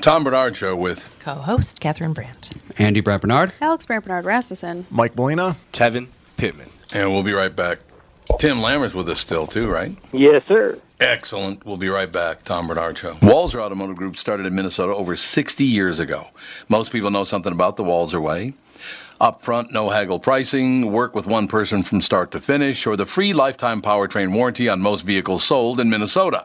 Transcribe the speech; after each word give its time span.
Tom 0.00 0.24
Barnard 0.24 0.56
Show 0.56 0.74
with 0.76 1.14
co-host 1.18 1.80
Catherine 1.80 2.12
Brandt. 2.12 2.50
Andy 2.78 3.00
Brant 3.00 3.22
Barnard. 3.22 3.52
Alex 3.60 3.84
Brant 3.84 4.04
Barnard 4.04 4.24
Rasmussen. 4.24 4.86
Mike 4.90 5.16
Molina. 5.16 5.56
Tevin 5.72 6.08
Pittman. 6.36 6.70
And 6.92 7.10
we'll 7.10 7.22
be 7.22 7.32
right 7.32 7.54
back. 7.54 7.78
Tim 8.38 8.58
Lammer's 8.58 8.94
with 8.94 9.08
us 9.08 9.20
still, 9.20 9.46
too, 9.46 9.68
right? 9.68 9.96
Yes, 10.12 10.44
sir. 10.48 10.78
Excellent. 11.00 11.66
We'll 11.66 11.76
be 11.76 11.88
right 11.88 12.10
back. 12.10 12.42
Tom 12.42 12.66
Barnard 12.68 12.96
Show. 12.98 13.14
Walser 13.16 13.60
Automotive 13.60 13.96
Group 13.96 14.16
started 14.16 14.46
in 14.46 14.54
Minnesota 14.54 14.94
over 14.94 15.14
60 15.14 15.64
years 15.64 16.00
ago. 16.00 16.28
Most 16.68 16.90
people 16.92 17.10
know 17.10 17.24
something 17.24 17.52
about 17.52 17.76
the 17.76 17.84
Walser 17.84 18.22
Way. 18.22 18.54
Upfront, 19.20 19.70
no 19.72 19.90
haggle 19.90 20.18
pricing, 20.18 20.90
work 20.90 21.14
with 21.14 21.28
one 21.28 21.46
person 21.46 21.84
from 21.84 22.00
start 22.00 22.32
to 22.32 22.40
finish, 22.40 22.88
or 22.88 22.96
the 22.96 23.06
free 23.06 23.32
lifetime 23.32 23.80
powertrain 23.80 24.34
warranty 24.34 24.68
on 24.68 24.80
most 24.80 25.02
vehicles 25.02 25.44
sold 25.44 25.78
in 25.78 25.88
Minnesota. 25.88 26.44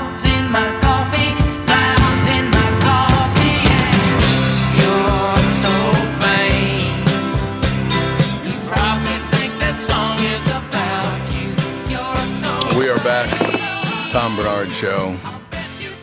Barnard 14.61 14.77
Show, 14.77 15.17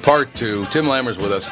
part 0.03 0.35
two. 0.35 0.65
Tim 0.67 0.89
Lammer's 0.89 1.17
with 1.17 1.31
us. 1.31 1.49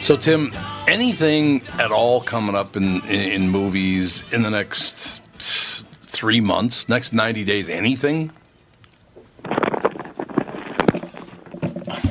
So, 0.00 0.16
Tim, 0.16 0.50
anything 0.88 1.62
at 1.78 1.92
all 1.92 2.20
coming 2.20 2.56
up 2.56 2.76
in, 2.76 3.00
in, 3.02 3.42
in 3.42 3.48
movies 3.48 4.24
in 4.32 4.42
the 4.42 4.50
next 4.50 5.22
three 5.38 6.40
months, 6.40 6.88
next 6.88 7.12
90 7.12 7.44
days? 7.44 7.68
Anything? 7.68 8.32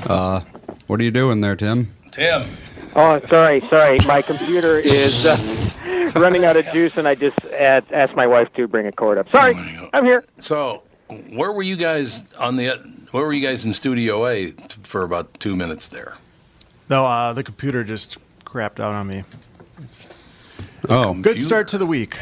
Uh, 0.07 0.39
what 0.87 1.01
are 1.01 1.03
you 1.03 1.11
doing 1.11 1.41
there, 1.41 1.57
Tim? 1.57 1.93
Tim. 2.11 2.47
Oh, 2.95 3.19
sorry, 3.27 3.59
sorry. 3.69 3.97
My 4.07 4.21
computer 4.21 4.79
is 4.79 5.25
uh, 5.25 6.11
running 6.15 6.45
out 6.45 6.55
of 6.55 6.65
juice, 6.67 6.95
and 6.95 7.09
I 7.09 7.15
just 7.15 7.37
ad- 7.47 7.91
asked 7.91 8.15
my 8.15 8.25
wife 8.25 8.47
to 8.53 8.69
bring 8.69 8.87
a 8.87 8.93
cord 8.93 9.17
up. 9.17 9.29
Sorry, 9.31 9.53
I'm 9.91 10.05
here. 10.05 10.23
So, 10.39 10.83
where 11.09 11.51
were 11.51 11.63
you 11.63 11.75
guys 11.77 12.23
on 12.37 12.55
the? 12.55 12.69
Where 13.11 13.23
were 13.25 13.33
you 13.33 13.45
guys 13.45 13.65
in 13.65 13.73
Studio 13.73 14.27
A 14.27 14.51
for 14.83 15.03
about 15.03 15.39
two 15.39 15.55
minutes 15.55 15.87
there? 15.87 16.15
No, 16.89 17.05
uh, 17.05 17.33
the 17.33 17.43
computer 17.43 17.83
just 17.83 18.17
crapped 18.45 18.79
out 18.79 18.93
on 18.93 19.07
me. 19.07 19.23
It's 19.83 20.07
Oh, 20.87 21.13
good 21.13 21.41
start 21.41 21.67
to 21.69 21.77
the 21.77 21.85
week. 21.85 22.17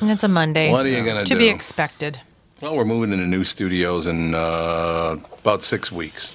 And 0.00 0.10
it's 0.10 0.22
a 0.24 0.28
Monday. 0.28 0.70
What 0.70 0.84
are 0.86 0.88
you 0.88 1.04
gonna 1.04 1.24
to 1.24 1.34
do? 1.34 1.38
be 1.38 1.48
expected. 1.48 2.20
Well, 2.60 2.76
we're 2.76 2.84
moving 2.84 3.12
into 3.12 3.26
new 3.26 3.44
studios 3.44 4.06
in 4.06 4.34
uh, 4.34 5.16
about 5.40 5.62
six 5.62 5.90
weeks. 5.92 6.32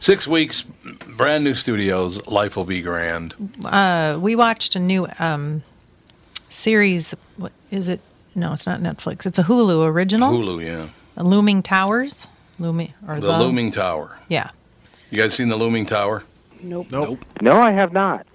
Six 0.00 0.26
weeks, 0.28 0.62
brand 1.16 1.42
new 1.44 1.54
studios. 1.54 2.24
Life 2.26 2.56
will 2.56 2.64
be 2.66 2.82
grand. 2.82 3.34
Uh, 3.64 4.18
we 4.20 4.36
watched 4.36 4.76
a 4.76 4.78
new 4.78 5.08
um, 5.18 5.62
series. 6.50 7.14
What 7.36 7.52
is 7.70 7.88
it? 7.88 8.00
No, 8.36 8.52
it's 8.52 8.66
not 8.66 8.80
Netflix. 8.80 9.24
It's 9.24 9.38
a 9.38 9.44
Hulu 9.44 9.86
original. 9.86 10.30
Hulu, 10.30 10.62
yeah. 10.62 10.88
The 11.14 11.24
Looming 11.24 11.62
Towers. 11.62 12.28
Looming 12.58 12.92
or 13.08 13.18
The 13.18 13.38
Looming 13.38 13.70
Tower. 13.70 14.18
Yeah. 14.28 14.50
You 15.10 15.22
guys 15.22 15.34
seen 15.34 15.48
the 15.48 15.56
Looming 15.56 15.86
Tower? 15.86 16.22
Nope. 16.62 16.88
Nope. 16.90 17.24
No, 17.40 17.52
I 17.56 17.72
have 17.72 17.94
not. 17.94 18.26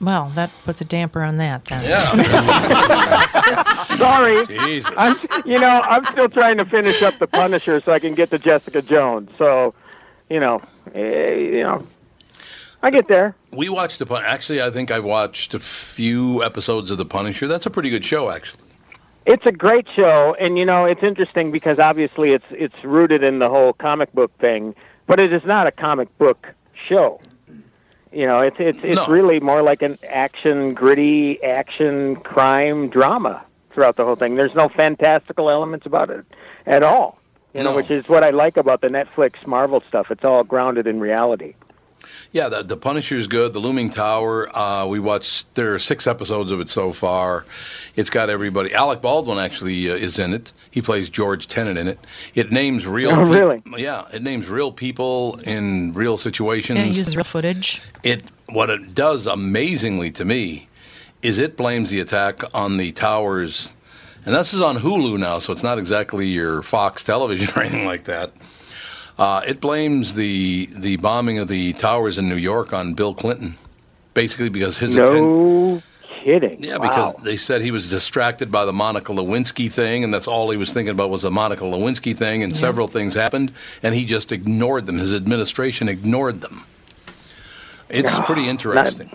Well, 0.00 0.30
that 0.36 0.50
puts 0.64 0.80
a 0.80 0.84
damper 0.84 1.22
on 1.22 1.38
that 1.38 1.64
then. 1.64 1.84
Yeah. 1.84 1.98
Sorry. 3.98 4.46
Jesus. 4.46 4.92
I'm, 4.96 5.16
you 5.44 5.58
know, 5.58 5.80
I'm 5.84 6.04
still 6.06 6.28
trying 6.28 6.58
to 6.58 6.64
finish 6.64 7.02
up 7.02 7.18
the 7.18 7.26
Punisher 7.26 7.82
so 7.84 7.92
I 7.92 7.98
can 7.98 8.14
get 8.14 8.30
to 8.30 8.38
Jessica 8.38 8.80
Jones. 8.80 9.30
So, 9.36 9.74
you 10.30 10.38
know, 10.40 10.62
eh, 10.94 11.36
you 11.36 11.62
know, 11.64 11.84
I 12.82 12.90
get 12.90 13.08
there. 13.08 13.34
We 13.52 13.68
watched 13.68 13.98
the 13.98 14.06
Pun. 14.06 14.22
Actually, 14.24 14.62
I 14.62 14.70
think 14.70 14.90
I've 14.90 15.04
watched 15.04 15.52
a 15.52 15.58
few 15.58 16.42
episodes 16.44 16.90
of 16.90 16.98
The 16.98 17.04
Punisher. 17.04 17.46
That's 17.46 17.66
a 17.66 17.70
pretty 17.70 17.90
good 17.90 18.04
show, 18.04 18.30
actually. 18.30 18.69
It's 19.26 19.44
a 19.46 19.52
great 19.52 19.86
show, 19.94 20.34
and 20.38 20.58
you 20.58 20.64
know 20.64 20.86
it's 20.86 21.02
interesting 21.02 21.50
because 21.50 21.78
obviously 21.78 22.32
it's 22.32 22.44
it's 22.50 22.74
rooted 22.84 23.22
in 23.22 23.38
the 23.38 23.48
whole 23.48 23.72
comic 23.74 24.12
book 24.12 24.36
thing, 24.38 24.74
but 25.06 25.20
it 25.20 25.32
is 25.32 25.42
not 25.44 25.66
a 25.66 25.70
comic 25.72 26.16
book 26.18 26.54
show. 26.88 27.20
You 28.12 28.26
know, 28.26 28.38
it's 28.38 28.56
it's 28.58 28.78
it's 28.82 28.96
No. 29.00 29.06
really 29.06 29.38
more 29.38 29.62
like 29.62 29.82
an 29.82 29.98
action, 30.08 30.74
gritty 30.74 31.42
action 31.42 32.16
crime 32.16 32.88
drama 32.88 33.44
throughout 33.72 33.96
the 33.96 34.04
whole 34.04 34.16
thing. 34.16 34.34
There's 34.34 34.54
no 34.54 34.68
fantastical 34.68 35.50
elements 35.50 35.86
about 35.86 36.10
it 36.10 36.24
at 36.66 36.82
all. 36.82 37.18
You 37.52 37.64
know, 37.64 37.74
which 37.74 37.90
is 37.90 38.08
what 38.08 38.22
I 38.22 38.30
like 38.30 38.56
about 38.56 38.80
the 38.80 38.86
Netflix 38.88 39.44
Marvel 39.44 39.82
stuff. 39.88 40.10
It's 40.12 40.24
all 40.24 40.44
grounded 40.44 40.86
in 40.86 41.00
reality. 41.00 41.54
Yeah, 42.32 42.48
the, 42.48 42.62
the 42.62 42.76
Punisher's 42.76 43.26
good. 43.26 43.52
The 43.52 43.58
Looming 43.58 43.90
Tower. 43.90 44.48
Uh, 44.56 44.86
we 44.86 45.00
watched. 45.00 45.52
There 45.54 45.74
are 45.74 45.78
six 45.78 46.06
episodes 46.06 46.52
of 46.52 46.60
it 46.60 46.70
so 46.70 46.92
far. 46.92 47.44
It's 47.96 48.10
got 48.10 48.30
everybody. 48.30 48.72
Alec 48.72 49.00
Baldwin 49.02 49.38
actually 49.38 49.90
uh, 49.90 49.94
is 49.94 50.18
in 50.18 50.32
it. 50.32 50.52
He 50.70 50.80
plays 50.80 51.08
George 51.10 51.48
Tenet 51.48 51.76
in 51.76 51.88
it. 51.88 51.98
It 52.34 52.52
names 52.52 52.86
real. 52.86 53.10
Oh, 53.14 53.24
peop- 53.24 53.32
really? 53.34 53.62
Yeah, 53.76 54.06
it 54.12 54.22
names 54.22 54.48
real 54.48 54.70
people 54.70 55.40
in 55.44 55.92
real 55.92 56.16
situations. 56.16 56.78
Yeah, 56.78 56.84
it 56.84 56.94
uses 56.96 57.16
real 57.16 57.24
footage. 57.24 57.82
it 58.04 58.22
what 58.48 58.70
it 58.70 58.94
does 58.94 59.26
amazingly 59.26 60.10
to 60.12 60.24
me 60.24 60.68
is 61.22 61.38
it 61.38 61.56
blames 61.56 61.90
the 61.90 62.00
attack 62.00 62.42
on 62.54 62.78
the 62.78 62.90
towers 62.92 63.72
and 64.26 64.34
this 64.34 64.52
is 64.52 64.60
on 64.60 64.78
hulu 64.78 65.16
now 65.20 65.38
so 65.38 65.52
it's 65.52 65.62
not 65.62 65.78
exactly 65.78 66.26
your 66.26 66.60
fox 66.62 67.04
television 67.04 67.48
or 67.56 67.62
anything 67.62 67.86
like 67.86 68.04
that 68.04 68.32
uh, 69.20 69.42
it 69.46 69.60
blames 69.60 70.14
the 70.14 70.66
the 70.76 70.96
bombing 70.96 71.38
of 71.38 71.46
the 71.46 71.72
towers 71.74 72.18
in 72.18 72.28
new 72.28 72.36
york 72.36 72.72
on 72.72 72.94
bill 72.94 73.14
clinton 73.14 73.54
basically 74.14 74.48
because 74.48 74.78
his 74.78 74.96
atten- 74.96 75.24
No 75.24 75.82
kidding. 76.24 76.62
yeah, 76.62 76.76
Wow. 76.76 76.88
because 77.12 77.24
they 77.24 77.36
said 77.36 77.62
he 77.62 77.70
was 77.70 77.88
distracted 77.88 78.50
by 78.52 78.64
the 78.66 78.72
Monica 78.74 79.10
Lewinsky 79.12 79.72
thing, 79.72 80.04
and 80.04 80.12
that's 80.12 80.26
all 80.28 80.50
he 80.50 80.56
was 80.58 80.70
thinking 80.72 80.90
about 80.90 81.08
was 81.08 81.22
the 81.22 81.30
Monica 81.30 81.64
Lewinsky 81.64 82.14
thing, 82.14 82.42
and 82.42 82.54
several 82.54 82.88
things 82.88 83.14
happened, 83.14 83.52
and 83.82 83.94
he 83.94 84.04
just 84.04 84.30
ignored 84.32 84.84
them. 84.84 84.98
His 84.98 85.14
administration 85.14 85.88
ignored 85.88 86.42
them. 86.42 86.64
It's 87.88 88.18
pretty 88.20 88.48
interesting. 88.48 89.10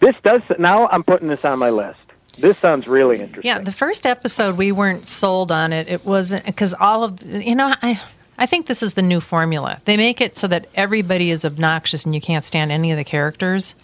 this 0.00 0.14
does 0.22 0.42
now. 0.58 0.88
I'm 0.92 1.02
putting 1.04 1.28
this 1.28 1.44
on 1.44 1.58
my 1.58 1.70
list. 1.70 1.98
This 2.38 2.58
sounds 2.58 2.86
really 2.86 3.16
interesting. 3.20 3.44
Yeah, 3.44 3.58
the 3.60 3.72
first 3.72 4.04
episode 4.06 4.56
we 4.56 4.72
weren't 4.72 5.08
sold 5.08 5.50
on 5.52 5.72
it. 5.72 5.88
It 5.88 6.04
wasn't 6.04 6.44
because 6.44 6.74
all 6.74 7.04
of 7.04 7.22
you 7.26 7.54
know 7.54 7.72
I 7.82 8.00
I 8.38 8.46
think 8.46 8.66
this 8.66 8.82
is 8.82 8.94
the 8.94 9.02
new 9.02 9.20
formula. 9.20 9.80
They 9.84 9.96
make 9.96 10.20
it 10.20 10.36
so 10.36 10.48
that 10.48 10.66
everybody 10.74 11.30
is 11.30 11.44
obnoxious 11.44 12.04
and 12.04 12.14
you 12.14 12.20
can't 12.20 12.42
stand 12.44 12.72
any 12.72 12.90
of 12.90 12.96
the 12.96 13.04
characters, 13.04 13.74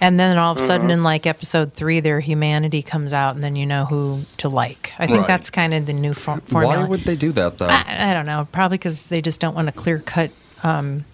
and 0.00 0.18
then 0.18 0.38
all 0.38 0.52
of 0.52 0.58
a 0.58 0.60
Mm-hmm. 0.60 0.66
sudden 0.66 0.90
in 0.90 1.02
like 1.02 1.26
episode 1.26 1.74
three, 1.74 2.00
their 2.00 2.20
humanity 2.20 2.82
comes 2.82 3.12
out, 3.12 3.34
and 3.34 3.44
then 3.44 3.56
you 3.56 3.66
know 3.66 3.84
who 3.84 4.24
to 4.38 4.48
like. 4.48 4.92
I 4.98 5.06
think 5.06 5.18
Right. 5.20 5.26
that's 5.26 5.50
kind 5.50 5.74
of 5.74 5.86
the 5.86 5.92
new 5.92 6.14
for- 6.14 6.40
formula. 6.42 6.82
Why 6.82 6.88
would 6.88 7.00
they 7.04 7.16
do 7.16 7.32
that 7.32 7.58
though? 7.58 7.66
I, 7.68 8.10
I 8.10 8.12
don't 8.14 8.26
know. 8.26 8.48
Probably 8.52 8.78
because 8.78 9.06
they 9.06 9.20
just 9.20 9.40
don't 9.40 9.54
want 9.54 9.68
a 9.68 9.72
clear 9.72 9.98
cut 9.98 10.30
um, 10.62 11.04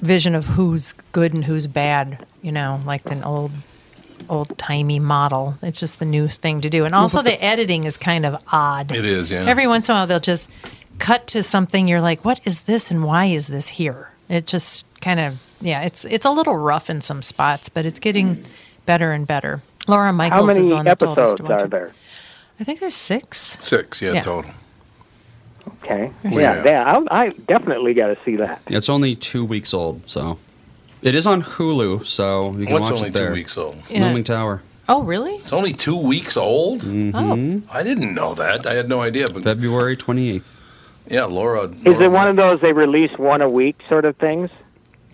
vision 0.00 0.34
of 0.34 0.44
who's 0.44 0.92
good 1.12 1.32
and 1.34 1.44
who's 1.44 1.66
bad. 1.66 2.26
You 2.42 2.52
know, 2.52 2.80
like 2.84 3.10
an 3.10 3.22
old 3.24 3.52
old 4.28 4.56
timey 4.58 4.98
model. 4.98 5.56
It's 5.62 5.80
just 5.80 5.98
the 5.98 6.04
new 6.04 6.28
thing 6.28 6.60
to 6.62 6.70
do. 6.70 6.84
And 6.84 6.94
also 6.94 7.22
the 7.22 7.42
editing 7.42 7.84
is 7.84 7.96
kind 7.96 8.24
of 8.26 8.36
odd. 8.52 8.90
It 8.92 9.04
is, 9.04 9.30
yeah. 9.30 9.44
Every 9.46 9.66
once 9.66 9.88
in 9.88 9.94
a 9.94 9.98
while 9.98 10.06
they'll 10.06 10.20
just 10.20 10.48
cut 10.98 11.26
to 11.28 11.42
something 11.42 11.88
you're 11.88 12.00
like, 12.00 12.24
what 12.24 12.40
is 12.44 12.62
this 12.62 12.90
and 12.90 13.04
why 13.04 13.26
is 13.26 13.48
this 13.48 13.68
here? 13.68 14.10
It 14.28 14.46
just 14.46 14.86
kind 15.00 15.20
of 15.20 15.38
yeah, 15.60 15.82
it's 15.82 16.04
it's 16.04 16.24
a 16.24 16.30
little 16.30 16.56
rough 16.56 16.88
in 16.90 17.00
some 17.00 17.22
spots, 17.22 17.68
but 17.68 17.86
it's 17.86 18.00
getting 18.00 18.44
better 18.86 19.12
and 19.12 19.26
better. 19.26 19.62
Laura 19.88 20.12
Michaels 20.12 20.44
How 20.44 20.50
is 20.50 20.56
many 20.58 20.68
the 20.68 20.74
one 20.76 20.84
that 20.86 20.98
told 20.98 21.18
us 21.18 21.30
episodes 21.30 21.40
to 21.40 21.42
watch 21.44 21.62
are 21.62 21.64
it. 21.66 21.70
there? 21.70 21.92
I 22.60 22.64
think 22.64 22.80
there's 22.80 22.96
six. 22.96 23.58
Six, 23.60 24.00
yeah, 24.00 24.12
Yeah. 24.12 24.20
total. 24.20 24.52
Okay. 25.82 26.10
Yeah. 26.24 26.30
Yeah, 26.32 26.62
yeah. 26.64 26.82
I'll, 26.92 27.06
I 27.10 27.28
definitely 27.48 27.94
got 27.94 28.08
to 28.08 28.18
see 28.24 28.36
that. 28.36 28.62
It's 28.66 28.88
only 28.88 29.14
two 29.14 29.44
weeks 29.44 29.72
old, 29.74 30.08
so 30.08 30.38
it 31.02 31.14
is 31.14 31.26
on 31.26 31.42
Hulu, 31.42 32.06
so 32.06 32.54
you 32.58 32.64
can 32.66 32.72
What's 32.74 32.82
watch 32.84 32.92
only 32.92 33.08
it 33.08 33.12
there. 33.14 33.28
two 33.28 33.34
weeks 33.34 33.56
old? 33.58 33.76
Yeah. 33.88 34.06
Looming 34.06 34.24
Tower, 34.24 34.62
Oh, 34.88 35.02
really? 35.02 35.36
It's 35.36 35.52
only 35.52 35.72
two 35.72 35.96
weeks 35.96 36.36
old. 36.36 36.82
Mm-hmm. 36.82 37.14
Oh. 37.16 37.72
I 37.72 37.82
didn't 37.82 38.12
know 38.14 38.34
that. 38.34 38.66
I 38.66 38.74
had 38.74 38.86
no 38.88 39.00
idea. 39.00 39.26
But 39.32 39.42
February 39.42 39.96
twenty 39.96 40.30
eighth. 40.30 40.53
Yeah, 41.08 41.24
Laura. 41.24 41.64
Is 41.64 42.00
it 42.00 42.10
one 42.10 42.28
of 42.28 42.36
those 42.36 42.60
they 42.60 42.72
release 42.72 43.10
one 43.18 43.42
a 43.42 43.48
week 43.48 43.76
sort 43.88 44.04
of 44.04 44.16
things? 44.16 44.50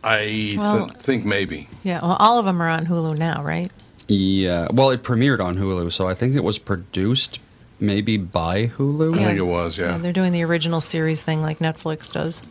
I 0.03 0.19
th- 0.25 0.59
Well- 0.59 0.89
think 0.99 1.25
maybe. 1.25 1.69
Yeah, 1.83 2.01
well, 2.03 2.17
all 2.19 2.39
of 2.39 2.45
them 2.47 2.61
are 2.63 2.69
on 2.69 2.87
Hulu 2.87 3.19
now, 3.19 3.43
right? 3.43 3.71
Yeah, 4.09 4.67
well, 4.73 4.91
it 4.91 5.03
premiered 5.03 5.41
on 5.41 5.57
Hulu, 5.57 5.93
so 5.93 6.09
I 6.09 6.15
think 6.15 6.35
it 6.35 6.43
was 6.43 6.59
produced 6.59 7.39
maybe 7.79 8.17
by 8.17 8.67
Hulu. 8.67 9.15
Yeah. 9.15 9.23
I 9.23 9.25
think 9.27 9.39
it 9.39 9.43
was. 9.43 9.79
Yeah. 9.79 9.99
they're 9.99 10.13
doing 10.13 10.33
the 10.33 10.43
original 10.43 10.81
series 10.81 11.23
thing 11.23 11.43
like 11.43 11.59
Netflix 11.61 12.13
does. 12.13 12.43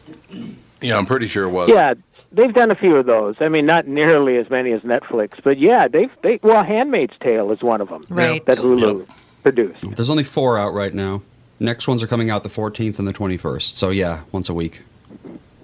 Yeah, 0.81 0.97
I'm 0.97 1.05
pretty 1.05 1.27
sure 1.27 1.43
it 1.45 1.49
was. 1.49 1.67
Yeah, 1.67 1.95
they've 2.31 2.53
done 2.53 2.71
a 2.71 2.75
few 2.75 2.95
of 2.95 3.05
those. 3.05 3.35
I 3.41 3.49
mean, 3.49 3.65
not 3.65 3.85
nearly 3.87 4.37
as 4.37 4.49
many 4.49 4.71
as 4.71 4.81
Netflix, 4.81 5.33
but 5.43 5.57
yeah, 5.59 5.87
they've 5.89 6.09
they 6.23 6.39
well, 6.41 6.63
Handmaid's 6.63 7.13
Tale 7.21 7.51
is 7.51 7.61
one 7.61 7.81
of 7.81 7.89
them 7.89 8.03
Right. 8.09 8.45
that 8.45 8.55
Hulu 8.57 8.99
Yep. 8.99 9.09
produced. 9.43 9.95
There's 9.95 10.09
only 10.09 10.23
four 10.23 10.57
out 10.57 10.73
right 10.73 10.93
now. 10.93 11.21
Next 11.59 11.87
ones 11.87 12.01
are 12.01 12.07
coming 12.07 12.29
out 12.29 12.43
the 12.43 12.49
14th 12.49 12.99
and 12.99 13.07
the 13.07 13.13
21st. 13.13 13.75
So 13.75 13.89
yeah, 13.89 14.21
once 14.31 14.49
a 14.49 14.53
week. 14.53 14.81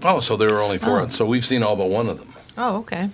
Oh, 0.04 0.20
so 0.20 0.36
there 0.38 0.52
were 0.52 0.62
only 0.62 0.78
four. 0.78 1.02
Oh. 1.02 1.08
So 1.08 1.26
we've 1.26 1.46
seen 1.46 1.64
all 1.64 1.76
but 1.76 1.90
one 1.90 2.10
of 2.10 2.20
them. 2.20 2.34
Oh, 2.58 2.78
okay. 2.78 3.10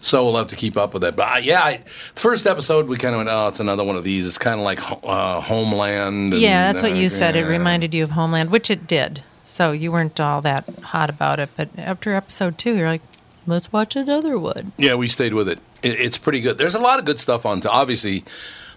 So 0.00 0.24
we'll 0.24 0.36
have 0.36 0.48
to 0.48 0.56
keep 0.56 0.76
up 0.76 0.92
with 0.92 1.02
that. 1.02 1.16
But 1.16 1.28
uh, 1.28 1.38
yeah, 1.38 1.62
I, 1.62 1.78
first 2.14 2.46
episode 2.46 2.86
we 2.86 2.96
kind 2.96 3.14
of 3.14 3.18
went, 3.18 3.28
oh, 3.28 3.48
it's 3.48 3.60
another 3.60 3.82
one 3.82 3.96
of 3.96 4.04
these. 4.04 4.26
It's 4.26 4.38
kind 4.38 4.60
of 4.60 4.64
like 4.64 4.78
uh, 5.04 5.40
Homeland. 5.40 6.32
and, 6.32 6.42
Yeah, 6.42 6.72
that's 6.72 6.82
what 6.82 6.92
uh, 6.92 6.96
you 6.96 7.08
said. 7.08 7.34
It 7.34 7.46
reminded 7.46 7.94
you 7.94 8.04
of 8.04 8.10
Homeland, 8.10 8.50
which 8.50 8.70
it 8.70 8.86
did. 8.86 9.24
So 9.42 9.72
you 9.72 9.90
weren't 9.90 10.20
all 10.20 10.40
that 10.42 10.68
hot 10.82 11.10
about 11.10 11.40
it. 11.40 11.50
But 11.56 11.70
after 11.78 12.14
episode 12.14 12.58
two, 12.58 12.76
you're 12.76 12.88
like, 12.88 13.02
let's 13.46 13.72
watch 13.72 13.96
another 13.96 14.38
one. 14.38 14.72
Yeah, 14.76 14.94
we 14.94 15.08
stayed 15.08 15.34
with 15.34 15.48
it. 15.48 15.58
it. 15.82 15.98
It's 15.98 16.18
pretty 16.18 16.40
good. 16.40 16.58
There's 16.58 16.74
a 16.74 16.80
lot 16.80 16.98
of 16.98 17.04
good 17.04 17.18
stuff 17.18 17.46
on. 17.46 17.60
T- 17.60 17.68
obviously, 17.68 18.24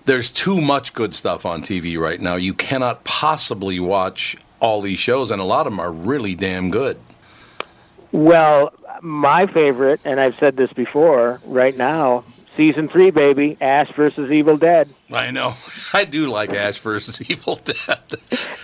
there's 0.10 0.32
too 0.32 0.60
much 0.60 0.94
good 0.94 1.14
stuff 1.14 1.46
on 1.46 1.62
TV 1.62 1.98
right 1.98 2.20
now. 2.20 2.36
You 2.36 2.56
cannot 2.56 3.04
possibly 3.04 3.80
watch 3.80 4.36
all 4.60 4.82
these 4.82 4.98
shows, 4.98 5.30
and 5.30 5.40
a 5.40 5.46
lot 5.46 5.68
of 5.68 5.72
them 5.72 5.80
are 5.80 5.92
really 5.92 6.34
damn 6.34 6.72
good. 6.72 7.00
Well, 8.12 8.74
my 9.02 9.46
favorite, 9.46 10.02
and 10.04 10.20
I've 10.20 10.34
said 10.40 10.58
this 10.58 10.74
before, 10.74 11.40
right 11.46 11.78
now, 11.78 12.24
season 12.58 12.90
three, 12.90 13.12
baby, 13.12 13.56
Ash 13.62 13.94
versus 13.96 14.32
Evil 14.32 14.58
Dead. 14.58 14.90
I 15.12 15.30
know. 15.30 15.54
I 15.94 16.06
do 16.06 16.28
like 16.28 16.54
Ash 16.54 16.80
versus 16.80 17.22
Evil 17.30 17.58
Dead. 17.64 18.00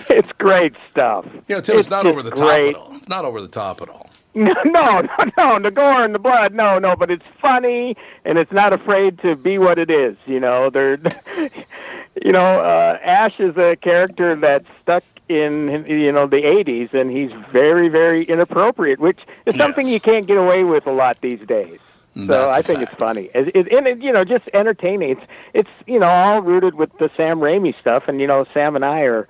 It's 0.10 0.32
great 0.40 0.76
stuff. 0.90 1.28
You 1.48 1.56
know, 1.56 1.62
Tim, 1.62 1.78
it's, 1.78 1.92
not 1.92 2.08
over 2.08 2.24
the 2.24 2.32
top 2.32 2.56
great. 2.56 2.70
at 2.70 2.76
all. 2.76 2.96
It's 2.96 3.08
not 3.08 3.24
over 3.24 3.40
the 3.40 3.48
top 3.48 3.84
at 3.84 3.90
all. 3.90 4.10
No, 4.36 4.54
no, 4.66 5.02
no, 5.38 5.60
the 5.60 5.72
gore 5.72 6.02
and 6.02 6.14
the 6.14 6.20
blood, 6.20 6.54
no, 6.54 6.78
no, 6.78 6.94
but 6.98 7.10
it's 7.10 7.24
funny 7.42 7.96
and 8.26 8.38
it's 8.38 8.52
not 8.52 8.74
afraid 8.74 9.18
to 9.20 9.38
be 9.38 9.58
what 9.58 9.80
it 9.80 9.90
is. 9.90 10.18
You 10.26 10.42
know, 10.42 10.70
they're, 10.70 10.98
you 12.22 12.32
know, 12.32 12.60
uh, 12.62 12.98
Ash 13.02 13.40
is 13.40 13.56
a 13.56 13.78
character 13.78 14.36
that's 14.36 14.66
stuck 14.82 15.04
in 15.30 15.86
you 15.88 16.12
know 16.12 16.28
the 16.28 16.42
'80s, 16.42 16.94
and 16.94 17.10
he's 17.10 17.32
very, 17.52 17.88
very 17.88 18.24
inappropriate, 18.26 19.00
which 19.00 19.20
is 19.46 19.56
something 19.56 19.88
you 19.88 20.00
can't 20.02 20.28
get 20.28 20.38
away 20.38 20.64
with 20.64 20.86
a 20.86 20.92
lot 20.92 21.20
these 21.22 21.40
days. 21.48 21.80
So 22.16 22.26
That's 22.26 22.54
I 22.54 22.62
think 22.62 22.80
fact. 22.80 22.92
it's 22.92 23.00
funny, 23.00 23.30
it, 23.34 23.56
it, 23.56 23.72
and 23.74 23.88
it, 23.88 24.02
you 24.02 24.12
know, 24.14 24.24
just 24.24 24.46
entertaining. 24.54 25.12
It's 25.12 25.22
it's 25.54 25.70
you 25.88 26.00
know 26.00 26.08
all 26.08 26.42
rooted 26.42 26.76
with 26.76 26.92
the 26.98 27.10
Sam 27.18 27.40
Raimi 27.40 27.78
stuff, 27.80 28.04
and 28.08 28.22
you 28.22 28.28
know, 28.28 28.46
Sam 28.54 28.76
and 28.76 28.86
I 28.86 29.02
are 29.02 29.28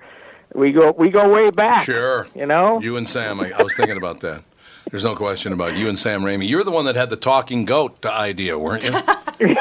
we 0.54 0.72
go 0.72 0.92
we 0.92 1.10
go 1.10 1.28
way 1.28 1.50
back. 1.50 1.84
Sure. 1.84 2.28
You 2.34 2.46
know, 2.46 2.80
You 2.80 2.96
and 2.96 3.08
Sam, 3.08 3.40
I, 3.40 3.52
I 3.52 3.62
was 3.62 3.74
thinking 3.74 3.96
about 3.96 4.20
that. 4.20 4.42
There's 4.90 5.04
no 5.04 5.16
question 5.16 5.52
about 5.52 5.76
you 5.76 5.88
and 5.88 5.98
Sam 5.98 6.22
Raimi. 6.22 6.48
You're 6.48 6.64
the 6.64 6.70
one 6.70 6.84
that 6.84 6.94
had 6.96 7.10
the 7.10 7.16
talking 7.16 7.64
goat 7.64 8.04
idea, 8.06 8.58
weren't 8.58 8.84
you? 8.84 8.92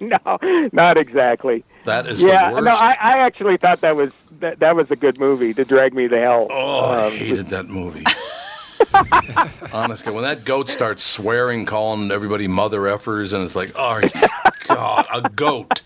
no, 0.00 0.38
not 0.72 0.98
exactly. 0.98 1.64
That 1.84 2.06
is 2.06 2.20
yeah, 2.22 2.48
the 2.48 2.54
worst. 2.54 2.64
no, 2.64 2.72
I, 2.72 2.96
I 3.00 3.18
actually 3.24 3.56
thought 3.58 3.80
that 3.82 3.94
was 3.94 4.10
that, 4.40 4.58
that 4.58 4.74
was 4.74 4.90
a 4.90 4.96
good 4.96 5.20
movie 5.20 5.54
to 5.54 5.64
drag 5.64 5.94
me 5.94 6.08
to 6.08 6.18
hell. 6.18 6.48
Oh, 6.50 6.84
I 6.90 7.06
Um, 7.06 7.12
hated 7.12 7.46
that 7.48 7.66
movie. 7.68 8.04
Honestly, 9.72 10.12
when 10.12 10.24
that 10.24 10.44
goat 10.44 10.68
starts 10.68 11.04
swearing, 11.04 11.64
calling 11.64 12.10
everybody 12.10 12.48
mother 12.48 12.80
effers, 12.82 13.32
and 13.32 13.44
it's 13.44 13.54
like, 13.56 13.72
oh 13.76 14.00
God, 14.68 15.06
a 15.14 15.28
goat. 15.30 15.82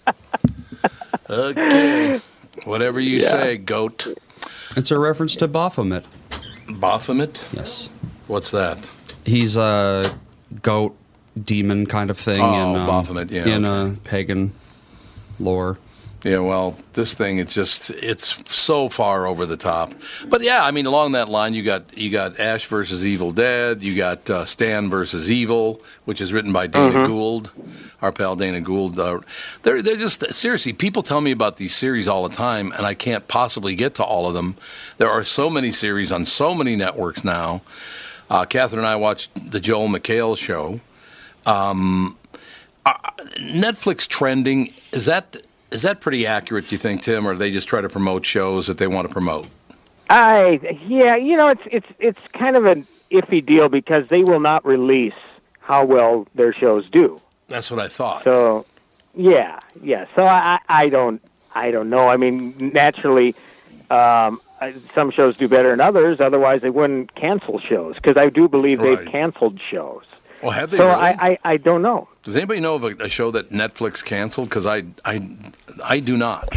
Okay, 1.28 2.20
whatever 2.64 2.98
you 2.98 3.20
say, 3.20 3.58
goat. 3.58 4.06
It's 4.76 4.90
a 4.90 4.98
reference 4.98 5.36
to 5.36 5.46
Baphomet. 5.48 6.04
Baphomet? 6.80 7.46
Yes. 7.52 7.88
What's 8.26 8.50
that? 8.52 8.90
He's 9.24 9.56
a 9.56 10.18
goat 10.62 10.96
demon 11.42 11.86
kind 11.86 12.10
of 12.10 12.18
thing 12.18 12.40
Oh, 12.40 12.72
in 12.74 12.80
um, 12.80 12.86
Baphomet, 12.86 13.30
yeah, 13.30 13.46
in 13.46 13.64
okay. 13.64 13.92
uh, 13.92 13.96
pagan 14.04 14.52
lore. 15.38 15.78
Yeah, 16.24 16.40
well, 16.40 16.76
this 16.92 17.14
thing 17.14 17.38
it's 17.38 17.54
just 17.54 17.90
it's 17.90 18.36
so 18.54 18.90
far 18.90 19.26
over 19.26 19.46
the 19.46 19.56
top. 19.56 19.94
But 20.28 20.42
yeah, 20.42 20.62
I 20.62 20.70
mean, 20.70 20.84
along 20.84 21.12
that 21.12 21.28
line, 21.30 21.54
you 21.54 21.62
got 21.62 21.96
you 21.96 22.10
got 22.10 22.38
Ash 22.38 22.66
versus 22.66 23.04
Evil 23.06 23.32
Dead, 23.32 23.82
you 23.82 23.96
got 23.96 24.28
uh, 24.28 24.44
Stan 24.44 24.90
versus 24.90 25.30
Evil, 25.30 25.80
which 26.04 26.20
is 26.20 26.30
written 26.32 26.52
by 26.52 26.66
Dana 26.66 27.06
Gould, 27.06 27.52
our 28.02 28.12
pal 28.12 28.36
Dana 28.36 28.60
Gould. 28.60 28.98
Uh, 28.98 29.20
they're 29.62 29.82
they're 29.82 29.96
just 29.96 30.32
seriously. 30.34 30.72
People 30.72 31.02
tell 31.02 31.20
me 31.20 31.30
about 31.30 31.56
these 31.56 31.74
series 31.74 32.08
all 32.08 32.28
the 32.28 32.34
time, 32.34 32.72
and 32.72 32.86
I 32.86 32.94
can't 32.94 33.26
possibly 33.28 33.74
get 33.74 33.94
to 33.96 34.04
all 34.04 34.26
of 34.26 34.34
them. 34.34 34.56
There 34.98 35.10
are 35.10 35.24
so 35.24 35.50
many 35.50 35.70
series 35.70 36.10
on 36.10 36.24
so 36.24 36.54
many 36.54 36.76
networks 36.76 37.24
now. 37.24 37.62
Uh, 38.28 38.44
Catherine 38.44 38.78
and 38.78 38.86
I 38.86 38.96
watched 38.96 39.50
the 39.50 39.60
Joel 39.60 39.88
McHale 39.88 40.36
show. 40.36 40.80
Um, 41.46 42.16
uh, 42.86 42.94
Netflix 43.38 44.06
trending 44.06 44.72
is 44.92 45.04
that 45.06 45.36
is 45.72 45.82
that 45.82 46.00
pretty 46.00 46.26
accurate? 46.26 46.68
Do 46.68 46.74
you 46.74 46.78
think, 46.78 47.02
Tim, 47.02 47.26
or 47.26 47.34
they 47.34 47.50
just 47.50 47.68
try 47.68 47.80
to 47.80 47.88
promote 47.88 48.26
shows 48.26 48.66
that 48.66 48.78
they 48.78 48.86
want 48.86 49.08
to 49.08 49.12
promote? 49.12 49.48
I 50.08 50.58
yeah, 50.86 51.16
you 51.16 51.36
know, 51.36 51.48
it's 51.48 51.62
it's 51.66 51.86
it's 51.98 52.20
kind 52.32 52.56
of 52.56 52.64
an 52.64 52.86
iffy 53.10 53.44
deal 53.44 53.68
because 53.68 54.08
they 54.08 54.22
will 54.22 54.40
not 54.40 54.64
release 54.64 55.14
how 55.60 55.84
well 55.84 56.26
their 56.34 56.52
shows 56.52 56.88
do. 56.90 57.20
That's 57.50 57.70
what 57.70 57.80
I 57.80 57.88
thought. 57.88 58.24
So, 58.24 58.64
yeah, 59.14 59.58
yeah. 59.82 60.06
So 60.16 60.24
I, 60.24 60.58
I 60.68 60.84
I 60.84 60.88
don't 60.88 61.20
I 61.54 61.70
don't 61.70 61.90
know. 61.90 62.08
I 62.08 62.16
mean, 62.16 62.54
naturally, 62.72 63.34
um, 63.90 64.40
some 64.94 65.10
shows 65.10 65.36
do 65.36 65.48
better 65.48 65.70
than 65.70 65.80
others. 65.80 66.18
Otherwise, 66.20 66.62
they 66.62 66.70
wouldn't 66.70 67.14
cancel 67.16 67.58
shows 67.60 67.96
because 67.96 68.16
I 68.16 68.28
do 68.30 68.48
believe 68.48 68.80
Right. 68.80 68.98
they've 68.98 69.08
canceled 69.08 69.60
shows. 69.70 70.04
well, 70.42 70.52
have 70.52 70.70
they? 70.70 70.76
So 70.78 70.86
really? 70.86 71.00
I, 71.00 71.10
I 71.32 71.38
I 71.44 71.56
don't 71.56 71.82
know. 71.82 72.08
Does 72.22 72.36
anybody 72.36 72.60
know 72.60 72.76
of 72.76 72.84
a, 72.84 72.94
a 73.04 73.08
show 73.08 73.30
that 73.32 73.50
Netflix 73.50 74.04
canceled? 74.04 74.48
Because 74.48 74.66
I, 74.66 74.84
I, 75.04 75.26
I 75.82 76.00
do 76.00 76.16
not. 76.16 76.54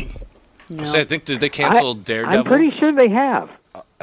I 0.78 0.84
say, 0.84 1.02
I 1.02 1.06
think 1.06 1.26
did 1.26 1.40
they 1.40 1.50
cancel 1.50 1.92
I, 1.92 2.04
Daredevil? 2.04 2.40
I'm 2.40 2.46
pretty 2.46 2.72
sure 2.80 2.92
they 2.94 3.10
have. 3.10 3.50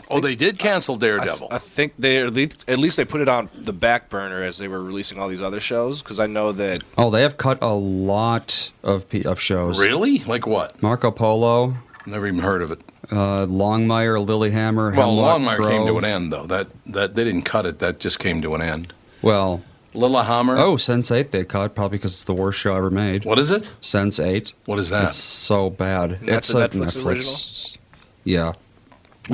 Oh, 0.09 0.21
they 0.21 0.35
did 0.35 0.59
cancel 0.59 0.97
Daredevil. 0.97 1.49
I 1.51 1.59
think 1.59 1.95
they 1.99 2.19
at 2.19 2.33
least, 2.33 2.65
at 2.69 2.79
least 2.79 2.97
they 2.97 3.05
put 3.05 3.21
it 3.21 3.29
on 3.29 3.49
the 3.55 3.73
back 3.73 4.09
burner 4.09 4.43
as 4.43 4.59
they 4.59 4.69
were 4.69 4.83
releasing 4.83 5.19
all 5.19 5.29
these 5.29 5.43
other 5.43 5.61
shows 5.61 6.03
because 6.03 6.21
I 6.21 6.27
know 6.27 6.53
that 6.53 6.83
Oh, 6.97 7.11
they 7.11 7.23
have 7.23 7.37
cut 7.37 7.59
a 7.63 7.75
lot 7.75 8.71
of 8.83 9.05
of 9.27 9.41
shows. 9.41 9.79
really? 9.81 10.21
Like 10.21 10.47
what? 10.47 10.81
Marco 10.83 11.11
Polo, 11.11 11.75
Never 12.07 12.27
even 12.27 12.41
heard 12.41 12.63
of 12.63 12.71
it. 12.71 12.81
uh, 13.11 13.47
Longmire, 13.47 14.25
Lilyhammer. 14.25 14.97
Well, 14.97 15.11
Hemlock 15.11 15.59
Longmire 15.59 15.69
came 15.69 15.87
to 15.87 15.99
an 15.99 16.05
end, 16.05 16.33
though. 16.33 16.47
That 16.47 16.69
that 16.87 17.15
they 17.15 17.25
didn't 17.25 17.43
cut 17.43 17.67
it. 17.67 17.79
That 17.81 18.01
just 18.01 18.19
came 18.19 18.41
to 18.43 18.55
an 18.55 18.63
end. 18.63 18.93
Well, 19.23 19.63
Lillehammer. 19.93 20.57
oh, 20.57 20.77
Sense 20.77 21.11
Eight 21.11 21.31
they 21.31 21.45
cut 21.45 21.75
probably 21.75 21.99
because 21.99 22.15
it's 22.15 22.25
the 22.25 22.33
worst 22.35 22.59
show 22.61 22.75
ever 22.75 22.91
made. 22.91 23.25
what 23.25 23.39
is 23.39 23.51
it? 23.51 23.75
Sense 23.81 24.19
Eight. 24.19 24.55
What 24.65 24.79
is 24.79 24.89
that? 24.91 25.09
It's 25.09 25.17
so 25.17 25.69
bad. 25.69 26.21
That's 26.23 26.49
it's 26.51 26.55
a 26.55 26.59
a 26.65 26.69
Netflix 26.69 26.97
Netflix. 26.97 27.77
Yeah. 28.25 28.53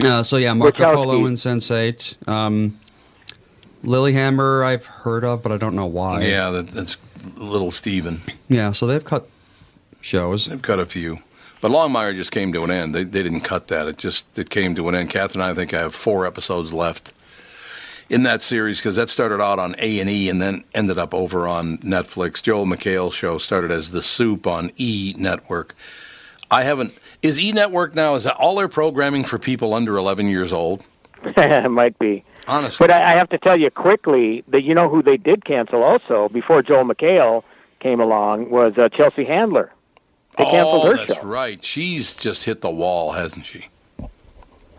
Uh, 0.05 0.23
so 0.23 0.37
yeah, 0.37 0.53
Marco 0.53 0.85
Wachowski. 0.85 0.95
Polo 0.95 1.27
and 1.27 1.39
Sense 1.39 1.71
Eight. 1.71 2.17
Um, 2.27 2.79
Lilyhammer 3.85 4.65
I've 4.65 4.87
heard 4.87 5.25
of, 5.25 5.43
but 5.43 5.53
I 5.53 5.57
don't 5.57 5.75
know 5.77 5.87
why. 5.87 6.23
yeah, 6.23 6.51
that, 6.51 6.69
that's 6.69 6.97
Little 7.37 7.71
Steven. 7.71 8.21
Yeah. 8.49 8.73
So 8.73 8.87
they've 8.87 9.05
cut 9.05 9.29
shows. 10.01 10.47
They've 10.47 10.61
cut 10.63 10.81
a 10.81 10.87
few. 10.87 11.19
But 11.61 11.71
Longmire 11.71 12.15
just 12.15 12.33
came 12.33 12.53
to 12.53 12.65
an 12.65 12.71
end. 12.71 12.95
They, 12.95 13.05
they 13.05 13.23
didn't 13.23 13.41
cut 13.41 13.69
that. 13.69 13.89
It 13.89 13.97
just 13.97 14.39
it 14.39 14.51
came 14.51 14.75
to 14.75 14.89
an 14.89 14.95
end. 14.95 15.11
Catherine 15.11 15.43
and 15.43 15.51
I 15.51 15.55
think 15.55 15.73
I 15.73 15.81
have 15.81 15.95
four 15.95 16.27
episodes 16.27 16.75
left 16.75 17.13
in 18.09 18.23
that 18.25 18.43
series 18.43 18.79
because 18.79 18.97
that 18.97 19.09
started 19.09 19.41
out 19.41 19.59
on 19.59 19.75
A 19.79 19.99
and 20.01 20.11
E 20.11 20.29
and 20.29 20.41
then 20.41 20.65
ended 20.75 20.99
up 20.99 21.15
over 21.15 21.49
on 21.49 21.79
Netflix. 21.79 22.43
Joel 22.43 22.67
McHale 22.67 23.13
show 23.13 23.39
started 23.39 23.71
as 23.71 23.91
The 23.91 24.03
Soup 24.03 24.47
on 24.47 24.71
E 24.77 25.15
Network. 25.17 25.75
I 26.51 26.63
haven't. 26.65 26.93
Is 27.27 27.41
E 27.41 27.51
Network 27.51 27.97
now? 27.97 28.15
Is 28.15 28.23
that 28.23 28.37
all 28.37 28.55
their 28.55 28.69
programming 28.69 29.25
for 29.25 29.37
people 29.37 29.75
under 29.75 29.97
11 29.97 30.29
years 30.29 30.53
old? 30.53 30.85
it 31.25 31.71
might 31.71 31.99
be. 31.99 32.23
Honestly, 32.47 32.87
But 32.87 32.95
I, 32.95 33.15
I 33.15 33.17
have 33.17 33.29
to 33.31 33.39
tell 33.39 33.59
you 33.59 33.69
quickly 33.69 34.45
that 34.47 34.63
you 34.63 34.77
know 34.77 34.89
who 34.89 35.03
they 35.03 35.17
did 35.17 35.45
cancel 35.45 35.83
also 35.83 36.29
before 36.29 36.63
Joel 36.63 36.85
McHale 36.85 37.43
came 37.81 37.99
along 38.01 38.51
was 38.51 38.79
uh, 38.79 38.89
Chelsea 38.91 39.25
Handler. 39.25 39.73
They 40.39 40.45
canceled 40.45 40.85
oh, 40.85 40.91
her 40.93 40.97
that's 40.99 41.15
show. 41.15 41.23
right. 41.23 41.65
She's 41.65 42.15
just 42.15 42.45
hit 42.45 42.61
the 42.61 42.71
wall, 42.71 43.13
hasn't 43.13 43.45
she? 43.47 43.67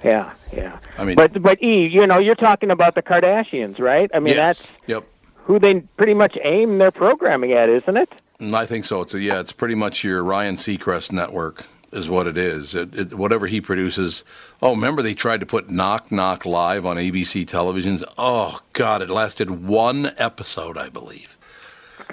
Yeah, 0.05 0.31
yeah. 0.53 0.79
I 0.97 1.03
mean, 1.03 1.17
But 1.17 1.41
but 1.41 1.61
E, 1.61 1.87
you 1.87 2.07
know, 2.07 2.19
you're 2.19 2.35
talking 2.35 2.71
about 2.71 2.95
the 2.95 3.01
Kardashians, 3.01 3.77
right? 3.79 4.09
I 4.13 4.19
mean, 4.19 4.35
yes. 4.35 4.59
that's 4.59 4.71
Yep. 4.85 5.03
who 5.35 5.59
they 5.59 5.81
pretty 5.97 6.13
much 6.13 6.37
aim 6.41 6.77
their 6.77 6.91
programming 6.91 7.51
at, 7.51 7.67
isn't 7.67 7.97
it? 7.97 8.09
Mm, 8.39 8.53
I 8.53 8.65
think 8.65 8.85
so. 8.85 9.01
It's 9.01 9.13
a, 9.15 9.19
yeah, 9.19 9.41
it's 9.41 9.51
pretty 9.51 9.75
much 9.75 10.05
your 10.05 10.23
Ryan 10.23 10.55
Seacrest 10.55 11.11
network 11.11 11.65
is 11.91 12.09
what 12.09 12.27
it 12.27 12.37
is. 12.37 12.75
It, 12.75 12.95
it, 12.97 13.13
whatever 13.13 13.47
he 13.47 13.61
produces. 13.61 14.23
Oh, 14.61 14.71
remember 14.71 15.01
they 15.01 15.13
tried 15.13 15.39
to 15.39 15.45
put 15.45 15.69
Knock 15.69 16.11
Knock 16.11 16.45
live 16.45 16.85
on 16.85 16.97
ABC 16.97 17.47
television? 17.47 18.03
Oh 18.17 18.59
God, 18.73 19.01
it 19.01 19.09
lasted 19.09 19.65
one 19.65 20.11
episode, 20.17 20.77
I 20.77 20.89
believe. 20.89 21.37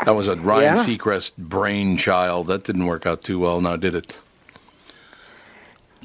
That 0.04 0.14
was 0.14 0.28
a 0.28 0.36
Ryan 0.36 0.76
Yeah. 0.76 0.84
Seacrest 0.84 1.36
brainchild. 1.36 2.46
That 2.48 2.64
didn't 2.64 2.86
work 2.86 3.06
out 3.06 3.22
too 3.22 3.38
well, 3.38 3.60
now 3.60 3.76
did 3.76 3.94
it? 3.94 4.20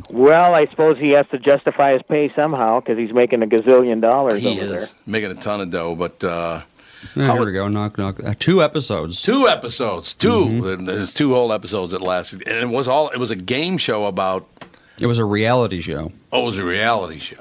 Well, 0.09 0.55
I 0.55 0.65
suppose 0.67 0.97
he 0.97 1.09
has 1.09 1.27
to 1.31 1.37
justify 1.39 1.93
his 1.93 2.01
pay 2.03 2.31
somehow 2.33 2.79
because 2.79 2.97
he's 2.97 3.13
making 3.13 3.43
a 3.43 3.47
gazillion 3.47 3.99
dollars 4.01 4.41
He 4.41 4.59
over 4.61 4.77
is 4.77 4.93
making 5.05 5.31
a 5.31 5.35
ton 5.35 5.59
of 5.59 5.71
dough, 5.71 5.93
but 5.95 6.23
uh, 6.23 6.61
How 7.15 7.33
here 7.37 7.45
we 7.45 7.51
go. 7.53 7.67
Knock 7.67 7.97
knock. 7.97 8.23
Uh, 8.23 8.33
two 8.37 8.61
episodes. 8.61 9.21
two 9.21 9.47
episodes, 9.47 10.13
2 10.13 10.29
Mm-hmm. 10.29 10.85
There's 10.85 11.13
two 11.13 11.33
whole 11.33 11.51
episodes 11.53 11.91
that 11.93 12.01
lasted, 12.01 12.47
and 12.47 12.57
it 12.57 12.73
was 12.75 12.87
all. 12.87 13.09
It 13.09 13.17
was 13.17 13.31
a 13.31 13.35
game 13.35 13.77
show 13.77 14.05
about. 14.05 14.47
It 14.99 15.07
was 15.07 15.17
a 15.17 15.25
reality 15.25 15.79
show. 15.81 16.11
Oh, 16.31 16.43
it 16.43 16.45
was 16.47 16.57
a 16.59 16.65
reality 16.65 17.19
show. 17.19 17.39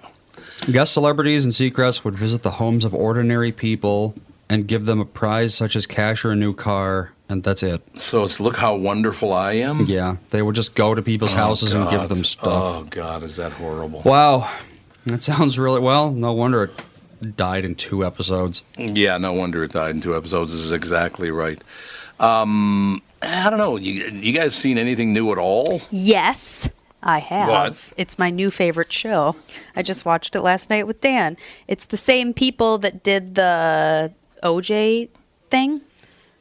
Guest 0.71 0.93
celebrities 0.93 1.45
and 1.45 1.53
Seacrest 1.53 2.05
would 2.05 2.15
visit 2.15 2.43
the 2.43 2.53
homes 2.53 2.85
of 2.85 2.95
ordinary 2.95 3.51
people 3.53 4.15
and 4.49 4.67
give 4.67 4.87
them 4.87 5.01
a 5.01 5.05
prize 5.05 5.55
such 5.55 5.75
as 5.77 5.87
cash 5.87 6.25
or 6.25 6.31
a 6.31 6.37
new 6.37 6.55
car, 6.55 7.13
and 7.29 7.43
that's 7.43 7.63
it. 7.63 7.83
So 7.99 8.25
it's 8.25 8.39
look 8.41 8.57
how 8.57 8.77
wonderful 8.77 9.33
I 9.33 9.53
am. 9.55 9.87
Yeah, 9.87 10.17
they 10.31 10.41
would 10.43 10.55
just 10.55 10.75
go 10.75 10.95
to 10.95 11.03
people's 11.03 11.35
Oh, 11.35 11.39
houses 11.39 11.73
and 11.75 11.89
give 11.91 12.09
them 12.09 12.23
stuff. 12.25 12.47
Oh 12.47 12.87
God, 12.91 13.25
is 13.25 13.37
that 13.37 13.53
horrible? 13.53 14.03
Wow, 14.05 14.51
that 15.07 15.23
sounds 15.25 15.59
really 15.59 15.81
well. 15.81 16.11
No 16.13 16.33
wonder 16.33 16.65
it 16.65 16.71
died 17.37 17.65
in 17.65 17.75
two 17.75 18.05
episodes. 18.05 18.63
Yeah, 18.77 19.19
no 19.19 19.33
wonder 19.33 19.63
it 19.65 19.73
died 19.73 19.91
in 19.91 20.01
two 20.01 20.17
episodes. 20.17 20.53
This 20.53 20.65
is 20.65 20.73
exactly 20.73 21.31
right. 21.31 21.63
Um, 22.21 23.03
I 23.23 23.49
don't 23.51 23.59
know. 23.59 23.77
You, 23.77 23.93
you 23.93 24.33
guys 24.33 24.55
seen 24.55 24.79
anything 24.79 25.13
new 25.13 25.31
at 25.33 25.39
all? 25.39 25.81
Yes, 25.91 26.69
I 27.03 27.19
have. 27.19 27.49
What? 27.49 27.93
It's 27.97 28.19
my 28.19 28.31
new 28.31 28.51
favorite 28.51 28.93
show. 28.93 29.37
I 29.77 29.83
just 29.83 30.05
watched 30.05 30.35
it 30.35 30.41
last 30.41 30.71
night 30.71 30.87
with 30.87 31.01
Dan. 31.01 31.37
It's 31.67 31.85
the 31.87 31.97
same 31.97 32.35
people 32.35 32.79
that 32.79 33.03
did 33.03 33.35
the 33.35 34.13
OJ 34.43 35.09
thing. 35.51 35.81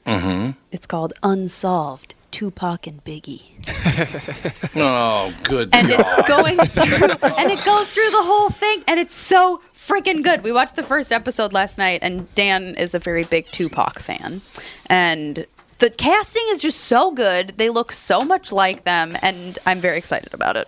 Mm-hmm. 0.05 0.51
It's 0.71 0.85
called 0.87 1.13
Unsolved. 1.23 2.13
Tupac 2.29 2.85
and 2.87 3.03
Biggie. 3.03 3.41
Oh, 4.75 5.33
good 5.43 5.69
And 5.73 5.87
God. 5.89 5.99
it's 6.19 6.27
going 6.27 6.57
through 6.57 7.07
and 7.37 7.51
it 7.51 7.63
goes 7.65 7.87
through 7.87 8.09
the 8.11 8.21
whole 8.21 8.49
thing 8.51 8.83
and 8.87 8.99
it's 8.99 9.15
so 9.15 9.61
freaking 9.87 10.23
good. 10.23 10.43
We 10.43 10.51
watched 10.51 10.75
the 10.75 10.83
first 10.83 11.11
episode 11.11 11.53
last 11.53 11.77
night 11.77 11.99
and 12.03 12.33
Dan 12.35 12.75
is 12.75 12.93
a 12.93 12.99
very 12.99 13.23
big 13.23 13.47
Tupac 13.47 13.99
fan. 13.99 14.41
And 14.87 15.45
the 15.79 15.89
casting 15.89 16.43
is 16.49 16.61
just 16.61 16.81
so 16.81 17.11
good. 17.11 17.53
They 17.57 17.69
look 17.69 17.91
so 17.91 18.21
much 18.21 18.51
like 18.51 18.83
them 18.83 19.15
and 19.21 19.57
I'm 19.65 19.79
very 19.79 19.97
excited 19.97 20.33
about 20.33 20.57
it. 20.57 20.67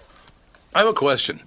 I 0.74 0.80
have 0.80 0.88
a 0.88 0.94
question. 0.94 1.42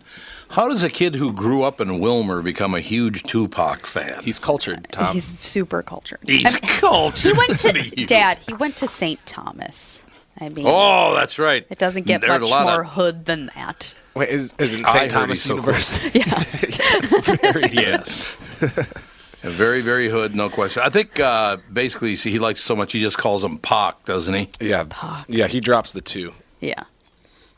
How 0.50 0.69
does 0.69 0.83
a 0.83 0.91
kid 0.91 1.14
who 1.14 1.33
grew 1.33 1.62
up 1.62 1.81
in 1.81 1.88
Willmar 1.88 2.45
become 2.45 2.75
a 2.75 2.81
huge 2.81 3.23
Tupac 3.23 3.87
fan? 3.87 4.23
he's 4.23 4.38
cultured, 4.38 4.87
uh, 4.93 5.05
Tom. 5.07 5.14
He's 5.14 5.38
super 5.41 5.83
cultured. 5.83 6.19
He's 6.26 6.55
And 6.55 6.62
cultured. 6.69 7.33
He 7.33 7.38
went 7.38 7.59
to 7.61 7.73
he? 7.97 8.05
Dad. 8.05 8.38
He 8.47 8.52
went 8.52 8.76
to 8.76 8.87
St. 8.87 9.25
Thomas. 9.25 10.02
I 10.38 10.49
mean, 10.50 10.67
Oh, 10.69 11.14
that's 11.14 11.38
right. 11.38 11.64
it 11.71 11.79
doesn't 11.79 12.07
get 12.07 12.21
There's 12.21 12.33
much 12.41 12.43
a 12.43 12.47
lot 12.47 12.67
more 12.67 12.83
of- 12.83 12.91
hood 12.91 13.25
than 13.25 13.47
that. 13.55 13.95
Wait, 14.14 14.28
is, 14.28 14.54
is 14.59 14.75
it 14.75 14.87
St. 14.87 15.11
Thomas 15.11 15.42
he's 15.42 15.42
so 15.42 15.54
University? 15.57 16.19
Yeah. 16.19 16.25
it's 16.62 17.26
very 17.28 17.69
Yes. 17.73 18.37
Yeah, 18.61 19.50
very, 19.50 19.81
very 19.81 20.09
hood, 20.09 20.35
no 20.35 20.49
question. 20.49 20.83
I 20.85 20.90
think 20.90 21.19
uh, 21.19 21.57
basically, 21.73 22.14
see, 22.16 22.31
he 22.31 22.38
likes 22.38 22.61
so 22.61 22.76
much, 22.76 22.92
he 22.92 23.00
just 23.00 23.19
calls 23.19 23.42
him 23.42 23.59
Pac, 23.59 24.04
doesn't 24.04 24.33
he? 24.35 24.49
Yeah, 24.61 24.85
Pac. 24.88 25.26
yeah. 25.28 25.49
He 25.49 25.61
drops 25.61 25.92
the 25.92 26.00
two. 26.00 26.33
Yeah. 26.61 26.85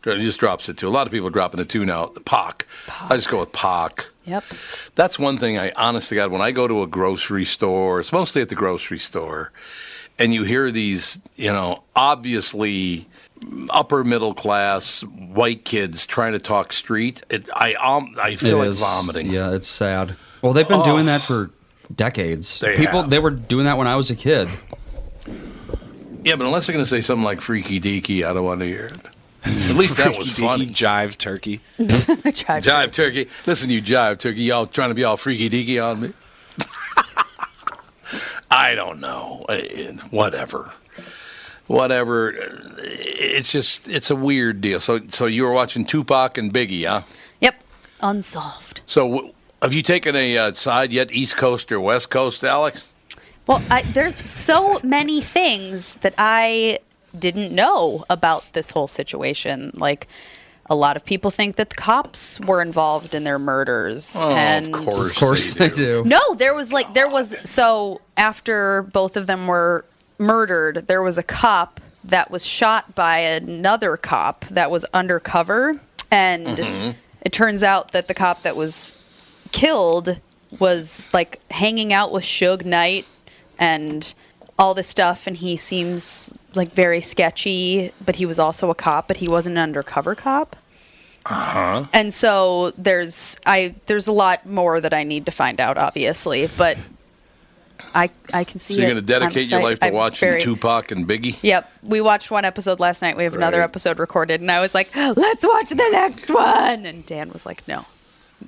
He 0.04 0.20
just 0.20 0.38
drops 0.38 0.68
it 0.68 0.76
too. 0.76 0.87
A 0.87 0.90
lot 0.90 1.06
of 1.06 1.12
people 1.12 1.28
are 1.28 1.30
dropping 1.30 1.58
the 1.58 1.64
two 1.64 1.84
now. 1.84 2.06
The 2.06 2.20
Pac. 2.20 2.66
I 3.08 3.16
just 3.16 3.30
go 3.30 3.40
with 3.40 3.52
Pac. 3.52 4.06
Yep. 4.26 4.44
That's 4.94 5.18
one 5.18 5.38
thing 5.38 5.58
I, 5.58 5.73
honestly 5.76 6.16
to 6.16 6.23
God, 6.23 6.30
when 6.30 6.42
I 6.42 6.50
go 6.52 6.68
to 6.68 6.82
a 6.82 6.87
grocery 6.87 7.44
store, 7.46 8.00
it's 8.00 8.12
mostly 8.12 8.42
at 8.42 8.50
the 8.50 8.54
grocery 8.54 8.99
store, 8.99 9.50
and 10.18 10.34
you 10.34 10.44
hear 10.44 10.70
these, 10.70 11.18
you 11.37 11.52
know, 11.52 11.84
obviously 11.96 13.08
upper 13.70 14.04
middle 14.04 14.34
class 14.34 15.00
white 15.02 15.64
kids 15.64 16.06
trying 16.06 16.32
to 16.32 16.38
talk 16.38 16.72
street, 16.72 17.22
it, 17.30 17.48
I 17.54 17.74
um, 17.74 18.12
I 18.22 18.36
feel 18.36 18.56
It 18.56 18.66
like 18.66 18.68
is- 18.70 18.80
vomiting. 18.80 19.30
Yeah, 19.30 19.52
it's 19.54 19.68
sad. 19.68 20.16
Well, 20.42 20.52
they've 20.52 20.68
been 20.68 20.84
doing 20.84 21.06
that 21.06 21.22
for 21.22 21.50
decades. 21.94 22.60
They 22.60 22.76
People, 22.76 23.02
have. 23.02 23.10
they 23.10 23.18
were 23.18 23.30
doing 23.30 23.64
that 23.64 23.78
when 23.78 23.86
I 23.86 23.96
was 23.96 24.10
a 24.10 24.14
kid. 24.16 24.48
Yeah, 26.22 26.36
but 26.36 26.46
unless 26.46 26.66
they're 26.66 26.72
going 26.74 26.84
to 26.84 26.88
say 26.88 27.00
something 27.00 27.24
like 27.24 27.40
freaky 27.40 27.80
deaky, 27.80 28.26
I 28.26 28.32
don't 28.32 28.44
want 28.44 28.60
to 28.60 28.66
hear 28.66 28.86
it. 28.86 28.98
At 29.46 29.74
least 29.76 29.98
that 29.98 30.16
was 30.16 30.36
Freaky 30.36 30.46
funny. 30.48 30.66
deaky 30.68 30.74
Jive 30.74 31.18
turkey. 31.18 31.60
Jive 31.78 32.92
turkey. 32.92 33.28
Listen, 33.46 33.68
you 33.68 33.82
jive 33.82 34.18
turkey, 34.18 34.40
y'all 34.40 34.66
trying 34.66 34.88
to 34.88 34.94
be 34.94 35.04
all 35.04 35.18
freaky 35.18 35.50
deaky 35.50 35.82
on 35.84 36.00
me? 36.00 36.12
I 38.50 38.74
don't 38.74 39.00
know. 39.00 39.44
Whatever. 40.10 40.72
Whatever. 41.66 42.35
It's 42.78 43.50
just, 43.50 43.88
it's 43.88 44.11
a 44.11 44.16
weird 44.16 44.61
deal. 44.61 44.80
So, 44.80 45.00
so 45.09 45.26
you 45.26 45.44
were 45.44 45.52
watching 45.52 45.85
Tupac 45.85 46.37
and 46.38 46.52
Biggie, 46.52 46.87
huh? 46.87 47.02
Yep. 47.40 47.54
Unsolved. 48.00 48.83
So, 48.87 49.11
w- 49.11 49.35
have 49.62 49.73
you 49.73 49.83
taken 49.83 50.14
a 50.14 50.37
uh, 50.37 50.52
side 50.52 50.92
yet, 50.92 51.11
East 51.12 51.37
Coast 51.37 51.73
or 51.73 51.80
West 51.80 52.11
Coast, 52.11 52.44
Alex? 52.44 52.90
Well, 53.47 53.62
I, 53.71 53.83
there's 53.83 54.14
so 54.14 54.78
many 54.83 55.21
things 55.23 55.94
that 55.97 56.14
I 56.18 56.80
didn't 57.18 57.54
know 57.54 58.04
about 58.11 58.44
this 58.52 58.71
whole 58.71 58.88
situation. 58.88 59.71
Like, 59.75 60.06
a 60.66 60.75
lot 60.75 60.97
of 60.97 61.04
people 61.04 61.30
think 61.30 61.56
that 61.56 61.71
the 61.71 61.76
cops 61.76 62.40
were 62.40 62.62
involved 62.62 63.14
in 63.14 63.25
their 63.25 63.38
murders. 63.38 64.16
Oh, 64.18 64.35
and 64.35 64.66
of 64.66 64.73
course. 64.73 65.11
Of 65.11 65.16
course 65.16 65.54
they 65.54 65.68
do. 65.68 66.02
No, 66.04 66.35
there 66.35 66.54
was 66.54 66.73
like 66.73 66.94
there 66.94 67.09
was 67.09 67.37
so 67.44 68.00
after 68.16 68.83
both 68.92 69.16
of 69.16 69.26
them 69.26 69.47
were 69.47 69.85
murdered, 70.18 70.87
there 70.87 71.02
was 71.02 71.18
a 71.18 71.23
cop 71.23 71.80
that 72.04 72.30
was 72.30 72.44
shot 72.44 72.94
by 72.94 73.18
another 73.21 73.97
cop 73.97 74.44
that 74.50 74.71
was 74.71 74.85
undercover 74.92 75.80
and 76.11 76.47
Mhm. 76.59 76.94
it 77.23 77.33
turns 77.33 77.62
out 77.62 77.92
that 77.92 78.09
the 78.09 78.14
cop 78.14 78.42
that 78.42 78.56
was 78.56 78.94
killed 79.52 80.21
was 80.59 81.09
like 81.12 81.40
hanging 81.50 81.92
out 81.92 82.12
with 82.12 82.23
Suge 82.25 82.64
Knight 82.64 83.06
and 83.59 84.12
all 84.59 84.75
this 84.75 84.87
stuff 84.88 85.26
and 85.26 85.37
he 85.37 85.56
seems 85.56 86.37
like 86.54 86.73
very 86.73 87.00
sketchy, 87.00 87.92
but 88.04 88.16
he 88.16 88.26
was 88.26 88.38
also 88.38 88.71
a 88.71 88.75
cop, 88.75 89.09
but 89.09 89.16
he 89.16 89.26
wasn't 89.28 89.56
an 89.56 89.62
undercover 89.62 90.14
cop. 90.14 90.54
Uh-huh. 91.26 91.85
And 91.92 92.12
so 92.12 92.73
there's 92.76 93.37
I 93.47 93.75
there's 93.87 94.06
a 94.06 94.12
lot 94.12 94.44
more 94.47 94.78
that 94.80 94.92
I 94.92 95.04
need 95.04 95.25
to 95.26 95.33
find 95.33 95.59
out, 95.61 95.78
obviously, 95.78 96.49
but 96.59 96.76
I 97.94 98.10
I 98.32 98.44
can 98.44 98.58
see. 98.60 98.74
It. 98.74 98.76
So 98.76 98.80
you're 98.82 98.90
going 98.90 99.00
to 99.04 99.06
dedicate 99.06 99.52
um, 99.52 99.60
your 99.60 99.68
life 99.70 99.78
to 99.80 99.86
I'm 99.86 99.92
watching 99.94 100.28
very- 100.30 100.42
Tupac 100.42 100.90
and 100.90 101.06
Biggie? 101.08 101.36
Yep, 101.42 101.70
we 101.82 102.00
watched 102.00 102.30
one 102.30 102.44
episode 102.44 102.80
last 102.80 103.02
night. 103.02 103.16
We 103.16 103.24
have 103.24 103.34
another 103.34 103.62
episode 103.62 103.98
recorded, 103.98 104.40
and 104.40 104.50
I 104.50 104.60
was 104.60 104.74
like, 104.74 104.90
"Let's 104.96 105.44
watch 105.46 105.68
the 105.70 105.88
next 105.92 106.28
one." 106.28 106.86
And 106.86 107.06
Dan 107.06 107.30
was 107.30 107.46
like, 107.46 107.66
"No, 107.68 107.84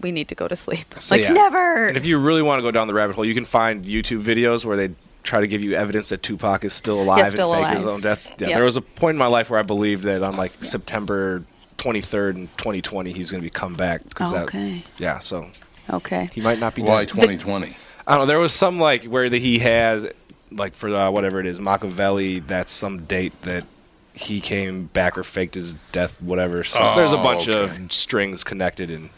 we 0.01 0.11
need 0.13 0.29
to 0.29 0.35
go 0.35 0.49
to 0.49 0.57
sleep." 0.57 0.95
So, 0.99 1.15
like 1.15 1.23
yeah. 1.23 1.33
never. 1.33 1.87
And 1.89 1.97
if 1.97 2.05
you 2.07 2.19
really 2.19 2.43
want 2.43 2.59
to 2.59 2.63
go 2.63 2.71
down 2.71 2.89
the 2.89 2.95
rabbit 2.95 3.15
hole, 3.17 3.25
you 3.25 3.35
can 3.35 3.45
find 3.45 3.85
YouTube 3.85 4.23
videos 4.23 4.65
where 4.65 4.77
they 4.77 4.91
try 5.23 5.41
to 5.41 5.47
give 5.49 5.65
you 5.65 5.75
evidence 5.75 6.09
that 6.11 6.23
Tupac 6.23 6.65
is 6.65 6.73
still 6.73 7.01
alive 7.01 7.31
still 7.33 7.53
and 7.53 7.63
faked 7.65 7.75
alive. 7.75 7.77
his 7.79 7.87
own 7.87 8.01
death. 8.01 8.33
Yeah, 8.41 8.49
Yep. 8.49 8.57
there 8.57 8.65
was 8.65 8.77
a 8.77 8.81
point 8.81 9.15
in 9.17 9.19
my 9.19 9.27
life 9.27 9.51
where 9.51 9.59
I 9.59 9.63
believed 9.65 10.05
that 10.05 10.23
on 10.23 10.37
like 10.37 10.63
September 10.63 11.43
23rd 11.79 12.35
in 12.37 12.47
2020 12.59 13.11
he's 13.13 13.31
going 13.33 13.41
to 13.41 13.45
be 13.45 13.51
come 13.51 13.75
back. 13.75 14.03
Oh, 14.21 14.31
that- 14.33 14.45
Okay. 14.45 14.85
yeah, 14.99 15.19
so 15.19 15.47
Okay. 15.91 16.31
he 16.33 16.41
might 16.41 16.59
not 16.61 16.75
be 16.77 16.83
Why 16.83 17.05
dead. 17.07 17.09
2020? 17.15 17.77
I 18.07 18.13
don't 18.13 18.21
know. 18.23 18.27
There 18.27 18.39
was 18.39 18.53
some 18.53 18.79
like 18.79 19.05
where 19.05 19.29
that 19.29 19.41
he 19.43 19.59
has 19.61 20.07
like 20.51 20.75
for 20.75 20.89
uh, 20.95 21.11
whatever 21.11 21.41
it 21.41 21.47
is 21.47 21.59
Machiavelli. 21.61 22.41
That's 22.41 22.71
some 22.73 23.05
date 23.05 23.41
that 23.43 23.65
he 24.15 24.41
came 24.41 24.87
back 24.87 25.19
or 25.19 25.25
faked 25.25 25.55
his 25.57 25.75
death, 25.93 26.21
whatever. 26.23 26.65
So 26.65 26.79
there's 26.97 27.13
a 27.13 27.17
Oh, 27.19 27.23
bunch 27.23 27.49
okay. 27.49 27.83
of 27.85 27.93
strings 27.93 28.45
connected, 28.45 28.91
and 28.91 29.11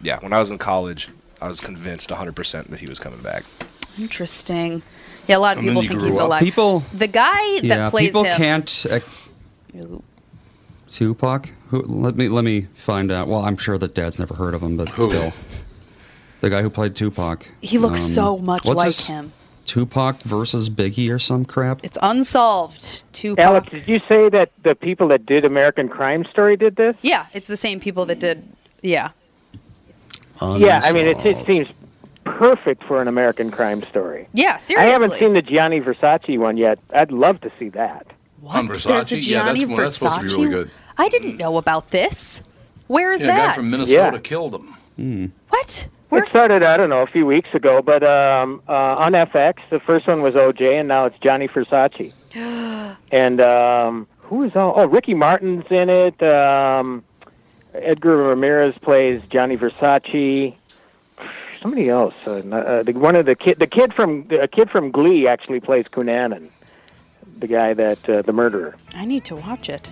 yeah, 0.00 0.18
when 0.20 0.32
I 0.32 0.38
was 0.38 0.50
in 0.50 0.58
college, 0.58 1.08
I 1.40 1.46
was 1.48 1.60
convinced 1.60 2.10
100% 2.10 2.68
that 2.68 2.80
he 2.80 2.86
was 2.86 2.98
coming 2.98 3.20
back. 3.20 3.44
Interesting. 3.98 4.82
Yeah, 5.28 5.36
a 5.36 5.38
lot 5.38 5.56
of 5.56 5.58
And 5.58 5.68
people 5.68 5.82
you 5.82 5.88
think 5.90 6.00
grew 6.00 6.08
he's 6.10 6.18
up. 6.18 6.26
alive. 6.26 6.40
People- 6.42 6.80
the 6.92 7.06
guy 7.06 7.60
that 7.60 7.64
yeah, 7.64 7.90
plays 7.90 8.08
people 8.08 8.24
him. 8.24 8.36
can't. 8.36 8.86
Uh, 8.90 8.98
Tupac. 10.90 11.52
Who? 11.68 11.82
Let 11.82 12.16
me 12.16 12.28
let 12.28 12.44
me 12.44 12.62
find 12.74 13.10
out. 13.10 13.28
Well, 13.28 13.40
I'm 13.44 13.56
sure 13.56 13.78
that 13.78 13.94
Dad's 13.94 14.18
never 14.18 14.34
heard 14.34 14.54
of 14.54 14.62
him, 14.62 14.76
but 14.76 14.90
still, 14.92 15.32
the 16.42 16.50
guy 16.50 16.60
who 16.60 16.68
played 16.68 16.94
Tupac. 16.94 17.48
He 17.62 17.78
looks 17.78 18.02
um, 18.04 18.10
so 18.10 18.38
much 18.38 18.64
what's 18.66 18.76
like 18.78 18.86
his- 18.88 19.08
him. 19.08 19.32
Tupac 19.64 20.20
versus 20.22 20.68
Biggie 20.68 21.08
or 21.14 21.20
some 21.20 21.44
crap. 21.44 21.84
It's 21.84 21.96
unsolved. 22.02 23.04
Tupac. 23.14 23.38
Alex, 23.44 23.70
did 23.70 23.86
you 23.86 24.00
say 24.08 24.28
that 24.28 24.50
the 24.64 24.74
people 24.74 25.06
that 25.08 25.24
did 25.24 25.44
American 25.46 25.88
Crime 25.88 26.24
Story 26.32 26.56
did 26.56 26.74
this? 26.74 26.96
Yeah, 27.00 27.26
it's 27.32 27.46
the 27.46 27.56
same 27.56 27.78
people 27.78 28.04
that 28.06 28.18
did. 28.18 28.42
Yeah. 28.82 29.10
Yeah, 30.40 30.80
I 30.82 30.90
mean, 30.92 31.06
it, 31.06 31.24
it 31.24 31.46
seems 31.46 31.68
perfect 32.24 32.82
for 32.82 33.00
an 33.00 33.06
American 33.06 33.52
Crime 33.52 33.84
Story. 33.88 34.26
Yeah, 34.32 34.56
seriously. 34.56 34.88
I 34.88 34.92
haven't 34.92 35.16
seen 35.20 35.34
the 35.34 35.42
Gianni 35.42 35.80
Versace 35.80 36.36
one 36.36 36.56
yet. 36.56 36.80
I'd 36.92 37.12
love 37.12 37.40
to 37.42 37.52
see 37.60 37.68
that. 37.70 38.08
On 38.44 38.66
There's 38.66 38.84
Versace? 38.84 39.12
a 39.12 39.20
Yeah, 39.20 39.44
that's, 39.44 39.58
Gianni 39.60 39.66
well, 39.66 39.76
that's 39.76 39.96
supposed 39.96 40.16
to 40.22 40.26
be 40.26 40.34
really 40.34 40.48
good. 40.48 40.70
I 40.98 41.08
didn't 41.08 41.36
know 41.36 41.56
about 41.58 41.90
this. 41.90 42.42
Where 42.88 43.12
is 43.12 43.20
Yeah, 43.22 43.28
a 43.34 43.36
guy 43.48 43.54
from 43.54 43.70
Minnesota 43.70 44.18
killed 44.18 44.56
him. 44.96 45.32
What? 45.50 45.86
It 46.12 46.28
started, 46.28 46.62
I 46.62 46.76
don't 46.76 46.90
know, 46.90 47.02
a 47.02 47.06
few 47.06 47.24
weeks 47.24 47.48
ago, 47.54 47.80
but 47.80 48.06
um, 48.06 48.62
uh, 48.68 48.72
on 48.72 49.12
FX, 49.12 49.54
the 49.70 49.80
first 49.80 50.06
one 50.06 50.20
was 50.20 50.34
OJ, 50.34 50.78
and 50.78 50.88
now 50.88 51.06
it's 51.06 51.18
Gianni 51.20 51.48
Versace. 51.48 52.12
and 53.10 53.40
um, 53.40 54.06
who 54.18 54.42
is 54.44 54.54
all? 54.54 54.74
Oh, 54.76 54.86
Ricky 54.86 55.14
Martin's 55.14 55.64
in 55.70 55.88
it. 55.88 56.22
Um, 56.22 57.02
Edgar 57.74 58.16
Ramirez 58.16 58.74
plays 58.82 59.22
Gianni 59.30 59.56
Versace. 59.56 60.54
Somebody 61.60 61.88
else. 61.88 62.14
Uh, 62.26 62.40
uh, 62.40 62.82
the, 62.82 62.92
one 62.92 63.16
of 63.16 63.24
the 63.24 63.34
kid, 63.34 63.58
the 63.58 63.66
kid 63.66 63.94
from 63.94 64.26
a 64.30 64.48
kid 64.48 64.68
from 64.68 64.90
Glee 64.90 65.26
actually 65.26 65.60
plays 65.60 65.86
Cunanan, 65.86 66.50
the 67.38 67.46
guy 67.46 67.72
that 67.72 68.08
uh, 68.08 68.22
the 68.22 68.32
murderer. 68.32 68.74
I 68.94 69.06
need 69.06 69.24
to 69.26 69.36
watch 69.36 69.68
it. 69.68 69.88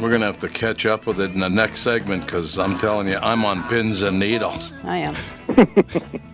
We're 0.00 0.08
going 0.08 0.20
to 0.20 0.26
have 0.26 0.40
to 0.40 0.48
catch 0.48 0.86
up 0.86 1.06
with 1.06 1.20
it 1.20 1.32
in 1.32 1.40
the 1.40 1.48
next 1.48 1.80
segment 1.80 2.24
because 2.24 2.58
I'm 2.58 2.78
telling 2.78 3.08
you, 3.08 3.16
I'm 3.16 3.44
on 3.44 3.62
pins 3.68 4.02
and 4.02 4.18
needles. 4.18 4.72
I 4.84 4.98
am. 4.98 5.16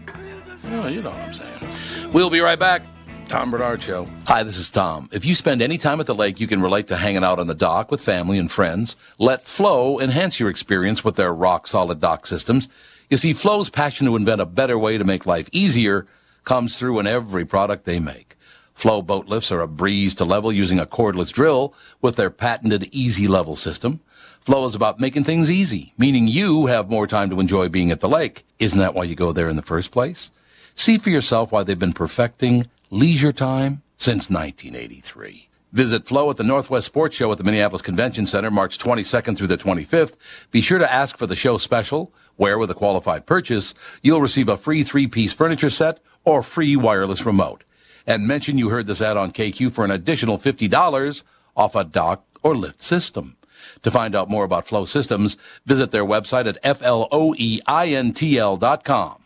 Oh, 0.71 0.87
you 0.87 1.01
know 1.01 1.09
what 1.11 1.19
I'm 1.21 1.33
saying. 1.33 2.13
We'll 2.13 2.29
be 2.29 2.41
right 2.41 2.59
back. 2.59 2.83
Tom 3.27 3.51
Barnard 3.51 3.83
Show. 3.83 4.07
Hi, 4.27 4.43
this 4.43 4.59
is 4.59 4.71
Tom. 4.71 5.09
If 5.13 5.25
you 5.25 5.35
spend 5.35 5.63
any 5.63 5.79
time 5.79 5.99
at 5.99 6.07
the 6.07 6.15
lake, 6.15 6.41
you 6.41 6.47
can 6.47 6.61
relate 6.61 6.89
to 6.89 6.97
hanging 6.97 7.25
out 7.25 7.39
on 7.39 7.47
the 7.47 7.55
dock 7.55 7.91
with 7.91 8.03
family 8.03 8.39
and 8.39 8.51
friends. 8.51 8.97
Let 9.19 9.43
Floe 9.43 9.99
enhance 9.99 10.39
your 10.39 10.51
experience 10.51 11.03
with 11.03 11.17
their 11.17 11.33
rock 11.33 11.67
solid 11.67 12.01
dock 12.01 12.27
systems. 12.27 12.69
You 13.09 13.17
see, 13.17 13.33
Floe's 13.33 13.71
passion 13.71 14.07
to 14.07 14.17
invent 14.17 14.43
a 14.43 14.47
better 14.47 14.79
way 14.79 14.99
to 14.99 15.05
make 15.05 15.25
life 15.25 15.49
easier 15.53 16.07
comes 16.45 16.79
through 16.79 16.99
in 17.01 17.07
every 17.07 17.45
product 17.45 17.85
they 17.85 17.99
make. 17.99 18.37
Floe 18.79 19.03
boat 19.03 19.27
lifts 19.27 19.51
are 19.51 19.61
a 19.61 19.67
breeze 19.67 20.15
to 20.15 20.25
level 20.25 20.53
using 20.53 20.79
a 20.79 20.87
cordless 20.87 21.33
drill 21.33 21.75
with 22.01 22.15
their 22.15 22.31
patented 22.31 22.89
easy 22.93 23.27
level 23.27 23.57
system. 23.57 23.99
Floe 24.39 24.67
is 24.67 24.77
about 24.77 25.01
making 25.01 25.25
things 25.25 25.51
easy, 25.51 25.93
meaning 25.99 26.29
you 26.29 26.67
have 26.67 26.89
more 26.89 27.09
time 27.09 27.29
to 27.31 27.41
enjoy 27.41 27.69
being 27.69 27.91
at 27.91 27.99
the 27.99 28.09
lake. 28.09 28.47
Isn't 28.61 28.79
that 28.79 28.95
why 28.95 29.03
you 29.03 29.17
go 29.17 29.33
there 29.33 29.49
in 29.49 29.57
the 29.57 29.63
first 29.63 29.91
place? 29.91 30.31
See 30.77 30.97
for 30.97 31.11
yourself 31.11 31.51
why 31.51 31.65
they've 31.65 31.77
been 31.77 31.93
perfecting 31.93 32.69
leisure 32.89 33.33
time 33.33 33.83
since 33.97 34.31
1983. 34.31 35.49
Visit 35.73 36.07
Floe 36.07 36.31
at 36.31 36.37
the 36.37 36.45
Northwest 36.45 36.87
Sports 36.87 37.17
Show 37.17 37.33
at 37.33 37.39
the 37.39 37.43
Minneapolis 37.43 37.83
Convention 37.83 38.27
Center 38.27 38.49
March 38.49 38.79
22nd 38.79 39.37
through 39.37 39.49
the 39.49 39.59
25th. 39.59 40.15
Be 40.53 40.61
sure 40.61 40.79
to 40.79 40.93
ask 40.93 41.17
for 41.17 41.27
the 41.27 41.35
show 41.35 41.59
special, 41.59 42.15
where 42.37 42.61
with 42.61 42.71
a 42.71 42.75
qualified 42.75 43.27
purchase, 43.27 43.75
you'll 44.03 44.21
receive 44.21 44.49
a 44.49 44.57
free 44.57 44.85
three-piece 44.85 45.35
furniture 45.35 45.69
set 45.69 45.99
or 46.25 46.45
free 46.45 46.77
wireless 46.77 47.27
remote. 47.27 47.65
And 48.09 48.27
mention 48.27 48.59
you 48.59 48.71
heard 48.71 48.87
this 48.87 49.03
ad 49.03 49.17
on 49.19 49.31
KQ 49.33 49.71
for 49.71 49.85
an 49.85 49.91
additional 49.93 50.39
$50 50.39 51.23
off 51.55 51.77
a 51.77 51.85
dock 51.85 52.25
or 52.43 52.57
lift 52.57 52.83
system. 52.83 53.37
To 53.83 53.91
find 53.91 54.17
out 54.17 54.31
more 54.31 54.45
about 54.45 54.67
Floe 54.67 54.87
Systems, 54.87 55.37
visit 55.67 55.91
their 55.91 56.07
website 56.07 56.47
at 56.47 56.63
floeintl.com. 56.63 57.65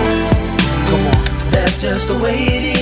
Come 0.89 1.07
on. 1.07 1.13
That's 1.53 1.81
just 1.81 2.09
the 2.09 2.19
way 2.19 2.43
it 2.43 2.73
is. 2.73 2.78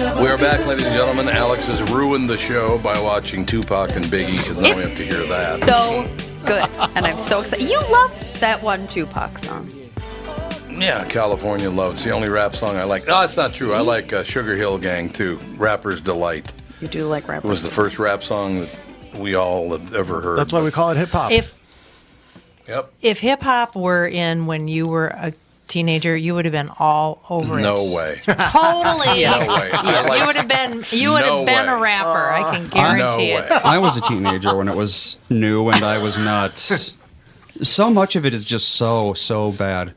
Things 0.00 0.14
will 0.14 0.22
never 0.22 0.36
We're 0.42 0.50
back, 0.50 0.66
ladies 0.66 0.86
and 0.86 0.96
gentlemen. 0.96 1.28
Alex 1.28 1.66
has 1.66 1.82
ruined 1.90 2.30
the 2.30 2.38
show 2.38 2.78
by 2.78 2.98
watching 2.98 3.44
Tupac 3.44 3.90
and 3.96 4.04
Biggie 4.06 4.38
because 4.38 4.58
now 4.58 4.74
we 4.74 4.80
have 4.80 4.96
to 4.96 5.04
hear 5.04 5.26
that. 5.26 5.50
So 5.50 6.08
good. 6.46 6.64
And 6.96 7.04
I'm 7.04 7.18
so 7.18 7.40
excited. 7.42 7.68
You 7.68 7.78
love 7.92 8.40
that 8.40 8.62
one 8.62 8.88
Tupac 8.88 9.38
song. 9.38 9.70
yeah, 10.70 11.04
California 11.04 11.68
Love. 11.68 11.94
It's 11.94 12.04
the 12.04 12.12
only 12.12 12.30
rap 12.30 12.56
song 12.56 12.76
I 12.76 12.84
like. 12.84 13.06
No, 13.06 13.22
it's 13.22 13.36
not 13.36 13.52
true. 13.52 13.74
I 13.74 13.80
like 13.80 14.10
uh, 14.14 14.22
Sugar 14.22 14.56
Hill 14.56 14.78
Gang 14.78 15.10
too. 15.10 15.38
Rapper's 15.58 16.00
Delight. 16.00 16.50
You 16.80 16.88
do 16.88 17.04
like 17.04 17.28
rap. 17.28 17.44
It 17.44 17.48
was 17.48 17.62
the 17.62 17.68
first 17.68 17.98
rap 17.98 18.22
song 18.22 18.60
that 18.60 18.78
we 19.18 19.34
all 19.34 19.70
have 19.72 19.92
ever 19.92 20.22
heard. 20.22 20.38
That's 20.38 20.52
why 20.52 20.62
we 20.62 20.70
call 20.70 20.92
it 20.92 20.96
hip 20.96 21.10
hop. 21.10 21.30
If 21.30 21.58
Yep. 22.66 22.92
if 23.02 23.20
hip 23.20 23.42
hop 23.42 23.76
were 23.76 24.06
in 24.08 24.46
when 24.46 24.66
you 24.66 24.86
were 24.86 25.08
a 25.08 25.34
teenager, 25.70 26.14
you 26.16 26.34
would 26.34 26.44
have 26.44 26.52
been 26.52 26.68
all 26.78 27.22
over 27.30 27.58
it. 27.58 27.62
No 27.62 27.76
way. 27.94 28.20
Totally. 28.26 29.24
No 29.24 29.38
way. 29.40 29.70
Like- 29.72 30.20
you 30.20 30.26
would 30.26 30.36
have 30.36 30.48
been 30.48 30.84
you 30.90 31.12
would 31.12 31.20
No 31.22 31.38
have 31.38 31.46
been 31.46 31.66
way. 31.66 31.72
a 31.72 31.78
rapper. 31.78 32.30
I 32.30 32.42
can 32.54 32.64
No 32.64 32.68
guarantee 32.68 33.34
way. 33.34 33.46
it. 33.48 33.64
I 33.64 33.78
was 33.78 33.96
a 33.96 34.00
teenager 34.02 34.54
when 34.56 34.68
it 34.68 34.76
was 34.76 35.16
new, 35.30 35.70
and 35.70 35.82
I 35.84 36.02
was 36.02 36.18
not. 36.18 36.58
So 37.62 37.90
much 37.90 38.16
of 38.16 38.26
it 38.26 38.34
is 38.34 38.44
just 38.44 38.70
so 38.70 39.14
so 39.14 39.52
bad. 39.52 39.94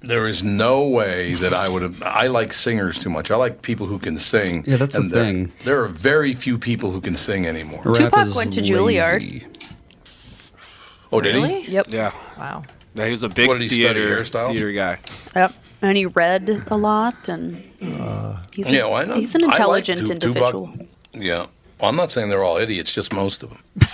There 0.00 0.26
is 0.26 0.42
no 0.44 0.88
way 0.88 1.34
that 1.34 1.52
I 1.52 1.68
would 1.68 1.82
have. 1.82 2.02
I 2.02 2.28
like 2.28 2.52
singers 2.52 2.98
too 2.98 3.10
much. 3.10 3.30
I 3.30 3.36
like 3.36 3.62
people 3.62 3.86
who 3.86 3.98
can 3.98 4.18
sing. 4.18 4.64
Yeah, 4.66 4.76
that's 4.76 4.94
the 4.94 5.02
and 5.02 5.10
there- 5.10 5.24
thing. 5.24 5.52
There 5.64 5.82
are 5.82 5.88
very 5.88 6.34
few 6.34 6.56
people 6.58 6.92
who 6.92 7.00
can 7.00 7.14
sing 7.16 7.46
anymore. 7.46 7.82
Rap 7.84 7.96
Tupac 7.96 8.34
went 8.34 8.52
to 8.54 8.60
lazy. 8.60 8.72
Juilliard. 8.72 9.44
Oh, 11.10 11.20
did 11.20 11.34
Really? 11.34 11.62
he? 11.62 11.72
Yep. 11.72 11.86
Yeah. 11.90 12.12
Wow. 12.38 12.62
Yeah, 12.98 13.04
he 13.06 13.10
was 13.12 13.22
a 13.22 13.28
big 13.28 13.48
What 13.48 13.54
did 13.58 13.70
he 13.70 13.82
study, 13.82 14.00
theater 14.00 14.22
hairstyle? 14.22 14.50
theater 14.52 14.72
guy. 14.72 14.98
Yep. 15.36 15.52
And 15.82 15.96
he 15.96 16.06
read 16.06 16.50
a 16.68 16.76
lot, 16.76 17.28
and 17.28 17.54
he's, 18.52 18.68
a- 18.68 18.74
Yeah, 18.74 18.86
why 18.86 19.04
not? 19.04 19.16
he's 19.18 19.34
an 19.34 19.44
I 19.44 19.46
like 19.46 19.54
intelligent 19.54 20.06
Tu- 20.06 20.12
individual. 20.12 20.66
Tupac. 20.68 20.86
Yeah. 21.14 21.46
Well, 21.80 21.90
I'm 21.90 21.96
not 21.96 22.10
saying 22.10 22.28
they're 22.28 22.42
all 22.42 22.56
idiots, 22.56 22.92
just 22.92 23.12
most 23.12 23.42
of 23.42 23.50
them. 23.50 23.62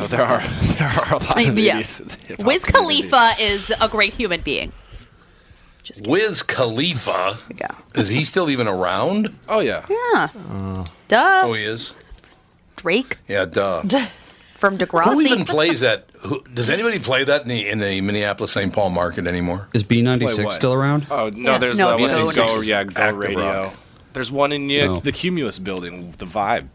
Oh, 0.00 0.06
there 0.08 0.22
are 0.24 0.40
there 0.78 0.88
are 0.88 1.14
a 1.14 1.18
lot 1.18 1.30
of 1.30 1.36
mean, 1.36 1.52
idiots 1.52 2.00
yes. 2.28 2.38
in 2.38 2.44
Wiz. 2.44 2.64
Khalifa 2.64 3.32
is 3.38 3.70
a 3.80 3.88
great 3.88 4.12
human 4.14 4.40
being. 4.40 4.72
Wiz 6.04 6.42
Khalifa. 6.42 7.34
Yeah. 7.56 7.68
Is 7.94 8.08
he 8.08 8.24
still 8.24 8.50
even 8.50 8.66
around? 8.66 9.36
Oh 9.48 9.60
yeah. 9.60 9.84
Yeah. 9.88 10.28
Duh. 11.08 11.42
Oh, 11.44 11.52
he 11.52 11.64
is. 11.64 11.94
Drake 12.76 13.18
Yeah, 13.28 13.44
duh. 13.44 13.82
From 14.62 14.78
Degrassi. 14.78 15.12
Who 15.14 15.20
even 15.22 15.44
plays 15.56 15.80
that? 15.80 16.08
Who, 16.20 16.40
does 16.54 16.70
anybody 16.70 17.00
play 17.00 17.24
that 17.24 17.42
in 17.42 17.48
the, 17.48 17.68
in 17.68 17.80
the 17.80 18.00
Minneapolis 18.00 18.52
St. 18.52 18.72
Paul 18.72 18.90
market 18.90 19.26
anymore? 19.26 19.66
Is 19.72 19.82
B96 19.82 20.52
still 20.52 20.72
around? 20.72 21.08
Oh 21.10 21.28
no, 21.34 21.52
Yeah. 21.52 21.58
there's 21.58 21.76
No, 21.76 21.90
uh, 21.90 21.96
it's 21.98 22.16
what's 22.16 22.36
Go. 22.36 22.46
Go 22.46 22.60
yeah 22.60 22.84
Go 22.84 23.02
Active 23.02 23.18
Radio. 23.18 23.62
Rock. 23.64 23.74
There's 24.12 24.30
one 24.30 24.52
in 24.52 24.68
yeah, 24.68 24.86
Oh. 24.90 25.00
the 25.00 25.10
Cumulus 25.10 25.58
building, 25.58 26.14
the 26.18 26.26
Vibe. 26.26 26.68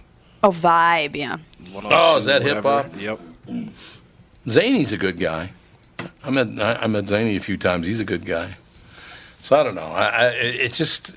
oh, 0.43 0.49
Vibe. 0.51 1.15
Yeah. 1.15 1.37
Oh, 1.73 2.17
is 2.17 2.25
that 2.25 2.41
hip-hop? 2.41 2.87
Yep. 2.99 3.21
Zany's 4.49 4.91
a 4.91 4.97
good 4.97 5.17
guy. 5.17 5.53
I 6.25 6.29
met 6.29 6.59
I, 6.59 6.83
I 6.83 6.87
met 6.87 7.07
Zany 7.07 7.37
a 7.37 7.39
few 7.39 7.57
times. 7.57 7.87
He's 7.87 8.01
a 8.01 8.05
good 8.05 8.25
guy. 8.25 8.57
So 9.39 9.57
I 9.57 9.63
don't 9.63 9.75
know. 9.75 9.87
I, 9.87 10.03
I, 10.07 10.25
it's 10.35 10.77
just 10.77 11.15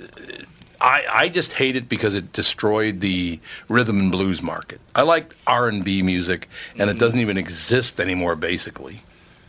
I, 0.81 1.05
I 1.13 1.29
just 1.29 1.53
hate 1.55 1.77
it 1.77 1.89
because 1.89 2.15
it 2.15 2.33
destroyed 2.33 3.01
the 3.01 3.39
rhythm 3.69 3.99
and 3.99 4.11
blues 4.11 4.41
market. 4.41 4.81
I 4.95 5.03
like 5.03 5.37
R 5.47 5.69
and 5.69 5.85
B 5.85 6.03
music, 6.03 6.49
and 6.73 6.89
it 6.89 6.95
mm-hmm. 6.95 6.99
doesn't 6.99 7.19
even 7.19 7.37
exist 7.37 8.01
anymore. 8.01 8.37
Basically, 8.37 9.03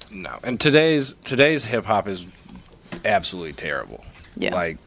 No, 0.09 0.39
and 0.43 0.59
today's 0.59 1.13
today's 1.13 1.65
hip 1.65 1.85
hop 1.85 2.07
is 2.07 2.25
absolutely 3.05 3.53
terrible. 3.53 4.03
Yeah. 4.35 4.53
Like 4.53 4.77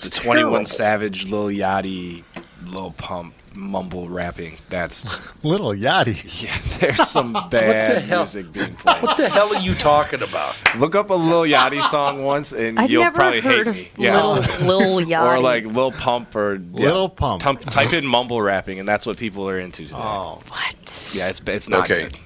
the 0.00 0.10
Twenty 0.10 0.44
One 0.44 0.64
Savage, 0.66 1.26
Lil 1.26 1.48
Yachty, 1.48 2.24
Lil 2.64 2.92
Pump 2.92 3.34
mumble 3.54 4.08
rapping. 4.08 4.56
That's 4.68 5.06
Little 5.44 5.70
Yachty. 5.72 6.42
yeah. 6.44 6.78
There's 6.78 7.08
some 7.08 7.32
bad 7.50 8.02
hell? 8.02 8.20
music 8.20 8.52
being 8.52 8.72
played. 8.74 9.02
what 9.02 9.16
the 9.16 9.28
hell 9.28 9.54
are 9.54 9.60
you 9.60 9.74
talking 9.74 10.22
about? 10.22 10.56
Look 10.76 10.94
up 10.94 11.10
a 11.10 11.14
Lil 11.14 11.42
Yachty 11.42 11.82
song 11.82 12.24
once, 12.24 12.52
and 12.52 12.78
I've 12.78 12.90
you'll 12.90 13.02
never 13.02 13.14
probably 13.16 13.40
heard 13.40 13.66
hate 13.66 13.68
of 13.68 13.74
me. 13.76 13.88
Yeah. 14.04 14.24
Little 14.24 14.66
Lil 14.66 15.06
Yachty. 15.06 15.26
or 15.26 15.40
like 15.40 15.64
Lil 15.64 15.92
Pump 15.92 16.34
or 16.36 16.54
yeah, 16.54 16.84
Little 16.86 17.08
Pump. 17.08 17.42
Tum- 17.42 17.56
type 17.58 17.92
in 17.92 18.06
mumble 18.06 18.40
rapping, 18.40 18.78
and 18.78 18.88
that's 18.88 19.06
what 19.06 19.16
people 19.16 19.48
are 19.48 19.58
into 19.58 19.82
today. 19.84 19.96
Oh, 19.98 20.40
what? 20.48 21.12
Yeah, 21.14 21.28
it's 21.28 21.40
it's 21.46 21.68
not 21.68 21.84
Okay. 21.90 22.04
good. 22.04 22.16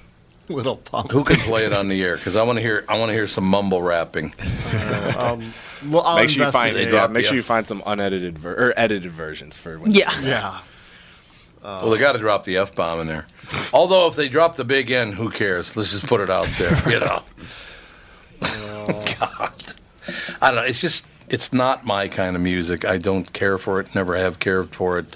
little 0.47 0.77
pump. 0.77 1.11
Who 1.11 1.23
can 1.23 1.37
play 1.37 1.65
it 1.65 1.73
on 1.73 1.87
the 1.89 2.03
air? 2.03 2.17
Because 2.17 2.35
I 2.35 2.43
want 2.43 2.57
to 2.57 2.61
hear 2.61 2.85
I 2.87 2.99
want 2.99 3.09
to 3.09 3.13
hear 3.13 3.25
some 3.27 3.45
mumble 3.45 3.81
rapping. 3.81 4.33
Um, 5.17 5.53
well, 5.87 6.01
I'll 6.03 6.17
Make 6.17 6.29
sure 6.29 6.45
you 6.45 6.51
find 6.51 6.69
investigate. 6.69 6.89
drop 6.91 7.09
yeah, 7.09 7.13
make 7.13 7.23
the- 7.23 7.27
sure 7.29 7.35
you 7.37 7.43
find 7.43 7.67
some 7.67 7.81
unedited 7.85 8.37
ver- 8.37 8.53
or 8.53 8.73
edited 8.77 9.11
versions 9.11 9.57
for 9.57 9.77
when 9.79 9.91
Yeah. 9.91 10.19
Yeah. 10.21 10.59
Well, 11.65 11.89
they 11.89 11.97
got 11.97 12.13
to 12.13 12.19
drop 12.19 12.43
the 12.43 12.57
f 12.57 12.75
bomb 12.75 12.99
in 12.99 13.07
there. 13.07 13.25
Although 13.73 14.07
if 14.07 14.15
they 14.15 14.29
drop 14.29 14.55
the 14.55 14.65
big 14.65 14.91
N, 14.91 15.13
who 15.13 15.29
cares? 15.29 15.75
Let's 15.75 15.91
just 15.91 16.07
put 16.07 16.21
it 16.21 16.29
out 16.29 16.47
there. 16.57 16.75
You 16.91 16.99
know. 16.99 17.23
God, 19.19 19.73
I 20.41 20.51
don't 20.51 20.55
know. 20.55 20.63
It's 20.63 20.81
just 20.81 21.07
it's 21.29 21.51
not 21.51 21.85
my 21.85 22.07
kind 22.07 22.35
of 22.35 22.41
music. 22.41 22.85
I 22.85 22.97
don't 22.97 23.31
care 23.33 23.57
for 23.57 23.79
it. 23.79 23.95
Never 23.95 24.15
have 24.15 24.39
cared 24.39 24.69
for 24.75 24.99
it. 24.99 25.15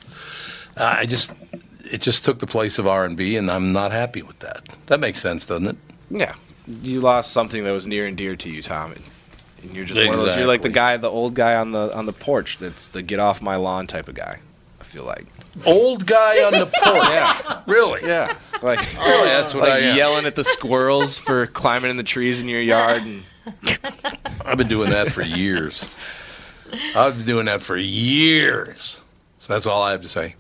Uh, 0.76 0.96
I 1.00 1.06
just 1.06 1.40
it 1.84 2.02
just 2.02 2.26
took 2.26 2.40
the 2.40 2.48
place 2.48 2.80
of 2.80 2.88
R 2.88 3.06
and 3.06 3.16
B, 3.16 3.36
and 3.36 3.52
I'm 3.52 3.72
not 3.72 3.92
happy 3.92 4.22
with 4.22 4.40
that. 4.40 4.64
That 4.88 5.00
makes 5.00 5.20
sense, 5.20 5.46
doesn't 5.46 5.68
it? 5.68 5.78
Yeah, 6.10 6.34
you 6.68 7.02
lost 7.02 7.32
something 7.32 7.64
that 7.64 7.72
was 7.72 7.86
near 7.86 8.08
and 8.08 8.18
dear 8.18 8.36
to 8.38 8.50
you, 8.50 8.64
Tom. 8.64 8.94
And, 8.94 9.04
and 9.62 9.76
you're 9.76 9.86
just 9.86 10.00
one 10.08 10.18
of 10.18 10.26
those. 10.26 10.38
You're 10.38 10.48
like 10.48 10.62
the 10.62 10.70
guy, 10.70 10.98
the 10.98 11.10
old 11.10 11.36
guy 11.36 11.56
on 11.56 11.72
the 11.72 11.96
on 11.96 12.06
the 12.06 12.14
porch. 12.14 12.58
That's 12.58 12.90
the 12.90 13.02
get 13.02 13.20
off 13.20 13.42
my 13.42 13.58
lawn 13.58 13.86
type 13.86 14.08
of 14.08 14.16
guy. 14.16 14.40
I 14.80 14.84
feel 14.84 15.04
like. 15.04 15.28
Old 15.66 16.06
guy 16.06 16.44
on 16.44 16.54
the 16.54 16.66
porch. 16.84 17.10
Yeah, 17.10 17.62
Really? 17.68 18.02
yeah. 18.08 18.36
Like 18.62 18.80
oh, 19.00 19.10
Really, 19.10 19.28
that's 19.30 19.54
what 19.54 19.64
like 19.64 19.72
I 19.74 19.78
am. 19.80 19.98
yelling 19.98 20.26
at 20.26 20.36
the 20.36 20.44
squirrels 20.44 21.18
for 21.18 21.48
climbing 21.48 21.90
in 21.92 21.98
the 21.98 22.04
trees 22.04 22.42
in 22.42 22.48
your 22.50 22.62
yard. 22.62 23.02
And 23.04 23.24
I've 24.46 24.58
been 24.58 24.68
doing 24.68 24.90
that 24.92 25.12
for 25.12 25.22
years. 25.22 25.90
I've 26.96 27.18
been 27.18 27.26
doing 27.26 27.46
that 27.46 27.62
for 27.62 27.78
years. 27.78 29.02
That's 29.50 29.66
all 29.66 29.82
I 29.82 29.94
have 29.94 30.04
to 30.04 30.08
say. 30.08 30.36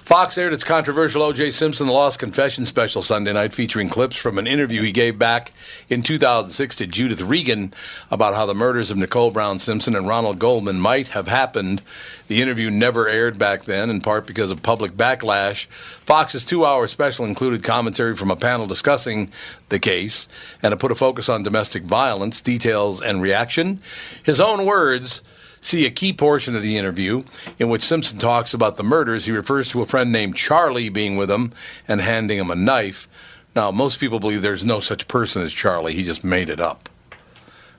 Fox 0.00 0.38
aired 0.38 0.54
its 0.54 0.64
controversial 0.64 1.22
O.J. 1.22 1.50
Simpson 1.50 1.84
The 1.84 1.92
Lost 1.92 2.18
Confession 2.18 2.64
special 2.64 3.02
Sunday 3.02 3.34
night 3.34 3.52
featuring 3.52 3.90
clips 3.90 4.16
from 4.16 4.38
an 4.38 4.46
interview 4.46 4.80
he 4.80 4.92
gave 4.92 5.18
back 5.18 5.52
in 5.90 6.00
2006 6.00 6.76
to 6.76 6.86
Judith 6.86 7.20
Regan 7.20 7.74
about 8.10 8.34
how 8.34 8.46
the 8.46 8.54
murders 8.54 8.90
of 8.90 8.96
Nicole 8.96 9.30
Brown 9.30 9.58
Simpson 9.58 9.94
and 9.94 10.08
Ronald 10.08 10.38
Goldman 10.38 10.80
might 10.80 11.08
have 11.08 11.28
happened. 11.28 11.82
The 12.28 12.40
interview 12.40 12.70
never 12.70 13.06
aired 13.06 13.38
back 13.38 13.64
then, 13.64 13.90
in 13.90 14.00
part 14.00 14.26
because 14.26 14.50
of 14.50 14.62
public 14.62 14.92
backlash. 14.92 15.66
Fox's 15.66 16.42
two 16.42 16.64
hour 16.64 16.86
special 16.86 17.26
included 17.26 17.62
commentary 17.62 18.16
from 18.16 18.30
a 18.30 18.36
panel 18.36 18.66
discussing 18.66 19.30
the 19.68 19.78
case 19.78 20.28
and 20.62 20.72
it 20.72 20.78
put 20.78 20.90
a 20.90 20.94
focus 20.94 21.28
on 21.28 21.42
domestic 21.42 21.82
violence, 21.82 22.40
details, 22.40 23.02
and 23.02 23.20
reaction. 23.20 23.80
His 24.22 24.40
own 24.40 24.64
words 24.64 25.20
see 25.66 25.84
a 25.84 25.90
key 25.90 26.12
portion 26.12 26.54
of 26.54 26.62
the 26.62 26.78
interview 26.78 27.24
in 27.58 27.68
which 27.68 27.82
Simpson 27.82 28.18
talks 28.18 28.54
about 28.54 28.76
the 28.76 28.84
murders. 28.84 29.24
He 29.24 29.32
refers 29.32 29.68
to 29.70 29.82
a 29.82 29.86
friend 29.86 30.12
named 30.12 30.36
Charlie 30.36 30.88
being 30.88 31.16
with 31.16 31.30
him 31.30 31.52
and 31.88 32.00
handing 32.00 32.38
him 32.38 32.50
a 32.50 32.56
knife. 32.56 33.08
Now, 33.54 33.70
most 33.70 33.98
people 33.98 34.20
believe 34.20 34.42
there's 34.42 34.64
no 34.64 34.80
such 34.80 35.08
person 35.08 35.42
as 35.42 35.52
Charlie. 35.52 35.94
He 35.94 36.04
just 36.04 36.22
made 36.22 36.48
it 36.48 36.60
up, 36.60 36.88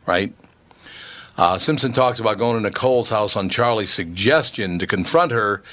right? 0.06 0.34
Uh, 1.38 1.58
Simpson 1.58 1.94
talks 1.94 2.20
about 2.20 2.40
going 2.40 2.56
to 2.56 2.62
Nicole's 2.62 3.12
house 3.12 3.36
on 3.36 3.48
Charlie's 3.48 3.94
suggestion 3.94 4.80
to 4.80 4.88
confront 4.88 5.32
her 5.32 5.64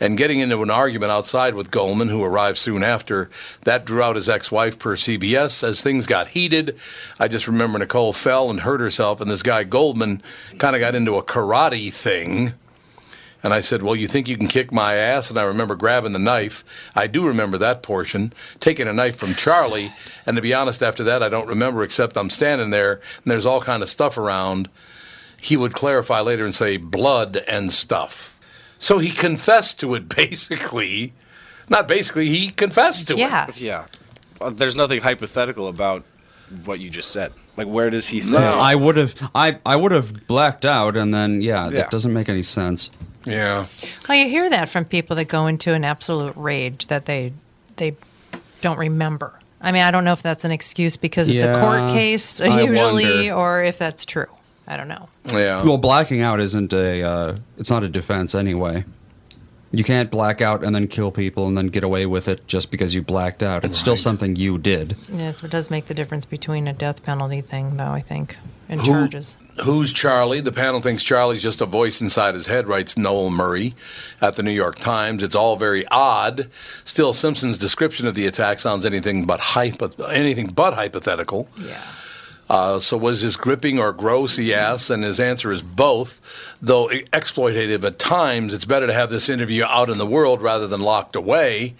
and 0.00 0.16
getting 0.16 0.40
into 0.40 0.62
an 0.62 0.70
argument 0.70 1.12
outside 1.12 1.54
with 1.54 1.70
Goldman, 1.70 2.08
who 2.08 2.24
arrived 2.24 2.58
soon 2.58 2.82
after. 2.82 3.30
That 3.64 3.84
drew 3.84 4.02
out 4.02 4.16
his 4.16 4.28
ex 4.28 4.50
wife 4.50 4.78
per 4.78 4.96
CBS. 4.96 5.62
As 5.62 5.82
things 5.82 6.06
got 6.06 6.28
heated, 6.28 6.76
I 7.18 7.28
just 7.28 7.46
remember 7.46 7.78
Nicole 7.78 8.14
fell 8.14 8.50
and 8.50 8.60
hurt 8.60 8.80
herself, 8.80 9.20
and 9.20 9.30
this 9.30 9.42
guy 9.42 9.62
Goldman 9.62 10.22
kind 10.58 10.74
of 10.74 10.80
got 10.80 10.94
into 10.94 11.16
a 11.16 11.22
karate 11.22 11.92
thing. 11.92 12.54
And 13.42 13.54
I 13.54 13.60
said, 13.60 13.82
Well, 13.82 13.96
you 13.96 14.06
think 14.06 14.28
you 14.28 14.36
can 14.36 14.48
kick 14.48 14.72
my 14.72 14.94
ass? 14.94 15.30
And 15.30 15.38
I 15.38 15.44
remember 15.44 15.74
grabbing 15.74 16.12
the 16.12 16.18
knife. 16.18 16.64
I 16.94 17.06
do 17.06 17.26
remember 17.26 17.58
that 17.58 17.82
portion, 17.82 18.32
taking 18.58 18.88
a 18.88 18.92
knife 18.92 19.16
from 19.16 19.34
Charlie. 19.34 19.92
And 20.26 20.36
to 20.36 20.42
be 20.42 20.54
honest, 20.54 20.82
after 20.82 21.04
that, 21.04 21.22
I 21.22 21.28
don't 21.28 21.48
remember 21.48 21.82
except 21.82 22.16
I'm 22.16 22.30
standing 22.30 22.70
there 22.70 22.94
and 22.94 23.24
there's 23.26 23.46
all 23.46 23.60
kind 23.60 23.82
of 23.82 23.88
stuff 23.88 24.18
around. 24.18 24.68
He 25.40 25.56
would 25.56 25.72
clarify 25.72 26.20
later 26.20 26.44
and 26.44 26.54
say 26.54 26.76
blood 26.76 27.38
and 27.48 27.72
stuff. 27.72 28.38
So 28.80 28.98
he 28.98 29.10
confessed 29.10 29.78
to 29.80 29.94
it 29.94 30.08
basically. 30.16 31.12
Not 31.68 31.86
basically, 31.86 32.26
he 32.28 32.50
confessed 32.50 33.06
to 33.08 33.16
Yeah. 33.16 33.46
it. 33.48 33.60
yeah, 33.60 33.84
Uh, 34.40 34.50
There's 34.50 34.74
nothing 34.74 35.00
hypothetical 35.02 35.68
about 35.68 36.02
what 36.64 36.80
you 36.80 36.90
just 36.90 37.12
said. 37.12 37.32
Like, 37.56 37.68
where 37.68 37.90
does 37.90 38.08
he 38.08 38.20
say? 38.20 38.38
I 38.38 38.74
would 38.74 38.96
have 38.96 39.14
I 39.34 39.58
I 39.64 39.76
would 39.76 39.92
have 39.92 40.26
blacked 40.26 40.64
out 40.66 40.96
and 40.96 41.14
then 41.14 41.40
yeah, 41.42 41.64
Yeah. 41.64 41.70
that 41.70 41.90
doesn't 41.92 42.12
make 42.12 42.28
any 42.28 42.42
sense. 42.42 42.90
Yeah. 43.24 43.66
Well, 44.08 44.18
you 44.18 44.28
hear 44.28 44.48
that 44.50 44.68
from 44.68 44.84
people 44.86 45.14
that 45.16 45.26
go 45.28 45.46
into 45.46 45.72
an 45.74 45.84
absolute 45.84 46.32
rage 46.36 46.86
that 46.88 47.04
they 47.04 47.32
they 47.76 47.94
don't 48.62 48.78
remember. 48.78 49.38
I 49.60 49.72
mean, 49.72 49.82
I 49.82 49.90
don't 49.90 50.04
know 50.04 50.12
if 50.14 50.22
that's 50.22 50.44
an 50.44 50.50
excuse 50.52 50.96
because 50.96 51.28
it's 51.28 51.42
a 51.42 51.52
court 51.60 51.90
case 51.90 52.40
usually, 52.40 53.30
or 53.30 53.62
if 53.62 53.76
that's 53.78 54.04
true. 54.06 54.26
I 54.70 54.76
don't 54.76 54.86
know. 54.88 55.08
Yeah. 55.32 55.64
Well, 55.64 55.78
blacking 55.78 56.22
out 56.22 56.38
isn't 56.38 56.72
a 56.72 57.02
uh, 57.02 57.36
it's 57.58 57.70
not 57.70 57.82
a 57.82 57.88
defense 57.88 58.36
anyway. 58.36 58.84
You 59.72 59.82
can't 59.84 60.10
black 60.10 60.40
out 60.40 60.64
and 60.64 60.74
then 60.74 60.86
kill 60.88 61.10
people 61.12 61.46
and 61.46 61.56
then 61.56 61.68
get 61.68 61.84
away 61.84 62.06
with 62.06 62.26
it 62.28 62.46
just 62.46 62.70
because 62.70 62.94
you 62.94 63.02
blacked 63.02 63.42
out. 63.42 63.64
It's 63.64 63.78
still 63.78 63.96
something 63.96 64.34
you 64.36 64.58
did. 64.58 64.96
Yeah, 65.12 65.30
it 65.30 65.50
does 65.50 65.70
make 65.70 65.86
the 65.86 65.94
difference 65.94 66.24
between 66.24 66.66
a 66.66 66.72
death 66.72 67.02
penalty 67.04 67.40
thing, 67.40 67.76
though. 67.76 67.84
I 67.90 68.00
think 68.00 68.36
and 68.68 68.80
Who- 68.80 68.86
charges. 68.86 69.36
Who's 69.64 69.92
Charlie? 69.92 70.40
The 70.40 70.52
panel 70.52 70.80
thinks 70.80 71.02
Charlie's 71.04 71.42
just 71.42 71.60
a 71.60 71.66
voice 71.66 72.00
inside 72.00 72.34
his 72.34 72.46
head, 72.46 72.66
writes 72.66 72.96
Noel 72.96 73.28
Murray 73.30 73.74
at 74.20 74.36
the 74.36 74.42
New 74.42 74.52
York 74.52 74.78
Times. 74.78 75.22
It's 75.22 75.34
all 75.36 75.56
very 75.56 75.86
odd. 75.88 76.48
Still, 76.84 77.12
Simpson's 77.12 77.58
description 77.58 78.06
of 78.06 78.14
the 78.14 78.26
attack 78.26 78.58
sounds 78.60 78.86
anything 78.86 79.24
but 79.26 79.40
hypo- 79.40 79.90
anything 80.04 80.48
but 80.48 80.74
hypothetical. 80.74 81.48
Yeah. 81.58 81.80
Uh, 82.50 82.80
so 82.80 82.96
was 82.96 83.22
this 83.22 83.36
gripping 83.36 83.78
or 83.78 83.92
gross? 83.92 84.36
He 84.36 84.52
asks, 84.52 84.90
and 84.90 85.04
his 85.04 85.20
answer 85.20 85.52
is 85.52 85.62
both. 85.62 86.20
Though 86.60 86.88
exploitative 86.88 87.84
at 87.84 88.00
times, 88.00 88.52
it's 88.52 88.64
better 88.64 88.88
to 88.88 88.92
have 88.92 89.08
this 89.08 89.28
interview 89.28 89.62
out 89.62 89.88
in 89.88 89.98
the 89.98 90.06
world 90.06 90.42
rather 90.42 90.66
than 90.66 90.80
locked 90.80 91.14
away. 91.14 91.76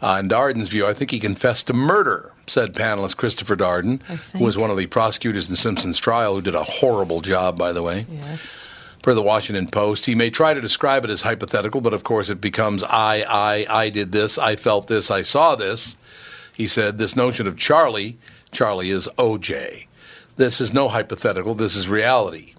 Uh, 0.00 0.16
in 0.20 0.28
Darden's 0.30 0.70
view, 0.70 0.86
I 0.86 0.94
think 0.94 1.10
he 1.10 1.20
confessed 1.20 1.66
to 1.66 1.74
murder, 1.74 2.32
said 2.46 2.74
panelist 2.74 3.18
Christopher 3.18 3.56
Darden, 3.56 4.02
who 4.32 4.42
was 4.42 4.56
one 4.56 4.70
of 4.70 4.78
the 4.78 4.86
prosecutors 4.86 5.50
in 5.50 5.56
Simpson's 5.56 5.98
trial, 5.98 6.34
who 6.34 6.42
did 6.42 6.54
a 6.54 6.64
horrible 6.64 7.20
job, 7.20 7.58
by 7.58 7.72
the 7.72 7.82
way. 7.82 8.06
Yes. 8.10 8.70
Per 9.02 9.12
the 9.12 9.22
Washington 9.22 9.68
Post, 9.68 10.06
he 10.06 10.14
may 10.14 10.30
try 10.30 10.54
to 10.54 10.62
describe 10.62 11.04
it 11.04 11.10
as 11.10 11.22
hypothetical, 11.22 11.82
but 11.82 11.92
of 11.92 12.04
course 12.04 12.30
it 12.30 12.40
becomes 12.40 12.82
I, 12.84 13.22
I, 13.28 13.66
I 13.68 13.90
did 13.90 14.12
this, 14.12 14.38
I 14.38 14.56
felt 14.56 14.88
this, 14.88 15.10
I 15.10 15.20
saw 15.20 15.56
this. 15.56 15.94
He 16.54 16.66
said 16.66 16.96
this 16.96 17.14
notion 17.14 17.46
of 17.46 17.58
Charlie, 17.58 18.16
Charlie 18.54 18.90
is 18.90 19.08
OJ. 19.18 19.86
This 20.36 20.60
is 20.60 20.72
no 20.72 20.88
hypothetical, 20.88 21.54
this 21.54 21.74
is 21.74 21.88
reality. 21.88 22.54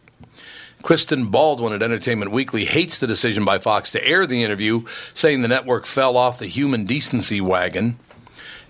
Kristen 0.83 1.27
Baldwin 1.27 1.73
at 1.73 1.81
Entertainment 1.81 2.31
Weekly 2.31 2.65
hates 2.65 2.99
the 2.99 3.07
decision 3.07 3.43
by 3.45 3.57
Fox 3.59 3.91
to 3.91 4.05
air 4.05 4.27
the 4.27 4.43
interview, 4.43 4.83
saying 5.13 5.41
the 5.41 5.47
network 5.47 5.85
fell 5.85 6.17
off 6.17 6.37
the 6.37 6.47
human 6.47 6.83
decency 6.83 7.41
wagon 7.41 7.97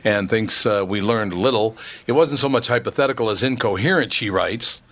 and 0.03 0.29
thinks 0.29 0.65
uh, 0.65 0.85
we 0.87 1.01
learned 1.01 1.33
little. 1.33 1.75
It 2.05 2.11
wasn't 2.11 2.39
so 2.39 2.47
much 2.47 2.67
hypothetical 2.67 3.29
as 3.31 3.43
incoherent, 3.43 4.13
she 4.13 4.29
writes. 4.29 4.83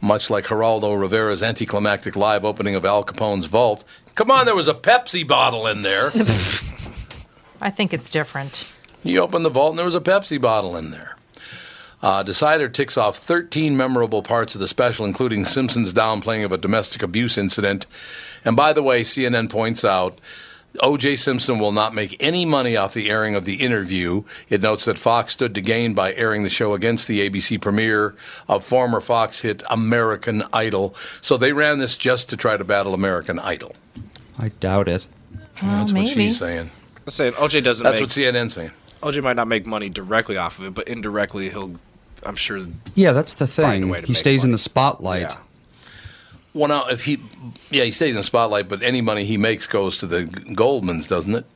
Much 0.00 0.30
like 0.30 0.46
Geraldo 0.46 1.00
Rivera's 1.00 1.42
anticlimactic 1.42 2.16
live 2.16 2.44
opening 2.44 2.74
of 2.74 2.84
Al 2.84 3.04
Capone's 3.04 3.46
vault. 3.46 3.84
Come 4.16 4.30
on, 4.30 4.46
there 4.46 4.54
was 4.56 4.68
a 4.68 4.74
Pepsi 4.74 5.26
bottle 5.26 5.66
in 5.68 5.82
there. 5.82 6.10
I 7.60 7.70
think 7.70 7.94
it's 7.94 8.10
different. 8.10 8.66
You 9.04 9.20
opened 9.20 9.44
the 9.44 9.50
vault 9.50 9.70
and 9.70 9.78
there 9.78 9.86
was 9.86 9.94
a 9.94 10.00
Pepsi 10.00 10.40
bottle 10.40 10.76
in 10.76 10.90
there. 10.90 11.17
Uh, 12.02 12.22
Decider 12.22 12.68
ticks 12.68 12.96
off 12.96 13.16
13 13.16 13.76
memorable 13.76 14.22
parts 14.22 14.54
of 14.54 14.60
the 14.60 14.68
special, 14.68 15.04
including 15.04 15.44
Simpson's 15.44 15.92
downplaying 15.92 16.44
of 16.44 16.52
a 16.52 16.58
domestic 16.58 17.02
abuse 17.02 17.36
incident. 17.36 17.86
And 18.44 18.56
by 18.56 18.72
the 18.72 18.82
way, 18.82 19.02
CNN 19.02 19.50
points 19.50 19.84
out 19.84 20.18
O.J. 20.82 21.16
Simpson 21.16 21.58
will 21.58 21.72
not 21.72 21.94
make 21.94 22.16
any 22.20 22.44
money 22.44 22.76
off 22.76 22.94
the 22.94 23.10
airing 23.10 23.34
of 23.34 23.44
the 23.44 23.56
interview. 23.56 24.22
It 24.48 24.60
notes 24.60 24.84
that 24.84 24.98
Fox 24.98 25.32
stood 25.32 25.54
to 25.54 25.60
gain 25.60 25.94
by 25.94 26.12
airing 26.14 26.42
the 26.42 26.50
show 26.50 26.74
against 26.74 27.08
the 27.08 27.28
ABC 27.28 27.60
premiere 27.60 28.14
of 28.48 28.64
former 28.64 29.00
Fox 29.00 29.40
hit 29.40 29.62
American 29.70 30.44
Idol. 30.52 30.94
So 31.20 31.36
they 31.36 31.52
ran 31.52 31.78
this 31.78 31.96
just 31.96 32.28
to 32.30 32.36
try 32.36 32.56
to 32.56 32.64
battle 32.64 32.94
American 32.94 33.38
Idol. 33.38 33.74
I 34.38 34.48
doubt 34.48 34.88
it. 34.88 35.06
That's 35.60 35.92
what 35.92 36.06
she's 36.08 36.38
saying. 36.38 36.70
I'm 37.06 37.10
saying 37.10 37.32
OJ 37.32 37.64
doesn't. 37.64 37.82
That's 37.82 37.94
make, 37.94 38.02
what 38.02 38.34
CNN's 38.34 38.54
saying. 38.54 38.70
OJ 39.02 39.22
might 39.22 39.36
not 39.36 39.48
make 39.48 39.66
money 39.66 39.88
directly 39.88 40.36
off 40.36 40.58
of 40.58 40.66
it, 40.66 40.74
but 40.74 40.86
indirectly 40.86 41.50
he'll. 41.50 41.76
I'm 42.24 42.36
sure. 42.36 42.60
Yeah, 42.94 43.12
that's 43.12 43.34
the 43.34 43.46
Find 43.46 43.76
a 43.76 43.80
thing. 43.80 43.88
way 43.90 43.98
to 43.98 44.06
He 44.06 44.12
make 44.12 44.18
stays 44.18 44.44
in 44.44 44.52
the 44.52 44.58
spotlight. 44.58 45.22
Yeah. 45.22 45.36
Well, 46.54 46.68
now 46.68 46.88
if 46.88 47.04
he, 47.04 47.18
yeah, 47.70 47.84
he 47.84 47.90
stays 47.92 48.10
in 48.10 48.16
the 48.16 48.22
spotlight, 48.24 48.68
but 48.68 48.82
any 48.82 49.00
money 49.00 49.24
he 49.24 49.36
makes 49.36 49.66
goes 49.66 49.96
to 49.98 50.06
the 50.06 50.24
Goldmans, 50.24 51.08
doesn't 51.08 51.34
it? 51.34 51.46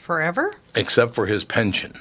Forever? 0.00 0.54
Except 0.74 1.14
for 1.14 1.26
his 1.26 1.44
pension. 1.44 1.98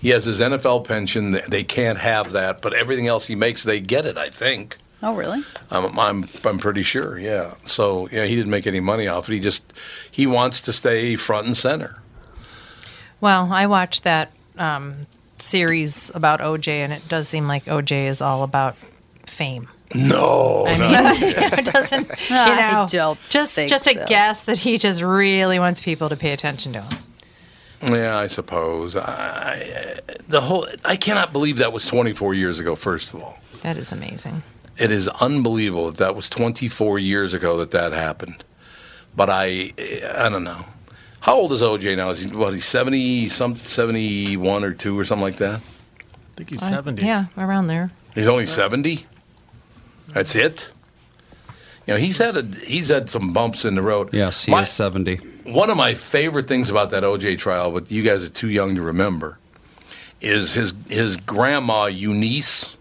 He 0.00 0.08
has 0.10 0.24
his 0.24 0.40
NFL 0.40 0.84
pension. 0.86 1.30
They- 1.32 1.42
They 1.48 1.64
can't 1.64 1.98
have 1.98 2.32
that, 2.32 2.60
but 2.62 2.72
everything 2.74 3.06
else 3.06 3.26
he 3.26 3.34
makes, 3.36 3.62
they 3.62 3.80
get 3.80 4.04
it. 4.06 4.16
I 4.18 4.28
think. 4.28 4.78
Oh, 5.04 5.14
really? 5.14 5.42
I'm, 5.70 5.98
I'm, 5.98 6.28
I'm 6.44 6.58
pretty 6.58 6.82
sure. 6.84 7.18
Yeah. 7.18 7.54
So 7.64 8.08
yeah, 8.12 8.24
he 8.24 8.34
didn't 8.36 8.50
make 8.50 8.66
any 8.68 8.80
money 8.80 9.06
off 9.08 9.28
it. 9.28 9.32
He 9.34 9.40
just 9.40 9.72
he 10.10 10.26
wants 10.26 10.60
to 10.62 10.72
stay 10.72 11.16
front 11.16 11.46
and 11.46 11.56
center. 11.56 12.00
Well, 13.20 13.52
I 13.52 13.66
watched 13.66 14.02
that 14.04 14.32
um, 14.58 15.06
series 15.42 16.10
about 16.14 16.40
OJ, 16.40 16.68
and 16.68 16.92
it 16.92 17.08
does 17.08 17.28
seem 17.28 17.48
like 17.48 17.64
OJ 17.64 18.06
is 18.08 18.20
all 18.20 18.42
about 18.42 18.76
fame. 19.26 19.68
No, 19.94 20.64
I 20.66 20.78
no. 20.78 20.88
mean, 20.88 21.34
it 21.58 21.64
doesn't. 21.66 22.08
You 22.08 22.36
I 22.36 22.72
know, 22.72 22.86
don't 22.88 23.20
just 23.28 23.56
just 23.56 23.86
a 23.86 23.94
so. 23.94 24.04
guess 24.06 24.44
that 24.44 24.58
he 24.58 24.78
just 24.78 25.02
really 25.02 25.58
wants 25.58 25.80
people 25.80 26.08
to 26.08 26.16
pay 26.16 26.32
attention 26.32 26.72
to 26.72 26.80
him. 26.82 26.98
Yeah, 27.82 28.16
I 28.16 28.28
suppose. 28.28 28.94
I, 28.96 29.98
the 30.28 30.40
whole 30.40 30.66
I 30.84 30.96
cannot 30.96 31.32
believe 31.32 31.56
that 31.58 31.72
was 31.72 31.84
24 31.84 32.32
years 32.34 32.60
ago. 32.60 32.74
First 32.74 33.12
of 33.12 33.22
all. 33.22 33.38
That 33.62 33.76
is 33.76 33.92
amazing. 33.92 34.42
It 34.78 34.90
is 34.90 35.08
unbelievable 35.08 35.86
that 35.90 35.98
that 35.98 36.16
was 36.16 36.30
24 36.30 36.98
years 36.98 37.34
ago 37.34 37.58
that 37.58 37.72
that 37.72 37.92
happened. 37.92 38.44
But 39.14 39.28
I, 39.28 39.72
I 40.16 40.28
don't 40.30 40.44
know. 40.44 40.64
How 41.22 41.36
old 41.36 41.52
is 41.52 41.62
OJ 41.62 41.96
now? 41.96 42.10
Is 42.10 42.20
he 42.20 42.36
what? 42.36 42.52
He's 42.52 42.66
70, 42.66 43.28
some 43.28 43.54
71 43.56 44.64
or 44.64 44.72
two 44.72 44.98
or 44.98 45.04
something 45.04 45.22
like 45.22 45.36
that. 45.36 45.60
I 45.60 46.34
think 46.36 46.50
he's 46.50 46.62
I- 46.62 46.70
70. 46.70 47.04
yeah, 47.06 47.26
around 47.38 47.68
there. 47.68 47.90
He's 48.14 48.26
only 48.26 48.46
70. 48.46 49.06
That's 50.08 50.34
it. 50.36 50.70
You 51.86 51.94
know, 51.94 52.00
he's 52.00 52.18
had 52.18 52.36
a 52.36 52.42
he's 52.66 52.88
had 52.88 53.08
some 53.08 53.32
bumps 53.32 53.64
in 53.64 53.74
the 53.74 53.82
road. 53.82 54.10
Yes, 54.12 54.44
he 54.44 54.50
My- 54.52 54.62
is 54.62 54.70
70. 54.70 55.16
One 55.46 55.70
of 55.70 55.76
my 55.76 55.94
favorite 55.94 56.46
things 56.46 56.70
about 56.70 56.90
that 56.90 57.02
OJ 57.02 57.36
trial, 57.38 57.70
but 57.72 57.90
you 57.90 58.02
guys 58.04 58.22
are 58.22 58.28
too 58.28 58.48
young 58.48 58.74
to 58.76 58.82
remember, 58.82 59.38
is 60.20 60.52
his 60.54 60.74
his 60.88 61.16
grandma 61.16 61.86
Eunice. 61.86 62.76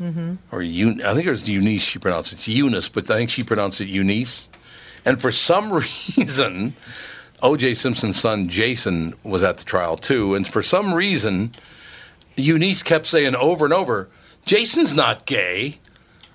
Mm-hmm. 0.00 0.36
or 0.50 0.62
Un- 0.62 1.02
I 1.04 1.12
think 1.12 1.26
it 1.26 1.30
was 1.30 1.46
Eunice 1.46 1.82
she 1.82 1.98
pronounced 1.98 2.32
it. 2.32 2.36
It's 2.36 2.48
Eunice, 2.48 2.88
but 2.88 3.10
I 3.10 3.16
think 3.16 3.28
she 3.28 3.42
pronounced 3.42 3.82
it 3.82 3.88
Eunice. 3.88 4.48
And 5.04 5.20
for 5.20 5.30
some 5.32 5.70
reason, 6.16 6.74
O.J. 7.42 7.74
Simpson's 7.74 8.20
son 8.20 8.48
Jason 8.48 9.14
was 9.22 9.42
at 9.42 9.58
the 9.58 9.64
trial 9.64 9.96
too. 9.96 10.34
And 10.34 10.46
for 10.46 10.62
some 10.62 10.94
reason, 10.94 11.52
Eunice 12.36 12.82
kept 12.82 13.06
saying 13.06 13.34
over 13.34 13.64
and 13.64 13.74
over, 13.74 14.08
"Jason's 14.44 14.94
not 14.94 15.26
gay." 15.26 15.78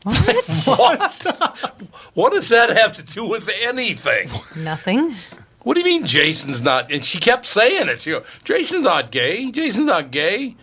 What? 0.04 0.46
what? 0.66 1.76
what 2.14 2.34
does 2.34 2.50
that 2.50 2.70
have 2.70 2.94
to 2.94 3.04
do 3.04 3.28
with 3.28 3.50
anything? 3.64 4.30
Nothing. 4.64 5.16
What 5.66 5.74
do 5.74 5.80
you 5.80 5.86
mean 5.86 6.06
Jason's 6.06 6.62
not? 6.62 6.92
And 6.92 7.04
she 7.04 7.18
kept 7.18 7.44
saying 7.44 7.90
it. 7.90 8.02
She 8.02 8.12
go, 8.12 8.24
Jason's 8.44 8.84
not 8.84 9.10
gay. 9.10 9.50
Jason's 9.50 9.88
not 9.88 10.12
gay. 10.12 10.56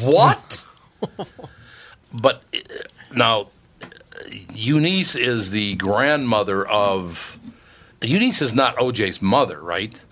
What? 0.00 0.64
but 2.12 2.42
uh, 2.54 2.58
now, 3.12 3.48
Eunice 4.54 5.16
is 5.16 5.50
the 5.50 5.74
grandmother 5.74 6.66
of. 6.66 7.38
Eunice 8.02 8.42
is 8.42 8.54
not 8.54 8.76
OJ's 8.76 9.20
mother, 9.20 9.60
right? 9.60 10.02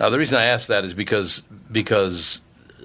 Now, 0.00 0.10
the 0.10 0.18
reason 0.18 0.38
I 0.38 0.44
ask 0.44 0.68
that 0.68 0.84
is 0.84 0.94
because 0.94 1.42
because 1.70 2.40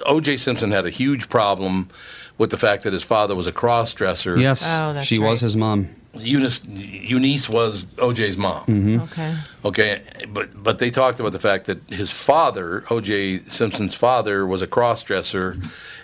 OJ 0.05 0.37
Simpson 0.39 0.71
had 0.71 0.85
a 0.85 0.89
huge 0.89 1.29
problem 1.29 1.89
with 2.37 2.51
the 2.51 2.57
fact 2.57 2.83
that 2.83 2.93
his 2.93 3.03
father 3.03 3.35
was 3.35 3.47
a 3.47 3.51
cross 3.51 3.93
dresser. 3.93 4.37
Yes, 4.37 4.63
Oh, 4.65 4.93
that's 4.93 5.07
she 5.07 5.19
was 5.19 5.41
his 5.41 5.55
mom. 5.55 5.89
Eunice, 6.21 6.61
Eunice 6.65 7.49
was 7.49 7.85
OJ's 7.85 8.37
mom. 8.37 8.65
Mm-hmm. 8.65 9.01
Okay. 9.01 9.35
Okay, 9.65 10.01
but 10.29 10.63
but 10.63 10.79
they 10.79 10.89
talked 10.89 11.19
about 11.19 11.33
the 11.33 11.39
fact 11.39 11.65
that 11.65 11.89
his 11.89 12.11
father, 12.11 12.85
O.J. 12.89 13.39
Simpson's 13.49 13.93
father, 13.93 14.45
was 14.45 14.61
a 14.61 14.67
cross-dresser, 14.67 15.57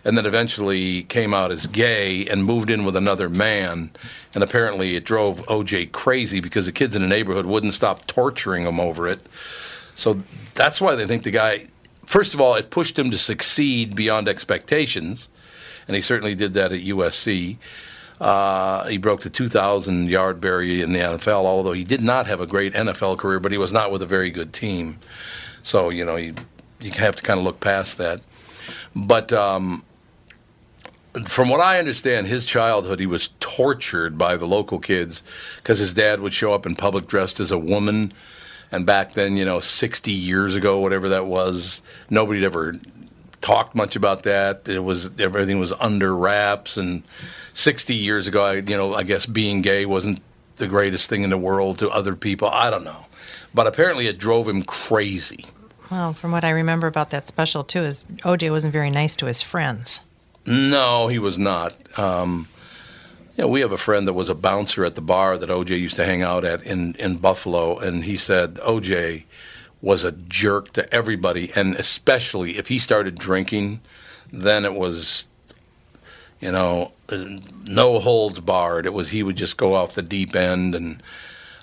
and 0.04 0.18
then 0.18 0.26
eventually 0.26 1.04
came 1.04 1.34
out 1.34 1.52
as 1.52 1.68
gay 1.68 2.26
and 2.26 2.44
moved 2.44 2.70
in 2.70 2.84
with 2.84 2.96
another 2.96 3.30
man, 3.30 3.92
and 4.34 4.44
apparently 4.44 4.96
it 4.96 5.06
drove 5.06 5.44
O.J. 5.48 5.88
crazy 5.88 6.42
because 6.42 6.66
the 6.66 6.74
kids 6.74 6.96
in 6.96 7.02
the 7.02 7.08
neighborhood 7.08 7.46
wouldn't 7.46 7.74
stop 7.74 8.06
torturing 8.08 8.64
him 8.64 8.80
over 8.80 9.08
it. 9.08 9.26
So 9.96 10.22
that's 10.54 10.82
why 10.82 10.96
they 10.96 11.08
think 11.08 11.24
the 11.24 11.32
guy. 11.32 11.68
First 12.06 12.34
of 12.34 12.42
all, 12.42 12.56
it 12.56 12.70
pushed 12.70 13.00
him 13.00 13.10
to 13.12 13.18
succeed 13.18 13.96
beyond 13.96 14.28
expectations, 14.28 15.30
and 15.88 15.96
he 15.96 16.02
certainly 16.02 16.36
did 16.36 16.54
that 16.56 16.74
at 16.74 16.82
USC. 16.82 17.58
Uh, 18.20 18.86
he 18.88 18.98
broke 18.98 19.22
the 19.22 19.30
2,000 19.30 20.10
yard 20.10 20.40
barrier 20.40 20.84
in 20.84 20.94
the 20.94 21.00
NFL, 21.00 21.46
although 21.46 21.74
he 21.74 21.84
did 21.84 22.02
not 22.02 22.28
have 22.28 22.40
a 22.40 22.48
great 22.48 22.74
NFL 22.74 23.18
career, 23.18 23.40
but 23.40 23.52
he 23.52 23.58
was 23.58 23.74
not 23.74 23.92
with 23.92 24.02
a 24.02 24.06
very 24.06 24.32
good 24.32 24.54
team. 24.54 25.00
So, 25.64 25.90
you 25.90 26.06
know, 26.06 26.16
you, 26.16 26.36
you 26.80 26.92
have 26.92 27.16
to 27.18 27.24
kind 27.24 27.40
of 27.40 27.46
look 27.46 27.60
past 27.60 27.98
that. 27.98 28.22
But 28.96 29.34
um, 29.34 29.84
from 31.26 31.50
what 31.50 31.60
I 31.60 31.80
understand, 31.80 32.28
his 32.28 32.46
childhood, 32.46 33.00
he 33.00 33.06
was 33.06 33.30
tortured 33.40 34.18
by 34.18 34.38
the 34.38 34.46
local 34.46 34.80
kids 34.80 35.24
because 35.58 35.80
his 35.80 35.94
dad 35.94 36.20
would 36.22 36.34
show 36.34 36.54
up 36.54 36.66
in 36.66 36.76
public 36.76 37.08
dressed 37.08 37.40
as 37.40 37.52
a 37.52 37.60
woman. 37.60 38.12
And 38.72 38.86
back 38.86 39.14
then, 39.14 39.38
you 39.38 39.46
know, 39.46 39.60
60 39.60 40.12
years 40.12 40.56
ago, 40.56 40.80
whatever 40.80 41.10
that 41.10 41.28
was, 41.28 41.82
nobody 42.10 42.44
ever 42.44 42.74
talked 43.46 43.76
much 43.76 43.96
about 43.96 44.24
that. 44.24 44.68
It 44.68 44.80
was 44.80 45.18
everything 45.20 45.60
was 45.60 45.72
under 45.74 46.16
wraps. 46.16 46.78
And 46.78 47.04
60 47.54 47.94
years 47.94 48.28
ago, 48.28 48.44
I, 48.44 48.54
you 48.56 48.76
know, 48.76 48.96
I 48.96 49.04
guess 49.04 49.26
being 49.26 49.62
gay 49.62 49.86
wasn't 49.86 50.20
the 50.58 50.68
greatest 50.68 51.10
thing 51.10 51.24
in 51.24 51.30
the 51.30 51.38
world 51.38 51.80
to 51.80 51.90
other 51.90 52.16
people. 52.16 52.48
I 52.48 52.70
don't 52.70 52.84
know, 52.84 53.06
but 53.54 53.68
apparently 53.68 54.08
it 54.08 54.18
drove 54.18 54.48
him 54.48 54.64
crazy. 54.64 55.46
Well, 55.92 56.14
from 56.14 56.32
what 56.32 56.44
I 56.44 56.50
remember 56.50 56.88
about 56.88 57.12
that 57.12 57.28
special 57.28 57.64
too, 57.64 57.84
is 57.84 58.04
OJ 58.24 58.50
wasn't 58.50 58.74
very 58.74 58.90
nice 58.90 59.16
to 59.18 59.28
his 59.28 59.44
friends. 59.44 60.02
No, 60.48 61.08
he 61.08 61.20
was 61.20 61.38
not. 61.38 61.76
Um, 62.00 62.48
you 63.38 63.44
know, 63.44 63.48
we 63.48 63.62
have 63.62 63.72
a 63.72 63.78
friend 63.78 64.08
that 64.08 64.14
was 64.14 64.30
a 64.30 64.36
bouncer 64.36 64.86
at 64.86 64.96
the 64.96 65.02
bar 65.02 65.38
that 65.38 65.50
OJ 65.50 65.80
used 65.80 65.98
to 65.98 66.06
hang 66.06 66.24
out 66.24 66.46
at 66.46 66.64
in, 66.64 66.96
in 66.96 67.18
Buffalo, 67.18 67.78
and 67.78 68.06
he 68.06 68.18
said 68.18 68.56
OJ 68.56 69.26
was 69.86 70.04
a 70.04 70.12
jerk 70.12 70.74
to 70.74 70.92
everybody, 70.92 71.52
and 71.56 71.76
especially 71.76 72.58
if 72.58 72.70
he 72.70 72.80
started 72.80 73.14
drinking, 73.14 73.80
then 74.34 74.66
it 74.66 74.74
was, 74.74 75.28
you 76.42 76.52
know, 76.52 76.92
no 77.64 78.00
holds 78.00 78.40
barred. 78.40 78.88
It 78.88 78.94
was 78.94 79.10
he 79.10 79.22
would 79.22 79.36
just 79.36 79.58
go 79.58 79.76
off 79.76 79.94
the 79.94 80.02
deep 80.02 80.36
end, 80.36 80.74
and 80.74 81.04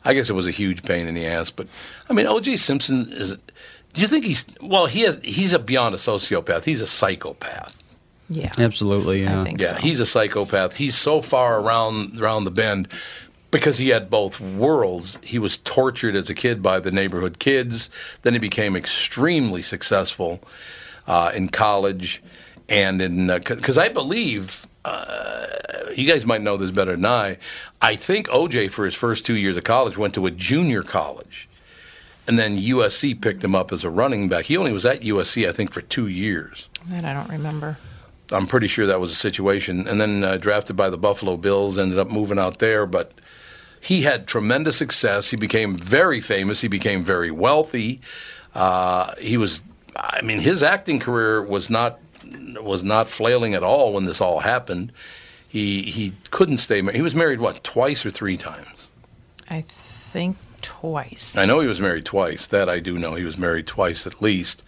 I 0.05 0.15
guess 0.15 0.31
it 0.31 0.35
was 0.35 0.47
a 0.47 0.53
huge 0.53 0.85
pain 0.85 1.09
in 1.09 1.15
the 1.15 1.27
ass. 1.27 1.51
But 1.51 1.67
I 2.09 2.13
mean, 2.13 2.27
OJ 2.27 2.61
Simpson 2.61 3.09
is. 3.11 3.37
Do 3.93 4.01
you 4.01 4.07
think 4.07 4.25
he's 4.25 4.47
well? 4.61 4.87
He 4.87 5.01
has. 5.01 5.21
He's 5.25 5.53
a 5.53 5.59
beyond 5.59 5.97
a 5.97 5.99
sociopath. 5.99 6.63
He's 6.63 6.81
a 6.81 6.87
psychopath. 6.87 7.83
Yeah. 8.29 8.53
Absolutely, 8.57 9.25
yeah. 9.25 9.45
yeah, 9.59 9.79
he's 9.79 10.01
a 10.01 10.07
psychopath. 10.07 10.77
He's 10.77 10.97
so 10.97 11.21
far 11.21 11.61
around 11.61 12.21
around 12.21 12.45
the 12.45 12.51
bend 12.53 12.89
because 13.53 13.79
he 13.79 13.91
had 13.91 14.11
both 14.11 14.41
worlds. 14.41 15.19
He 15.23 15.39
was 15.39 15.59
tortured 15.59 16.17
as 16.17 16.29
a 16.29 16.35
kid 16.35 16.61
by 16.61 16.81
the 16.81 16.91
neighborhood 16.91 17.39
kids. 17.39 17.89
Then 18.23 18.33
he 18.33 18.41
became 18.41 18.75
extremely 18.75 19.63
successful 19.63 20.43
uh, 21.07 21.31
in 21.33 21.51
college 21.51 22.21
and 22.69 23.01
in 23.01 23.29
because 23.29 23.79
I 23.79 23.89
believe. 23.89 24.67
Uh, 24.85 25.47
you 25.97 26.09
guys 26.09 26.27
might 26.27 26.43
know 26.43 26.57
this 26.57 26.73
better 26.73 26.93
than 26.93 27.07
I. 27.07 27.37
I 27.81 27.95
think 27.95 28.27
OJ, 28.29 28.71
for 28.71 28.85
his 28.85 28.97
first 28.97 29.25
two 29.25 29.37
years 29.37 29.57
of 29.57 29.63
college, 29.63 29.97
went 29.97 30.15
to 30.15 30.27
a 30.27 30.31
junior 30.31 30.83
college, 30.83 31.49
and 32.27 32.37
then 32.39 32.57
USC 32.57 33.21
picked 33.21 33.45
him 33.45 33.55
up 33.55 33.71
as 33.71 33.85
a 33.85 33.91
running 33.91 34.29
back. 34.29 34.47
He 34.47 34.57
only 34.57 34.73
was 34.73 34.85
at 34.85 35.03
USC, 35.03 35.49
I 35.49 35.53
think, 35.53 35.71
for 35.71 35.83
two 35.83 36.09
years. 36.09 36.69
That 36.89 37.05
I 37.05 37.13
don't 37.13 37.29
remember. 37.29 37.79
I'm 38.33 38.47
pretty 38.47 38.67
sure 38.67 38.87
that 38.87 39.01
was 39.01 39.13
a 39.13 39.17
situation. 39.17 39.87
And 39.87 40.01
then 40.01 40.25
uh, 40.25 40.39
drafted 40.39 40.77
by 40.77 40.91
the 40.91 40.99
Buffalo 40.99 41.37
Bills, 41.37 41.79
ended 41.79 41.99
up 41.99 42.11
moving 42.11 42.39
out 42.39 42.59
there. 42.59 42.87
But 42.87 43.13
he 43.83 44.03
had 44.03 44.29
tremendous 44.29 44.77
success. 44.77 45.31
He 45.31 45.37
became 45.37 45.77
very 45.77 46.21
famous. 46.21 46.61
He 46.61 46.69
became 46.69 47.03
very 47.03 47.33
wealthy. 47.33 48.01
Uh, 48.55 49.13
he 49.21 49.37
was, 49.37 49.63
I 49.97 50.23
mean, 50.23 50.39
his 50.39 50.63
acting 50.63 51.01
career 51.01 51.43
was 51.43 51.69
not 51.69 51.99
was 52.61 52.85
not 52.85 53.09
flailing 53.09 53.55
at 53.55 53.63
all 53.65 53.93
when 53.93 54.05
this 54.05 54.21
all 54.21 54.41
happened. 54.41 54.93
He 55.49 55.83
he 55.83 56.15
couldn't 56.31 56.59
stay 56.59 56.81
married. 56.81 56.97
He 56.97 57.03
was 57.03 57.17
married 57.17 57.41
what 57.41 57.65
twice 57.65 58.07
or 58.07 58.11
three 58.11 58.37
times. 58.37 58.87
I 59.51 59.65
think 60.13 60.37
twice. 60.63 61.37
I 61.37 61.45
know 61.45 61.59
he 61.59 61.67
was 61.67 61.81
married 61.81 62.05
twice. 62.05 62.47
That 62.47 62.69
I 62.69 62.79
do 62.79 62.97
know. 62.97 63.17
He 63.17 63.25
was 63.25 63.37
married 63.37 63.67
twice 63.67 64.07
at 64.07 64.23
least. 64.23 64.63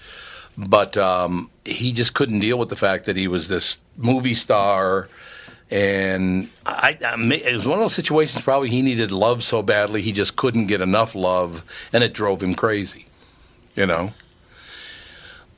But 0.58 0.96
um, 0.96 1.50
he 1.64 1.92
just 1.92 2.14
couldn't 2.14 2.40
deal 2.40 2.58
with 2.58 2.68
the 2.68 2.76
fact 2.76 3.06
that 3.06 3.16
he 3.16 3.28
was 3.28 3.46
this 3.46 3.78
movie 3.96 4.34
star. 4.34 5.08
And 5.70 6.50
I, 6.66 6.96
I, 7.04 7.14
it 7.18 7.54
was 7.54 7.66
one 7.66 7.78
of 7.78 7.84
those 7.84 7.94
situations 7.94 8.44
probably 8.44 8.68
he 8.68 8.82
needed 8.82 9.10
love 9.10 9.42
so 9.42 9.62
badly 9.62 10.02
he 10.02 10.12
just 10.12 10.36
couldn't 10.36 10.66
get 10.66 10.80
enough 10.80 11.14
love, 11.14 11.64
and 11.92 12.04
it 12.04 12.12
drove 12.12 12.42
him 12.42 12.54
crazy, 12.54 13.06
you 13.74 13.86
know. 13.86 14.12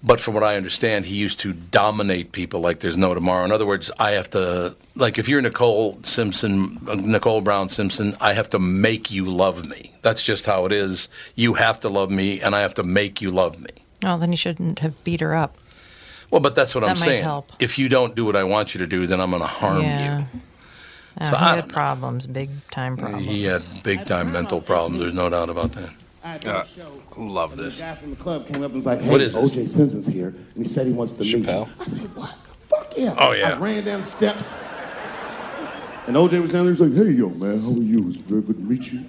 But 0.03 0.21
from 0.21 0.35
what 0.35 0.45
I 0.45 0.57
understand, 0.57 1.07
he 1.07 1.17
used 1.17 1.41
to 1.41 1.53
dominate 1.53 2.31
people 2.31 2.61
like 2.61 2.79
there's 2.79 2.97
no 2.97 3.15
tomorrow. 3.15 3.45
In 3.45 3.51
other 3.51 3.67
words, 3.67 3.91
I 3.99 4.13
have 4.13 4.31
to, 4.31 4.77
like, 4.95 5.19
if 5.19 5.29
you're 5.29 5.41
Nicole 5.41 5.99
Simpson, 6.05 6.79
uh, 6.89 6.95
Nicole 6.95 7.41
Brown 7.41 7.69
Simpson, 7.69 8.15
I 8.21 8.35
have 8.35 8.49
to 8.51 8.61
make 8.61 9.11
you 9.11 9.25
love 9.29 9.67
me. 9.67 9.95
That's 10.03 10.23
just 10.23 10.47
how 10.47 10.65
it 10.65 10.73
is. 10.73 11.09
You 11.35 11.55
have 11.55 11.81
to 11.81 11.89
love 11.89 12.11
me, 12.11 12.41
and 12.41 12.55
I 12.55 12.61
have 12.61 12.75
to 12.75 12.85
make 12.85 13.21
you 13.21 13.33
love 13.33 13.59
me. 13.59 13.71
Oh, 14.05 14.17
then 14.17 14.31
he 14.31 14.37
shouldn't 14.37 14.79
have 14.79 15.03
beat 15.03 15.21
her 15.21 15.35
up. 15.35 15.59
Well, 16.31 16.41
but 16.41 16.55
that's 16.55 16.75
what 16.75 16.81
That 16.83 16.91
I'm 16.91 16.99
might 16.99 17.05
saying. 17.05 17.23
help. 17.23 17.53
If 17.61 17.79
you 17.79 17.89
don't 17.89 18.15
do 18.15 18.25
what 18.25 18.37
I 18.37 18.45
want 18.45 18.75
you 18.75 18.79
to 18.81 18.87
do, 18.87 19.07
then 19.07 19.21
I'm 19.21 19.31
going 19.31 19.43
to 19.43 19.49
harm 19.49 19.83
yeah. 19.83 20.19
you. 20.21 20.27
Oh, 21.21 21.25
So 21.31 21.37
he 21.37 21.45
I 21.45 21.57
had 21.57 21.69
problems, 21.69 22.27
big 22.27 22.51
time 22.71 22.97
problems. 22.97 23.25
He 23.27 23.45
had 23.45 23.63
big 23.83 24.05
time 24.05 24.33
mental 24.33 24.61
problems. 24.61 25.01
There's 25.01 25.15
no 25.15 25.31
doubt 25.31 25.49
about 25.51 25.73
that. 25.73 25.91
Uh, 26.45 26.65
love 27.17 27.57
this. 27.57 27.81
guy 27.81 27.95
from 27.95 28.11
the 28.11 28.17
club 28.17 28.49
came 28.49 28.57
up 28.57 28.65
and 28.67 28.75
was 28.75 28.85
like, 28.87 29.01
"Hey, 29.01 29.13
What 29.13 29.21
is 29.21 29.35
this? 29.35 29.51
OJ 29.57 29.69
Simpson's 29.69 30.09
here," 30.09 30.29
and 30.55 30.57
he 30.57 30.65
said 30.65 30.89
he 30.89 30.93
wants 30.93 31.13
to 31.13 31.23
meet 31.23 31.47
you. 31.47 31.67
I 31.81 31.85
said, 31.85 32.03
"What? 32.17 32.35
Fuck 32.59 32.95
yeah!" 32.97 33.15
Oh, 33.17 33.31
yeah. 33.31 33.55
I 33.55 33.59
ran 33.61 33.85
down 33.85 34.01
the 34.01 34.07
steps, 34.07 34.57
and 36.09 36.17
OJ 36.17 36.41
was 36.43 36.51
down 36.51 36.65
there. 36.65 36.73
He's 36.75 36.81
like, 36.81 36.95
"Hey, 36.95 37.13
yo, 37.13 37.31
man, 37.31 37.61
how 37.61 37.71
are 37.71 37.83
you? 37.83 38.09
It's 38.09 38.17
very 38.17 38.43
good 38.43 38.57
to 38.57 38.63
meet 38.63 38.93
you, 38.93 39.05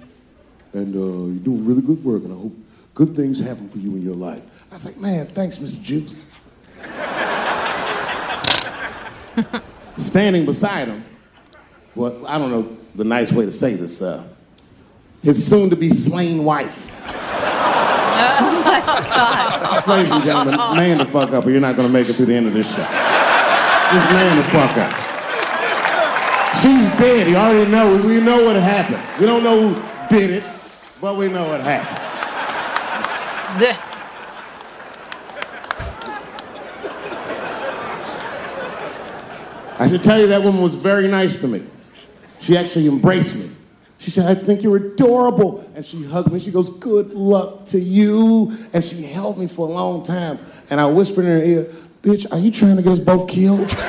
and 0.72 0.94
uh, 0.94 0.98
you're 1.32 1.44
doing 1.44 1.66
really 1.66 1.82
good 1.82 2.04
work, 2.04 2.22
and 2.22 2.32
I 2.32 2.36
hope 2.36 2.54
good 2.94 3.16
things 3.16 3.40
happen 3.40 3.68
for 3.68 3.78
you 3.78 3.96
in 3.96 4.02
your 4.02 4.14
life." 4.14 4.42
I 4.70 4.74
was 4.74 4.84
like, 4.86 4.98
"Man, 4.98 5.26
thanks, 5.26 5.58
Mr. 5.58 5.82
Juice." 5.82 6.30
Standing 9.96 10.46
beside 10.46 10.88
him, 10.88 11.04
well, 11.94 12.26
I 12.26 12.38
don't 12.38 12.50
know 12.50 12.76
the 12.94 13.04
nice 13.04 13.32
way 13.32 13.44
to 13.44 13.52
say 13.52 13.74
this. 13.74 14.00
Uh, 14.02 14.24
his 15.22 15.44
soon-to-be 15.48 15.90
slain 15.90 16.44
wife. 16.44 16.92
Oh 18.40 18.62
my 18.64 18.80
god. 18.80 19.86
Ladies 19.86 20.12
and 20.12 20.24
gentlemen, 20.24 20.56
man 20.56 20.98
the 20.98 21.04
fuck 21.04 21.30
up 21.32 21.46
or 21.46 21.50
you're 21.50 21.60
not 21.60 21.76
gonna 21.76 21.88
make 21.88 22.08
it 22.08 22.14
through 22.14 22.26
the 22.26 22.34
end 22.34 22.46
of 22.46 22.52
this 22.52 22.68
show. 22.74 22.82
Just 22.82 24.08
man 24.10 24.36
the 24.36 24.42
fuck 24.44 24.76
up. 24.76 24.92
She's 26.54 26.88
dead. 26.98 27.28
You 27.28 27.36
already 27.36 27.70
know. 27.70 27.96
We 28.04 28.20
know 28.20 28.44
what 28.44 28.56
happened. 28.56 29.02
We 29.20 29.26
don't 29.26 29.42
know 29.42 29.72
who 29.72 29.80
did 30.08 30.30
it, 30.30 30.44
but 31.00 31.16
we 31.16 31.28
know 31.28 31.46
what 31.48 31.60
happened. 31.60 31.98
I 39.78 39.86
should 39.86 40.02
tell 40.02 40.18
you 40.18 40.26
that 40.28 40.42
woman 40.42 40.60
was 40.60 40.74
very 40.74 41.08
nice 41.08 41.38
to 41.40 41.48
me. 41.48 41.62
She 42.40 42.56
actually 42.56 42.88
embraced 42.88 43.36
me. 43.36 43.54
She 43.98 44.10
said, 44.10 44.26
I 44.26 44.34
think 44.34 44.62
you're 44.62 44.76
adorable. 44.76 45.68
And 45.74 45.84
she 45.84 46.04
hugged 46.04 46.32
me. 46.32 46.38
She 46.38 46.50
goes, 46.50 46.70
Good 46.70 47.12
luck 47.12 47.66
to 47.66 47.80
you. 47.80 48.56
And 48.72 48.82
she 48.82 49.02
held 49.02 49.38
me 49.38 49.46
for 49.46 49.68
a 49.68 49.70
long 49.70 50.02
time. 50.02 50.38
And 50.70 50.80
I 50.80 50.86
whispered 50.86 51.24
in 51.24 51.40
her 51.40 51.42
ear, 51.42 51.64
Bitch, 52.02 52.30
are 52.32 52.38
you 52.38 52.50
trying 52.50 52.76
to 52.76 52.82
get 52.82 52.92
us 52.92 53.00
both 53.00 53.28
killed? 53.28 53.74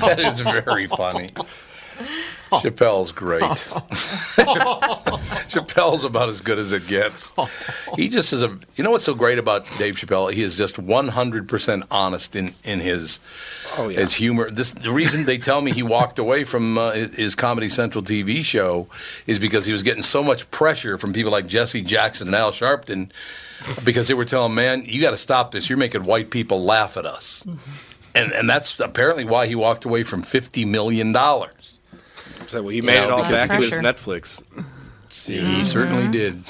That 0.00 0.18
is 0.18 0.40
very 0.40 0.86
funny. 0.86 1.28
Chappelle's 2.50 3.12
great. 3.12 3.42
Chappelle's 5.48 6.04
about 6.04 6.28
as 6.28 6.40
good 6.40 6.58
as 6.58 6.72
it 6.72 6.86
gets. 6.86 7.32
He 7.96 8.08
just 8.08 8.32
is 8.32 8.42
a. 8.42 8.56
You 8.74 8.84
know 8.84 8.90
what's 8.90 9.04
so 9.04 9.14
great 9.14 9.38
about 9.38 9.64
Dave 9.78 9.94
Chappelle? 9.94 10.32
He 10.32 10.42
is 10.42 10.56
just 10.56 10.76
100% 10.76 11.86
honest 11.90 12.36
in 12.36 12.54
in 12.64 12.80
his 12.80 13.20
Oh, 13.78 13.88
yeah. 13.88 14.00
his 14.00 14.14
humor. 14.14 14.50
This 14.50 14.72
the 14.72 14.90
reason 14.90 15.24
they 15.26 15.38
tell 15.38 15.60
me 15.62 15.72
he 15.72 15.82
walked 15.82 16.18
away 16.18 16.44
from 16.44 16.76
uh, 16.78 16.92
his 16.92 17.34
Comedy 17.34 17.68
Central 17.68 18.02
TV 18.02 18.44
show 18.44 18.88
is 19.26 19.38
because 19.38 19.64
he 19.66 19.72
was 19.72 19.82
getting 19.82 20.02
so 20.02 20.22
much 20.22 20.50
pressure 20.50 20.98
from 20.98 21.12
people 21.12 21.30
like 21.32 21.46
Jesse 21.46 21.82
Jackson 21.82 22.28
and 22.28 22.34
Al 22.36 22.50
Sharpton 22.50 23.10
because 23.84 24.08
they 24.08 24.14
were 24.14 24.24
telling 24.24 24.54
man, 24.54 24.82
you 24.86 25.00
got 25.00 25.12
to 25.12 25.16
stop 25.18 25.52
this. 25.52 25.68
You're 25.68 25.78
making 25.78 26.04
white 26.04 26.30
people 26.30 26.64
laugh 26.64 26.96
at 26.96 27.06
us. 27.06 27.44
And, 28.12 28.32
and 28.32 28.50
that's 28.50 28.80
apparently 28.80 29.24
why 29.24 29.46
he 29.46 29.54
walked 29.54 29.84
away 29.84 30.02
from 30.02 30.22
$50 30.22 30.66
million. 30.66 31.14
So, 32.46 32.62
well, 32.62 32.70
he 32.70 32.80
made 32.80 32.96
know, 32.96 33.04
it 33.04 33.10
all 33.10 33.16
because 33.22 33.32
back 33.34 33.50
he 33.50 33.56
in 33.56 33.62
his 33.62 33.70
was- 33.76 33.84
Netflix 33.84 34.42
He 35.26 35.62
certainly 35.62 36.08
did. 36.08 36.42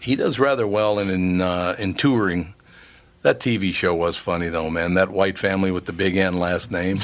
He 0.00 0.16
does 0.16 0.38
rather 0.38 0.66
well 0.66 0.98
in 0.98 1.10
in, 1.10 1.40
uh, 1.40 1.74
in 1.78 1.94
touring. 1.94 2.54
That 3.22 3.40
TV 3.40 3.72
show 3.74 3.94
was 3.94 4.16
funny 4.16 4.48
though, 4.48 4.70
man. 4.70 4.94
That 4.94 5.10
white 5.10 5.36
family 5.38 5.70
with 5.70 5.86
the 5.86 5.92
big 5.92 6.16
N 6.16 6.38
last 6.38 6.70
name 6.70 6.98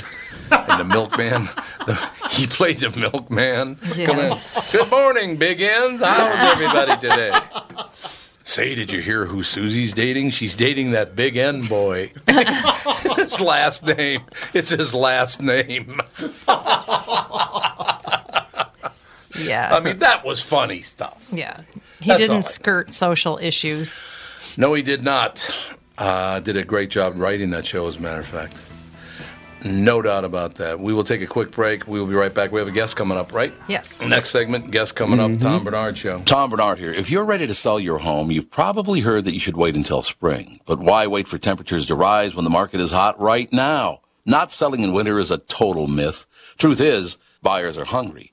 and 0.51 0.81
the 0.81 0.85
milkman. 0.85 1.49
The, 1.85 2.11
he 2.31 2.47
played 2.47 2.79
the 2.79 2.89
milkman. 2.99 3.77
Come 3.77 4.19
in. 4.19 4.31
Yes. 4.31 4.73
Good 4.75 4.91
morning, 4.91 5.37
Big 5.37 5.61
N. 5.61 5.99
How's 5.99 6.53
everybody 6.55 6.99
today? 6.99 7.31
Say, 8.45 8.75
did 8.75 8.91
you 8.91 9.03
hear 9.03 9.27
who 9.27 9.43
Susie's 9.43 9.93
dating? 9.93 10.31
She's 10.31 10.57
dating 10.57 10.93
that 10.93 11.15
Big 11.15 11.37
N 11.37 11.61
boy. 11.61 12.11
his 13.17 13.39
last 13.39 13.85
name. 13.85 14.23
It's 14.55 14.71
his 14.71 14.95
last 14.95 15.43
name. 15.43 16.01
Yeah. 19.39 19.75
I 19.75 19.81
mean, 19.81 19.99
that 20.01 20.25
was 20.25 20.41
funny 20.41 20.83
stuff. 20.83 21.29
yeah. 21.33 21.61
He 22.01 22.09
That's 22.09 22.21
didn't 22.21 22.37
I- 22.39 22.41
skirt 22.43 22.93
social 22.95 23.39
issues. 23.39 24.01
No, 24.57 24.75
he 24.75 24.83
did 24.83 25.03
not. 25.03 25.71
Uh, 25.97 26.41
did 26.41 26.57
a 26.57 26.65
great 26.65 26.91
job 26.91 27.15
writing 27.17 27.51
that 27.51 27.65
show, 27.67 27.87
as 27.87 27.97
a 27.97 28.01
matter 28.01 28.21
of 28.21 28.27
fact. 28.27 28.57
No 29.65 30.03
doubt 30.03 30.25
about 30.27 30.57
that. 30.57 30.79
We 30.79 30.93
will 30.93 31.05
take 31.05 31.23
a 31.23 31.27
quick 31.27 31.51
break. 31.51 31.89
We 31.89 31.99
will 31.99 32.07
be 32.07 32.15
right 32.15 32.35
back. 32.35 32.53
We 32.53 32.59
have 32.59 32.69
a 32.69 32.73
guest 32.73 32.97
coming 32.97 33.17
up, 33.17 33.33
right? 33.33 33.55
Yes. 33.67 34.07
Next 34.07 34.29
segment, 34.29 34.71
guest 34.71 34.95
coming 34.95 35.19
up, 35.21 35.41
Tom 35.41 35.65
Barnard 35.65 35.97
Show. 35.97 36.21
Tom 36.25 36.51
Barnard 36.51 36.79
here. 36.79 36.93
If 36.93 37.11
you're 37.11 37.25
ready 37.25 37.47
to 37.47 37.55
sell 37.55 37.81
your 37.81 37.99
home, 37.99 38.31
you've 38.31 38.51
probably 38.51 39.01
heard 39.01 39.25
that 39.25 39.33
you 39.33 39.41
should 39.41 39.57
wait 39.57 39.75
until 39.75 40.03
spring. 40.03 40.61
But 40.67 40.81
why 40.81 41.07
wait 41.07 41.29
for 41.29 41.39
temperatures 41.39 41.87
to 41.87 41.95
rise 41.95 42.35
when 42.35 42.45
the 42.45 42.51
market 42.51 42.79
is 42.81 42.91
hot 42.91 43.19
right 43.19 43.51
now? 43.55 44.01
Not 44.27 44.53
selling 44.53 44.83
in 44.83 44.93
winter 44.93 45.19
is 45.19 45.31
a 45.31 45.39
total 45.39 45.87
myth. 45.89 46.27
Truth 46.59 46.83
is, 46.83 47.17
buyers 47.41 47.79
are 47.79 47.87
hungry. 47.87 48.33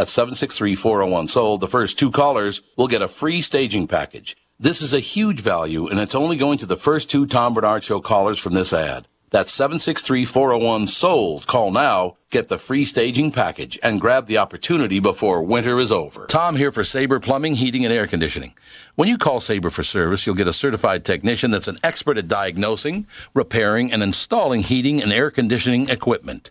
That's 0.00 0.16
763-401-SOLD. 0.16 1.60
The 1.60 1.68
first 1.68 1.98
two 1.98 2.10
callers 2.10 2.62
will 2.74 2.88
get 2.88 3.02
a 3.02 3.06
free 3.06 3.42
staging 3.42 3.86
package. 3.86 4.34
This 4.58 4.80
is 4.80 4.94
a 4.94 4.98
huge 4.98 5.42
value, 5.42 5.88
and 5.88 6.00
it's 6.00 6.14
only 6.14 6.38
going 6.38 6.56
to 6.56 6.64
the 6.64 6.74
first 6.74 7.10
two 7.10 7.26
Tom 7.26 7.52
Barnard 7.52 7.84
Show 7.84 8.00
callers 8.00 8.38
from 8.38 8.54
this 8.54 8.72
ad. 8.72 9.08
That's 9.28 9.54
763-401-SOLD. 9.54 11.46
Call 11.46 11.70
now, 11.70 12.16
get 12.30 12.48
the 12.48 12.56
free 12.56 12.86
staging 12.86 13.30
package, 13.30 13.78
and 13.82 14.00
grab 14.00 14.26
the 14.26 14.38
opportunity 14.38 15.00
before 15.00 15.44
winter 15.44 15.78
is 15.78 15.92
over. 15.92 16.24
Tom 16.28 16.56
here 16.56 16.72
for 16.72 16.82
Sabre 16.82 17.20
Plumbing, 17.20 17.56
Heating, 17.56 17.84
and 17.84 17.92
Air 17.92 18.06
Conditioning. 18.06 18.54
When 18.94 19.06
you 19.06 19.18
call 19.18 19.40
Sabre 19.40 19.68
for 19.68 19.82
service, 19.82 20.26
you'll 20.26 20.34
get 20.34 20.48
a 20.48 20.52
certified 20.54 21.04
technician 21.04 21.50
that's 21.50 21.68
an 21.68 21.78
expert 21.84 22.16
at 22.16 22.26
diagnosing, 22.26 23.06
repairing, 23.34 23.92
and 23.92 24.02
installing 24.02 24.62
heating 24.62 25.02
and 25.02 25.12
air 25.12 25.30
conditioning 25.30 25.90
equipment. 25.90 26.50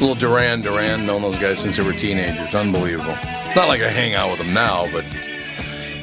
Little 0.00 0.14
Duran 0.16 0.60
Duran, 0.60 1.06
known 1.06 1.22
those 1.22 1.36
guys 1.38 1.60
since 1.60 1.76
they 1.76 1.82
were 1.84 1.92
teenagers. 1.92 2.52
Unbelievable. 2.54 3.14
It's 3.22 3.56
not 3.56 3.68
like 3.68 3.80
I 3.80 3.88
hang 3.88 4.14
out 4.14 4.28
with 4.30 4.44
them 4.44 4.52
now, 4.52 4.86
but 4.92 5.04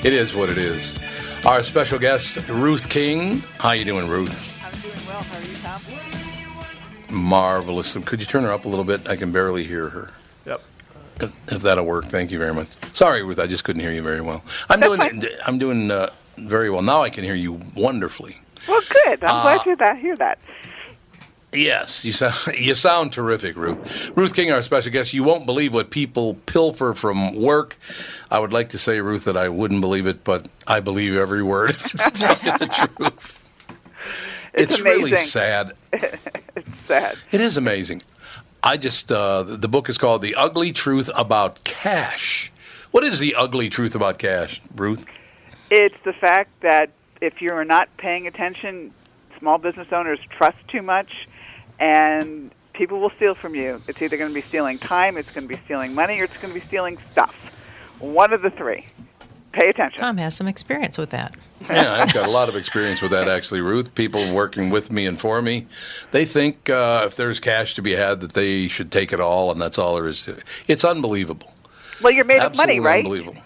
it 0.03 0.13
is 0.13 0.33
what 0.33 0.49
it 0.49 0.57
is. 0.57 0.97
Our 1.45 1.61
special 1.61 1.99
guest, 1.99 2.47
Ruth 2.49 2.89
King. 2.89 3.39
How 3.59 3.73
you 3.73 3.83
doing, 3.85 4.07
Ruth? 4.07 4.47
I'm 4.63 4.71
doing 4.81 4.93
well. 5.07 5.21
How 5.21 5.37
are 5.37 5.43
you, 5.43 5.55
Tom? 7.09 7.15
Marvelous. 7.15 7.93
Could 8.05 8.21
you 8.21 8.25
turn 8.25 8.43
her 8.43 8.51
up 8.53 8.65
a 8.65 8.69
little 8.69 8.85
bit? 8.85 9.07
I 9.07 9.15
can 9.17 9.31
barely 9.31 9.65
hear 9.65 9.89
her. 9.89 10.11
Yep. 10.45 10.61
If 11.49 11.61
that'll 11.61 11.85
work, 11.85 12.05
thank 12.05 12.31
you 12.31 12.39
very 12.39 12.53
much. 12.53 12.69
Sorry, 12.93 13.21
Ruth, 13.23 13.39
I 13.39 13.45
just 13.47 13.63
couldn't 13.65 13.81
hear 13.81 13.91
you 13.91 14.01
very 14.01 14.21
well. 14.21 14.41
I'm 14.69 14.79
doing. 14.79 15.01
I'm 15.45 15.59
doing 15.59 15.91
uh, 15.91 16.09
very 16.37 16.69
well 16.69 16.81
now. 16.81 17.01
I 17.03 17.09
can 17.09 17.23
hear 17.23 17.35
you 17.35 17.59
wonderfully. 17.75 18.39
Well, 18.67 18.81
good. 19.05 19.23
I'm 19.23 19.35
Uh, 19.35 19.41
glad 19.43 19.63
to 19.65 19.75
that, 19.75 19.97
hear 19.99 20.15
that. 20.15 20.39
Yes, 21.53 22.05
you 22.05 22.13
sound 22.13 22.35
you 22.57 22.75
sound 22.75 23.11
terrific, 23.13 23.55
Ruth. 23.57 24.11
Ruth 24.15 24.33
King, 24.33 24.51
our 24.51 24.61
special 24.61 24.91
guest. 24.91 25.13
You 25.13 25.23
won't 25.23 25.45
believe 25.45 25.73
what 25.73 25.89
people 25.89 26.35
pilfer 26.45 26.93
from 26.93 27.35
work. 27.35 27.77
I 28.29 28.39
would 28.39 28.53
like 28.53 28.69
to 28.69 28.77
say, 28.77 29.01
Ruth, 29.01 29.25
that 29.25 29.35
I 29.35 29.49
wouldn't 29.49 29.81
believe 29.81 30.07
it, 30.07 30.23
but 30.23 30.47
I 30.65 30.79
believe 30.79 31.15
every 31.15 31.43
word 31.43 31.71
of 31.71 31.85
it. 31.85 31.89
To 31.91 32.11
tell 32.11 32.37
you 32.37 32.57
the 32.57 32.89
truth, 32.97 33.49
It's 34.53 34.79
really 34.79 35.11
amazing. 35.11 35.27
sad. 35.27 35.71
it's 35.93 36.69
sad. 36.87 37.17
It 37.31 37.41
is 37.41 37.57
amazing. 37.57 38.01
I 38.63 38.77
just 38.77 39.11
uh, 39.11 39.43
the 39.43 39.57
the 39.57 39.67
book 39.67 39.89
is 39.89 39.97
called 39.97 40.21
"The 40.21 40.35
Ugly 40.35 40.71
Truth 40.71 41.09
About 41.17 41.63
Cash." 41.65 42.51
What 42.91 43.03
is 43.05 43.19
the 43.19 43.35
ugly 43.35 43.69
truth 43.69 43.95
about 43.95 44.19
cash, 44.19 44.61
Ruth? 44.75 45.05
It's 45.69 45.95
the 46.03 46.11
fact 46.11 46.49
that 46.61 46.89
if 47.21 47.41
you're 47.41 47.63
not 47.63 47.87
paying 47.95 48.27
attention, 48.27 48.93
small 49.39 49.57
business 49.57 49.87
owners 49.93 50.19
trust 50.29 50.57
too 50.67 50.81
much, 50.81 51.25
and 51.81 52.51
people 52.73 53.01
will 53.01 53.11
steal 53.17 53.35
from 53.35 53.55
you. 53.55 53.81
It's 53.87 54.01
either 54.01 54.15
going 54.15 54.29
to 54.29 54.33
be 54.33 54.41
stealing 54.41 54.77
time, 54.77 55.17
it's 55.17 55.31
going 55.31 55.47
to 55.47 55.53
be 55.53 55.59
stealing 55.65 55.93
money, 55.93 56.21
or 56.21 56.23
it's 56.23 56.37
going 56.37 56.53
to 56.53 56.59
be 56.59 56.65
stealing 56.65 56.97
stuff. 57.11 57.35
One 57.99 58.31
of 58.31 58.41
the 58.41 58.51
three. 58.51 58.85
Pay 59.51 59.67
attention. 59.67 59.99
Tom 59.99 60.15
has 60.15 60.33
some 60.33 60.47
experience 60.47 60.97
with 60.97 61.09
that. 61.09 61.35
Yeah, 61.69 61.95
I've 61.99 62.13
got 62.13 62.25
a 62.25 62.31
lot 62.31 62.47
of 62.47 62.55
experience 62.55 63.01
with 63.01 63.11
that 63.11 63.27
actually, 63.27 63.59
Ruth. 63.59 63.93
People 63.95 64.33
working 64.33 64.69
with 64.69 64.93
me 64.93 65.05
and 65.05 65.19
for 65.19 65.41
me, 65.41 65.67
they 66.11 66.23
think 66.23 66.69
uh, 66.69 67.03
if 67.05 67.17
there's 67.17 67.41
cash 67.41 67.75
to 67.75 67.81
be 67.81 67.91
had, 67.91 68.21
that 68.21 68.31
they 68.31 68.69
should 68.69 68.93
take 68.93 69.11
it 69.11 69.19
all, 69.19 69.51
and 69.51 69.61
that's 69.61 69.77
all 69.77 69.95
there 69.95 70.07
is 70.07 70.23
to 70.23 70.37
it. 70.37 70.43
It's 70.69 70.85
unbelievable. 70.85 71.53
Well, 72.01 72.13
you're 72.13 72.23
made 72.23 72.39
of 72.39 72.55
money, 72.55 72.79
right? 72.79 73.03
Unbelievable. 73.03 73.41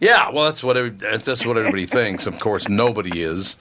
Yeah, 0.00 0.30
well, 0.30 0.44
that's 0.44 0.62
what 0.62 0.76
every, 0.76 0.90
that's 0.90 1.24
that's 1.24 1.46
what 1.46 1.56
everybody 1.56 1.86
thinks. 1.86 2.26
Of 2.26 2.38
course, 2.38 2.68
nobody 2.68 3.22
is. 3.22 3.56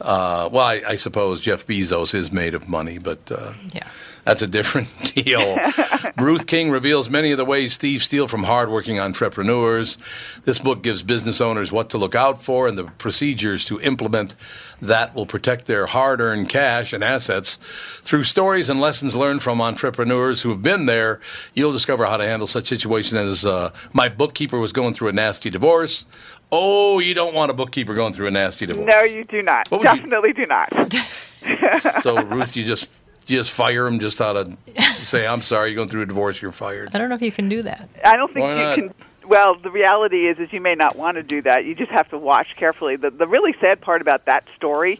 Uh, 0.00 0.48
well, 0.52 0.66
I, 0.66 0.82
I 0.88 0.96
suppose 0.96 1.40
Jeff 1.40 1.66
Bezos 1.66 2.14
is 2.14 2.30
made 2.32 2.54
of 2.54 2.68
money, 2.68 2.98
but 2.98 3.18
uh, 3.30 3.52
Yeah. 3.74 3.88
That's 4.28 4.42
a 4.42 4.46
different 4.46 4.88
deal. 5.14 5.56
Ruth 6.18 6.46
King 6.46 6.70
reveals 6.70 7.08
many 7.08 7.32
of 7.32 7.38
the 7.38 7.46
ways 7.46 7.78
thieves 7.78 8.04
steal 8.04 8.28
from 8.28 8.42
hardworking 8.42 9.00
entrepreneurs. 9.00 9.96
This 10.44 10.58
book 10.58 10.82
gives 10.82 11.02
business 11.02 11.40
owners 11.40 11.72
what 11.72 11.88
to 11.90 11.98
look 11.98 12.14
out 12.14 12.42
for 12.42 12.68
and 12.68 12.76
the 12.76 12.84
procedures 12.84 13.64
to 13.66 13.80
implement 13.80 14.36
that 14.82 15.14
will 15.14 15.24
protect 15.24 15.64
their 15.64 15.86
hard 15.86 16.20
earned 16.20 16.50
cash 16.50 16.92
and 16.92 17.02
assets. 17.02 17.58
Through 18.02 18.24
stories 18.24 18.68
and 18.68 18.82
lessons 18.82 19.16
learned 19.16 19.42
from 19.42 19.62
entrepreneurs 19.62 20.42
who 20.42 20.50
have 20.50 20.60
been 20.60 20.84
there, 20.84 21.20
you'll 21.54 21.72
discover 21.72 22.04
how 22.04 22.18
to 22.18 22.26
handle 22.26 22.46
such 22.46 22.66
situations 22.66 23.14
as 23.18 23.46
uh, 23.46 23.72
my 23.94 24.10
bookkeeper 24.10 24.58
was 24.58 24.74
going 24.74 24.92
through 24.92 25.08
a 25.08 25.12
nasty 25.12 25.48
divorce. 25.48 26.04
Oh, 26.52 26.98
you 26.98 27.14
don't 27.14 27.34
want 27.34 27.50
a 27.50 27.54
bookkeeper 27.54 27.94
going 27.94 28.12
through 28.12 28.26
a 28.26 28.30
nasty 28.30 28.66
divorce. 28.66 28.86
No, 28.88 29.00
you 29.04 29.24
do 29.24 29.40
not. 29.42 29.70
Would 29.70 29.80
you- 29.80 29.84
Definitely 29.86 30.34
do 30.34 30.44
not. 30.44 30.70
So, 32.02 32.20
Ruth, 32.24 32.56
you 32.56 32.64
just 32.64 32.90
you 33.30 33.38
just 33.38 33.54
fire 33.54 33.86
him 33.86 33.98
just 34.00 34.20
out 34.20 34.36
of 34.36 34.56
say, 35.04 35.26
"I'm 35.26 35.42
sorry, 35.42 35.70
you're 35.70 35.76
going 35.76 35.88
through 35.88 36.02
a 36.02 36.06
divorce. 36.06 36.40
You're 36.42 36.52
fired." 36.52 36.90
I 36.94 36.98
don't 36.98 37.08
know 37.08 37.14
if 37.14 37.22
you 37.22 37.32
can 37.32 37.48
do 37.48 37.62
that. 37.62 37.88
I 38.04 38.16
don't 38.16 38.32
think 38.32 38.44
Why 38.44 38.52
you 38.54 38.62
not? 38.62 38.74
can. 38.76 38.94
Well, 39.26 39.56
the 39.56 39.70
reality 39.70 40.26
is, 40.26 40.38
is 40.38 40.50
you 40.52 40.60
may 40.60 40.74
not 40.74 40.96
want 40.96 41.16
to 41.16 41.22
do 41.22 41.42
that. 41.42 41.64
You 41.66 41.74
just 41.74 41.90
have 41.90 42.08
to 42.10 42.18
watch 42.18 42.56
carefully. 42.56 42.96
The 42.96 43.10
the 43.10 43.26
really 43.26 43.54
sad 43.60 43.80
part 43.80 44.00
about 44.00 44.24
that 44.24 44.48
story 44.56 44.98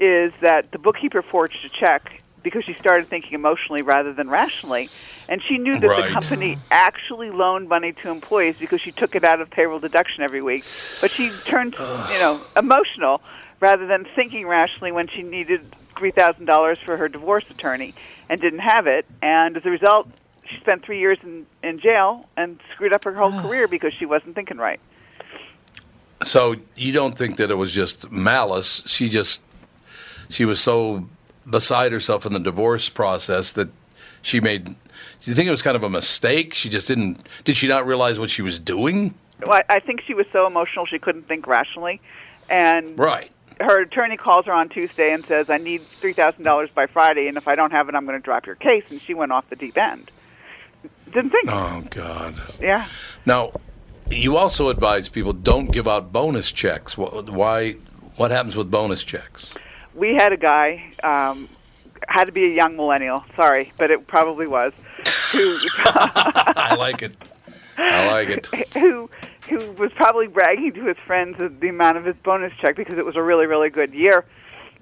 is 0.00 0.32
that 0.40 0.70
the 0.72 0.78
bookkeeper 0.78 1.22
forged 1.22 1.64
a 1.64 1.68
check 1.68 2.22
because 2.42 2.64
she 2.64 2.74
started 2.74 3.08
thinking 3.08 3.32
emotionally 3.34 3.82
rather 3.82 4.12
than 4.12 4.30
rationally, 4.30 4.88
and 5.28 5.42
she 5.42 5.58
knew 5.58 5.78
that 5.78 5.86
Right. 5.88 6.06
the 6.06 6.12
company 6.12 6.56
actually 6.70 7.30
loaned 7.30 7.68
money 7.68 7.92
to 7.92 8.08
employees 8.10 8.54
because 8.58 8.80
she 8.80 8.92
took 8.92 9.16
it 9.16 9.24
out 9.24 9.40
of 9.40 9.50
payroll 9.50 9.80
deduction 9.80 10.22
every 10.22 10.40
week. 10.40 10.62
But 11.00 11.10
she 11.10 11.30
turned, 11.44 11.74
you 12.12 12.18
know, 12.20 12.40
emotional 12.56 13.20
rather 13.60 13.86
than 13.86 14.06
thinking 14.14 14.46
rationally 14.46 14.92
when 14.92 15.08
she 15.08 15.22
needed 15.22 15.74
three 15.98 16.10
thousand 16.10 16.46
dollars 16.46 16.78
for 16.78 16.96
her 16.96 17.08
divorce 17.08 17.44
attorney 17.50 17.94
and 18.28 18.40
didn't 18.40 18.60
have 18.60 18.86
it, 18.86 19.06
and 19.22 19.56
as 19.56 19.64
a 19.66 19.70
result, 19.70 20.08
she 20.48 20.56
spent 20.60 20.82
three 20.82 20.98
years 20.98 21.18
in, 21.22 21.46
in 21.62 21.78
jail 21.78 22.26
and 22.36 22.58
screwed 22.72 22.92
up 22.92 23.04
her 23.04 23.14
whole 23.14 23.32
career 23.42 23.68
because 23.68 23.92
she 23.92 24.06
wasn't 24.06 24.34
thinking 24.34 24.56
right. 24.56 24.80
So 26.24 26.56
you 26.74 26.92
don't 26.92 27.16
think 27.16 27.36
that 27.36 27.50
it 27.50 27.54
was 27.54 27.72
just 27.72 28.10
malice? 28.10 28.82
She 28.86 29.08
just 29.08 29.42
she 30.28 30.44
was 30.44 30.60
so 30.60 31.08
beside 31.48 31.92
herself 31.92 32.26
in 32.26 32.32
the 32.32 32.40
divorce 32.40 32.88
process 32.88 33.52
that 33.52 33.70
she 34.22 34.40
made. 34.40 34.64
Do 34.64 34.74
you 35.22 35.34
think 35.34 35.48
it 35.48 35.50
was 35.50 35.62
kind 35.62 35.76
of 35.76 35.82
a 35.82 35.90
mistake? 35.90 36.54
She 36.54 36.68
just 36.68 36.88
didn't. 36.88 37.26
Did 37.44 37.56
she 37.56 37.68
not 37.68 37.86
realize 37.86 38.18
what 38.18 38.30
she 38.30 38.42
was 38.42 38.58
doing? 38.58 39.14
Well, 39.40 39.60
I 39.68 39.76
I 39.76 39.80
think 39.80 40.00
she 40.02 40.14
was 40.14 40.26
so 40.32 40.46
emotional 40.46 40.86
she 40.86 40.98
couldn't 40.98 41.28
think 41.28 41.46
rationally, 41.46 42.00
and 42.48 42.98
Right. 42.98 43.30
Her 43.60 43.80
attorney 43.82 44.16
calls 44.16 44.46
her 44.46 44.52
on 44.52 44.68
Tuesday 44.68 45.12
and 45.12 45.24
says, 45.26 45.50
"I 45.50 45.58
need 45.58 45.82
three 45.82 46.12
thousand 46.12 46.44
dollars 46.44 46.70
by 46.74 46.86
Friday, 46.86 47.28
and 47.28 47.36
if 47.36 47.48
I 47.48 47.54
don't 47.54 47.70
have 47.72 47.88
it, 47.88 47.94
I'm 47.94 48.06
going 48.06 48.18
to 48.18 48.24
drop 48.24 48.46
your 48.46 48.54
case." 48.56 48.84
And 48.90 49.00
she 49.00 49.14
went 49.14 49.32
off 49.32 49.48
the 49.50 49.56
deep 49.56 49.76
end. 49.76 50.10
Didn't 51.12 51.30
think. 51.30 51.48
Oh 51.50 51.84
God. 51.90 52.34
Yeah. 52.60 52.86
Now, 53.26 53.52
You 54.10 54.36
also 54.36 54.68
advise 54.70 55.08
people 55.08 55.32
don't 55.34 55.70
give 55.70 55.86
out 55.86 56.12
bonus 56.12 56.50
checks. 56.52 56.96
Why? 56.96 57.72
What 58.16 58.30
happens 58.30 58.56
with 58.56 58.70
bonus 58.70 59.04
checks? 59.04 59.54
we 59.94 60.14
had 60.14 60.32
a 60.32 60.36
guy 60.36 60.92
um, 61.02 61.48
had 62.08 62.24
to 62.26 62.32
be 62.32 62.44
a 62.44 62.54
young 62.54 62.76
millennial. 62.76 63.24
Sorry, 63.36 63.72
but 63.78 63.90
it 63.90 64.06
probably 64.06 64.46
was. 64.46 64.72
Who 65.32 65.58
I 65.84 66.76
like 66.78 67.02
it. 67.02 67.16
I 67.76 68.06
like 68.10 68.28
it. 68.28 68.46
who 68.74 69.10
who 69.48 69.72
was 69.72 69.90
probably 69.96 70.26
bragging 70.26 70.72
to 70.74 70.84
his 70.84 70.96
friends 71.06 71.40
of 71.40 71.60
the 71.60 71.68
amount 71.68 71.96
of 71.96 72.04
his 72.04 72.16
bonus 72.22 72.52
check 72.60 72.76
because 72.76 72.98
it 72.98 73.04
was 73.04 73.16
a 73.16 73.22
really 73.22 73.46
really 73.46 73.70
good 73.70 73.92
year. 73.94 74.24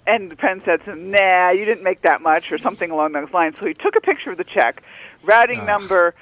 And 0.09 0.31
the 0.31 0.37
friend 0.37 0.63
said 0.65 0.85
to 0.85 0.93
him, 0.93 1.11
"Nah, 1.11 1.51
you 1.51 1.65
didn't 1.65 1.83
make 1.83 2.03
that 2.03 2.21
much," 2.23 2.53
or 2.53 2.59
something 2.59 2.91
along 2.91 3.13
those 3.13 3.33
lines. 3.33 3.57
So 3.59 3.67
he 3.67 3.75
took 3.75 3.97
a 3.97 4.01
picture 4.01 4.31
of 4.31 4.39
the 4.39 4.45
check, 4.45 4.83
routing 5.25 5.65
number, 5.67 6.15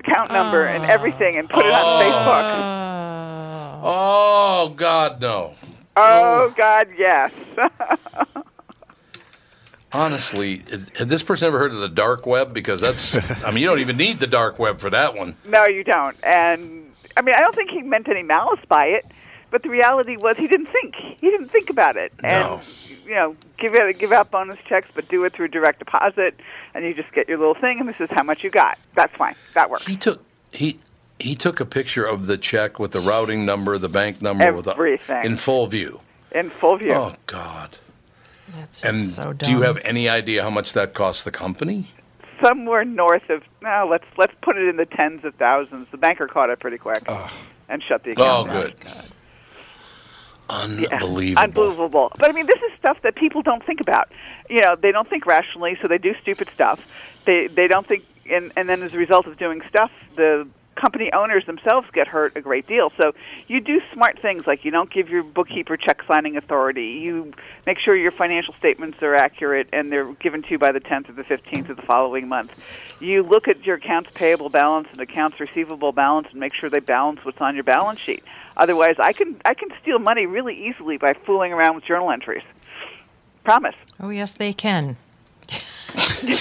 account 0.00 0.32
number, 0.32 0.64
and 0.66 0.84
everything, 0.84 1.36
and 1.36 1.48
put 1.48 1.64
it 1.64 1.72
on 1.72 2.02
Facebook. 2.04 3.80
Oh 3.80 4.72
God, 4.76 5.20
no! 5.20 5.54
Oh 5.96 6.52
God, 6.56 6.88
yes. 6.96 7.32
Honestly, 9.92 10.54
is- 10.54 10.90
has 10.98 11.06
this 11.06 11.22
person 11.22 11.46
ever 11.46 11.58
heard 11.58 11.72
of 11.72 11.78
the 11.78 11.88
dark 11.88 12.26
web? 12.26 12.52
Because 12.52 12.80
that's, 12.82 13.16
I 13.44 13.50
mean, 13.50 13.62
you 13.62 13.68
don't 13.68 13.78
even 13.78 13.96
need 13.96 14.18
the 14.18 14.26
dark 14.26 14.58
web 14.58 14.80
for 14.80 14.90
that 14.90 15.14
one. 15.14 15.34
No, 15.46 15.64
you 15.66 15.82
don't. 15.82 16.16
And 16.22 16.87
I 17.18 17.22
mean, 17.22 17.34
I 17.34 17.40
don't 17.40 17.54
think 17.54 17.70
he 17.70 17.82
meant 17.82 18.08
any 18.08 18.22
malice 18.22 18.60
by 18.68 18.86
it, 18.86 19.04
but 19.50 19.64
the 19.64 19.68
reality 19.68 20.16
was 20.16 20.36
he 20.36 20.46
didn't 20.46 20.68
think. 20.68 20.94
He 20.94 21.30
didn't 21.30 21.48
think 21.48 21.68
about 21.68 21.96
it. 21.96 22.12
And 22.22 22.62
you 23.04 23.14
know, 23.14 23.36
give 23.58 23.74
it 23.74 23.98
give 23.98 24.12
out 24.12 24.30
bonus 24.30 24.58
checks, 24.68 24.88
but 24.94 25.08
do 25.08 25.24
it 25.24 25.32
through 25.32 25.48
direct 25.48 25.80
deposit, 25.80 26.38
and 26.74 26.84
you 26.84 26.94
just 26.94 27.12
get 27.12 27.28
your 27.28 27.38
little 27.38 27.54
thing, 27.54 27.80
and 27.80 27.88
this 27.88 28.00
is 28.00 28.10
how 28.10 28.22
much 28.22 28.44
you 28.44 28.50
got. 28.50 28.78
That's 28.94 29.14
fine. 29.16 29.34
That 29.54 29.68
works. 29.68 29.86
He 29.86 29.96
took 29.96 30.24
he 30.52 30.78
he 31.18 31.34
took 31.34 31.58
a 31.58 31.66
picture 31.66 32.04
of 32.04 32.28
the 32.28 32.38
check 32.38 32.78
with 32.78 32.92
the 32.92 33.00
routing 33.00 33.44
number, 33.44 33.76
the 33.78 33.88
bank 33.88 34.22
number, 34.22 34.52
with 34.52 34.66
the, 34.66 34.72
Everything. 34.72 35.24
in 35.24 35.36
full 35.36 35.66
view. 35.66 36.00
In 36.30 36.50
full 36.50 36.76
view. 36.76 36.92
Oh 36.92 37.16
God! 37.26 37.78
That's 38.54 38.84
and 38.84 38.94
just 38.94 39.16
so 39.16 39.32
do 39.32 39.50
you 39.50 39.62
have 39.62 39.78
any 39.84 40.08
idea 40.08 40.44
how 40.44 40.50
much 40.50 40.72
that 40.74 40.94
costs 40.94 41.24
the 41.24 41.32
company? 41.32 41.90
Somewhere 42.42 42.84
north 42.84 43.28
of 43.30 43.42
no, 43.62 43.86
let's 43.90 44.04
let's 44.16 44.32
put 44.42 44.56
it 44.56 44.68
in 44.68 44.76
the 44.76 44.86
tens 44.86 45.24
of 45.24 45.34
thousands. 45.34 45.88
The 45.90 45.96
banker 45.96 46.28
caught 46.28 46.50
it 46.50 46.60
pretty 46.60 46.78
quick 46.78 47.02
and 47.68 47.82
shut 47.82 48.04
the 48.04 48.14
Oh, 48.16 48.42
account. 48.42 48.46
down. 48.48 48.62
good. 48.62 48.74
Yeah, 50.80 50.88
Unbelievable. 50.92 51.42
Unbelievable. 51.42 52.12
But 52.18 52.30
I 52.30 52.32
mean, 52.32 52.46
this 52.46 52.56
is 52.70 52.78
stuff 52.78 52.96
that 53.02 53.16
people 53.16 53.42
don't 53.42 53.64
think 53.66 53.80
about. 53.80 54.10
You 54.48 54.60
know, 54.60 54.76
they 54.80 54.92
don't 54.92 55.08
think 55.08 55.26
rationally, 55.26 55.76
so 55.82 55.88
they 55.88 55.98
do 55.98 56.14
stupid 56.22 56.48
stuff. 56.54 56.80
They 57.26 57.48
they 57.48 57.66
don't 57.68 57.86
think, 57.86 58.04
and 58.30 58.50
and 58.56 58.68
then 58.68 58.82
as 58.82 58.94
a 58.94 58.98
result 58.98 59.26
of 59.26 59.36
doing 59.36 59.60
stuff, 59.68 59.90
the 60.16 60.46
company 60.78 61.12
owners 61.12 61.44
themselves 61.46 61.88
get 61.92 62.06
hurt 62.06 62.36
a 62.36 62.40
great 62.40 62.66
deal. 62.66 62.92
So 63.00 63.12
you 63.48 63.60
do 63.60 63.80
smart 63.92 64.18
things 64.20 64.46
like 64.46 64.64
you 64.64 64.70
don't 64.70 64.90
give 64.90 65.08
your 65.08 65.22
bookkeeper 65.22 65.76
check 65.76 66.02
signing 66.06 66.36
authority. 66.36 67.00
You 67.02 67.32
make 67.66 67.78
sure 67.78 67.96
your 67.96 68.12
financial 68.12 68.54
statements 68.54 69.02
are 69.02 69.14
accurate 69.14 69.68
and 69.72 69.90
they're 69.90 70.12
given 70.14 70.42
to 70.42 70.50
you 70.50 70.58
by 70.58 70.72
the 70.72 70.80
10th 70.80 71.08
or 71.08 71.12
the 71.12 71.24
15th 71.24 71.68
of 71.68 71.76
the 71.76 71.82
following 71.82 72.28
month. 72.28 72.52
You 73.00 73.22
look 73.22 73.48
at 73.48 73.64
your 73.64 73.76
accounts 73.76 74.10
payable 74.14 74.48
balance 74.48 74.88
and 74.92 75.00
accounts 75.00 75.40
receivable 75.40 75.92
balance 75.92 76.28
and 76.30 76.38
make 76.38 76.54
sure 76.54 76.70
they 76.70 76.80
balance 76.80 77.24
what's 77.24 77.40
on 77.40 77.54
your 77.54 77.64
balance 77.64 78.00
sheet. 78.00 78.22
Otherwise, 78.56 78.96
I 78.98 79.12
can 79.12 79.40
I 79.44 79.54
can 79.54 79.68
steal 79.82 79.98
money 79.98 80.26
really 80.26 80.68
easily 80.68 80.96
by 80.96 81.14
fooling 81.26 81.52
around 81.52 81.74
with 81.74 81.84
journal 81.84 82.10
entries. 82.10 82.42
Promise. 83.44 83.76
Oh 84.00 84.10
yes, 84.10 84.32
they 84.32 84.52
can. 84.52 84.96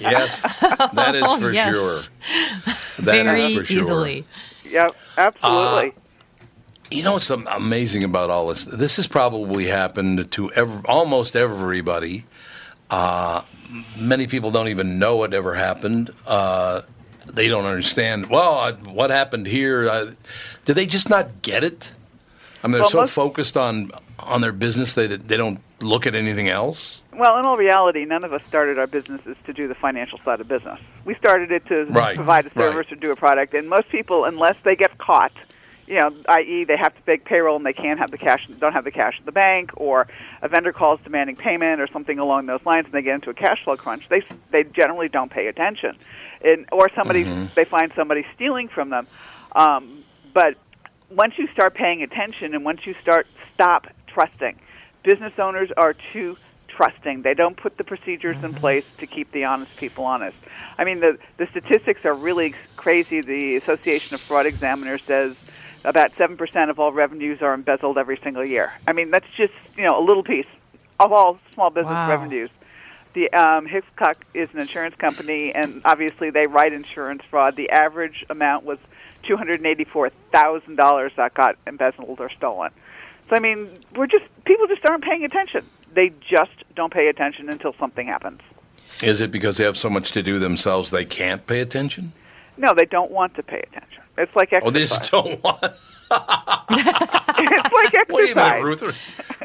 Yes, 0.00 0.42
that 0.42 1.12
is 1.14 1.24
for 1.24 1.48
Oh, 1.48 1.50
Yes. 1.50 1.74
sure. 1.74 3.04
That 3.04 3.14
is 3.16 3.22
Very 3.22 3.56
for 3.56 3.64
sure. 3.64 3.78
easily. 3.78 4.24
Yep, 4.70 4.96
absolutely. 5.18 5.92
You 6.90 7.02
know 7.04 7.12
what's 7.14 7.30
amazing 7.30 8.02
about 8.04 8.30
all 8.30 8.48
this? 8.48 8.64
This 8.64 8.96
has 8.96 9.06
probably 9.06 9.66
happened 9.66 10.30
to 10.32 10.50
ev- 10.52 10.84
almost 10.86 11.36
everybody. 11.36 12.24
Uh, 12.90 13.42
many 13.96 14.26
people 14.26 14.50
don't 14.50 14.68
even 14.68 14.98
know 14.98 15.22
it 15.22 15.32
ever 15.32 15.54
happened. 15.54 16.10
Uh, 16.26 16.80
they 17.26 17.46
don't 17.48 17.66
understand. 17.66 18.28
Well, 18.28 18.54
I, 18.54 18.72
what 18.72 19.10
happened 19.10 19.46
here? 19.46 19.88
Uh, 19.88 20.10
do 20.64 20.74
they 20.74 20.86
just 20.86 21.08
not 21.08 21.42
get 21.42 21.62
it? 21.62 21.94
I 22.64 22.66
mean, 22.66 22.72
they're 22.72 22.80
Well, 22.82 22.90
so 22.90 22.98
most- 22.98 23.14
focused 23.14 23.56
on 23.56 23.90
on 24.18 24.40
their 24.42 24.52
business 24.52 24.94
they 24.94 25.06
they 25.06 25.36
don't 25.36 25.60
look 25.82 26.06
at 26.06 26.14
anything 26.14 26.48
else. 26.48 27.02
Well, 27.12 27.38
in 27.38 27.44
all 27.44 27.56
reality, 27.56 28.04
none 28.04 28.24
of 28.24 28.32
us 28.32 28.42
started 28.48 28.78
our 28.78 28.86
businesses 28.86 29.36
to 29.46 29.52
do 29.52 29.68
the 29.68 29.74
financial 29.74 30.18
side 30.24 30.40
of 30.40 30.48
business. 30.48 30.78
We 31.04 31.14
started 31.14 31.50
it 31.50 31.66
to 31.66 31.84
Right, 31.86 32.16
provide 32.16 32.46
a 32.46 32.50
right. 32.54 32.72
service 32.72 32.92
or 32.92 32.96
do 32.96 33.10
a 33.12 33.16
product. 33.16 33.54
And 33.54 33.68
most 33.68 33.88
people, 33.88 34.24
unless 34.24 34.56
they 34.64 34.76
get 34.76 34.98
caught, 34.98 35.32
you 35.86 35.98
know, 36.00 36.12
i.e., 36.28 36.64
they 36.64 36.76
have 36.76 36.94
to 36.94 37.02
pay 37.02 37.16
payroll 37.16 37.56
and 37.56 37.66
they 37.66 37.72
can't 37.72 37.98
have 37.98 38.10
the 38.12 38.18
cash, 38.18 38.46
don't 38.58 38.72
have 38.72 38.84
the 38.84 38.92
cash 38.92 39.18
in 39.18 39.24
the 39.24 39.32
bank, 39.32 39.70
or 39.76 40.06
a 40.40 40.48
vendor 40.48 40.72
calls 40.72 41.00
demanding 41.02 41.34
payment 41.34 41.80
or 41.80 41.88
something 41.88 42.18
along 42.18 42.46
those 42.46 42.64
lines, 42.64 42.84
and 42.84 42.94
they 42.94 43.02
get 43.02 43.14
into 43.16 43.30
a 43.30 43.34
cash 43.34 43.64
flow 43.64 43.76
crunch. 43.76 44.08
They 44.08 44.22
they 44.50 44.62
generally 44.62 45.08
don't 45.08 45.32
pay 45.32 45.48
attention, 45.48 45.96
and 46.42 46.66
or 46.70 46.90
somebody 46.94 47.24
they 47.56 47.64
find 47.64 47.90
somebody 47.96 48.24
stealing 48.36 48.68
from 48.68 48.90
them. 48.90 49.08
Um, 49.52 50.04
but 50.32 50.54
once 51.10 51.34
you 51.38 51.48
start 51.48 51.74
paying 51.74 52.04
attention 52.04 52.54
and 52.54 52.64
once 52.64 52.86
you 52.86 52.94
start 53.02 53.26
stop 53.52 53.88
trusting, 54.06 54.60
business 55.04 55.32
owners 55.38 55.70
are 55.76 55.94
too 56.12 56.36
trusting. 56.68 57.22
They 57.22 57.34
don't 57.34 57.56
put 57.56 57.76
the 57.78 57.84
procedures 57.84 58.36
in 58.42 58.54
place 58.54 58.84
to 58.98 59.06
keep 59.06 59.32
the 59.32 59.44
honest 59.44 59.74
people 59.76 60.04
honest. 60.04 60.36
I 60.78 60.84
mean, 60.84 61.00
the 61.00 61.18
the 61.38 61.46
statistics 61.50 62.00
are 62.04 62.14
really 62.14 62.54
crazy. 62.76 63.20
The 63.20 63.60
Association 63.62 64.14
of 64.14 64.20
Fraud 64.22 64.46
Examiners 64.46 65.02
says 65.06 65.34
about 65.84 66.12
seven 66.16 66.36
percent 66.36 66.70
of 66.70 66.78
all 66.78 66.92
revenues 66.92 67.38
are 67.42 67.54
embezzled 67.54 67.98
every 67.98 68.18
single 68.22 68.44
year. 68.44 68.72
I 68.86 68.92
mean, 68.92 69.10
that's 69.10 69.26
just 69.36 69.52
you 69.76 69.84
know 69.84 69.98
a 69.98 70.04
little 70.04 70.22
piece 70.22 70.46
of 71.00 71.12
all 71.12 71.40
small 71.54 71.70
business 71.70 71.88
Wow. 71.90 72.08
revenues. 72.08 72.50
The 73.12 73.32
um, 73.32 73.66
Hiscox 73.66 74.14
is 74.34 74.48
an 74.52 74.60
insurance 74.60 74.94
company, 74.94 75.52
and 75.52 75.82
obviously 75.84 76.30
they 76.30 76.46
write 76.46 76.72
insurance 76.72 77.22
fraud. 77.28 77.56
The 77.56 77.68
average 77.70 78.24
amount 78.30 78.64
was 78.64 78.78
two 79.26 79.36
hundred 79.36 79.66
eighty-four 79.66 80.10
thousand 80.32 80.76
dollars 80.76 81.12
that 81.16 81.34
got 81.34 81.56
embezzled 81.66 82.20
or 82.20 82.30
stolen. 82.30 82.70
So 83.30 83.36
I 83.36 83.38
mean, 83.38 83.70
we're 83.96 84.08
just 84.08 84.24
people 84.44 84.66
just 84.66 84.84
aren't 84.84 85.04
paying 85.04 85.24
attention. 85.24 85.64
They 85.94 86.12
just 86.20 86.50
don't 86.74 86.92
pay 86.92 87.08
attention 87.08 87.48
until 87.48 87.72
something 87.78 88.08
happens. 88.08 88.40
Is 89.02 89.20
it 89.20 89.30
because 89.30 89.56
they 89.56 89.64
have 89.64 89.76
so 89.76 89.88
much 89.88 90.10
to 90.12 90.22
do 90.22 90.38
themselves 90.38 90.90
they 90.90 91.04
can't 91.04 91.46
pay 91.46 91.60
attention? 91.60 92.12
No, 92.56 92.74
they 92.74 92.84
don't 92.84 93.10
want 93.10 93.34
to 93.36 93.42
pay 93.42 93.60
attention. 93.60 94.02
It's 94.18 94.34
like 94.36 94.52
exercise. 94.52 94.68
Oh, 94.68 94.70
they 94.72 94.80
just 94.80 95.10
don't 95.10 95.42
want. 95.42 95.62
it's 96.10 97.72
like 97.72 97.94
exercise. 97.94 98.06
Wait 98.10 98.32
a 98.32 98.36
minute, 98.36 98.62
Ruth. 98.62 98.96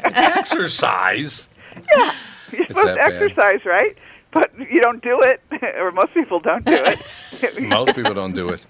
Exercise. 0.04 1.48
Yeah, 1.96 2.14
you're 2.52 2.62
It's 2.62 2.68
supposed 2.68 2.88
to 2.88 2.94
bad. 2.96 3.12
exercise, 3.12 3.64
right? 3.64 3.96
But 4.32 4.52
you 4.58 4.80
don't 4.80 5.02
do 5.02 5.22
it, 5.22 5.40
or 5.78 5.92
most 5.92 6.12
people 6.12 6.40
don't 6.40 6.64
do 6.64 6.74
it. 6.84 7.60
Most 7.62 7.94
people 7.94 8.12
don't 8.12 8.34
do 8.34 8.50
it. 8.50 8.62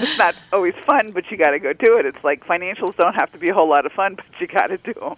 It's 0.00 0.18
not 0.18 0.34
always 0.52 0.74
fun, 0.84 1.10
but 1.12 1.30
you 1.30 1.36
got 1.36 1.50
to 1.50 1.58
go 1.58 1.72
do 1.72 1.98
it. 1.98 2.06
It's 2.06 2.22
like 2.24 2.44
financials 2.44 2.96
don't 2.96 3.14
have 3.14 3.30
to 3.32 3.38
be 3.38 3.48
a 3.48 3.54
whole 3.54 3.68
lot 3.68 3.86
of 3.86 3.92
fun, 3.92 4.14
but 4.14 4.26
you 4.38 4.46
got 4.46 4.68
to 4.68 4.78
do 4.78 4.94
them. 4.94 5.16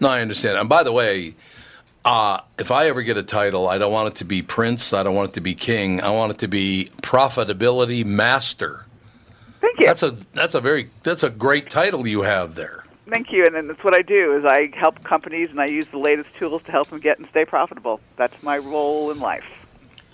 No, 0.00 0.08
I 0.08 0.20
understand. 0.20 0.58
And 0.58 0.68
by 0.68 0.82
the 0.82 0.92
way, 0.92 1.34
uh, 2.04 2.40
if 2.58 2.70
I 2.70 2.86
ever 2.86 3.02
get 3.02 3.16
a 3.16 3.22
title, 3.22 3.68
I 3.68 3.78
don't 3.78 3.92
want 3.92 4.08
it 4.08 4.14
to 4.16 4.24
be 4.24 4.40
Prince. 4.42 4.92
I 4.92 5.02
don't 5.02 5.14
want 5.14 5.30
it 5.30 5.34
to 5.34 5.40
be 5.40 5.54
King. 5.54 6.00
I 6.00 6.10
want 6.10 6.32
it 6.32 6.38
to 6.38 6.48
be 6.48 6.90
Profitability 7.02 8.04
Master. 8.04 8.86
Thank 9.60 9.80
you. 9.80 9.86
That's 9.86 10.02
a 10.02 10.16
that's 10.32 10.54
a 10.54 10.60
very 10.60 10.88
that's 11.02 11.22
a 11.22 11.28
great 11.28 11.68
title 11.68 12.06
you 12.06 12.22
have 12.22 12.54
there. 12.54 12.84
Thank 13.10 13.32
you, 13.32 13.44
and 13.44 13.54
then 13.54 13.66
that's 13.66 13.82
what 13.84 13.94
I 13.94 14.02
do 14.02 14.36
is 14.36 14.44
I 14.44 14.70
help 14.74 15.02
companies 15.04 15.50
and 15.50 15.60
I 15.60 15.66
use 15.66 15.86
the 15.88 15.98
latest 15.98 16.30
tools 16.38 16.62
to 16.62 16.72
help 16.72 16.86
them 16.86 17.00
get 17.00 17.18
and 17.18 17.28
stay 17.28 17.44
profitable. 17.44 18.00
That's 18.16 18.40
my 18.42 18.56
role 18.56 19.10
in 19.10 19.18
life. 19.20 19.44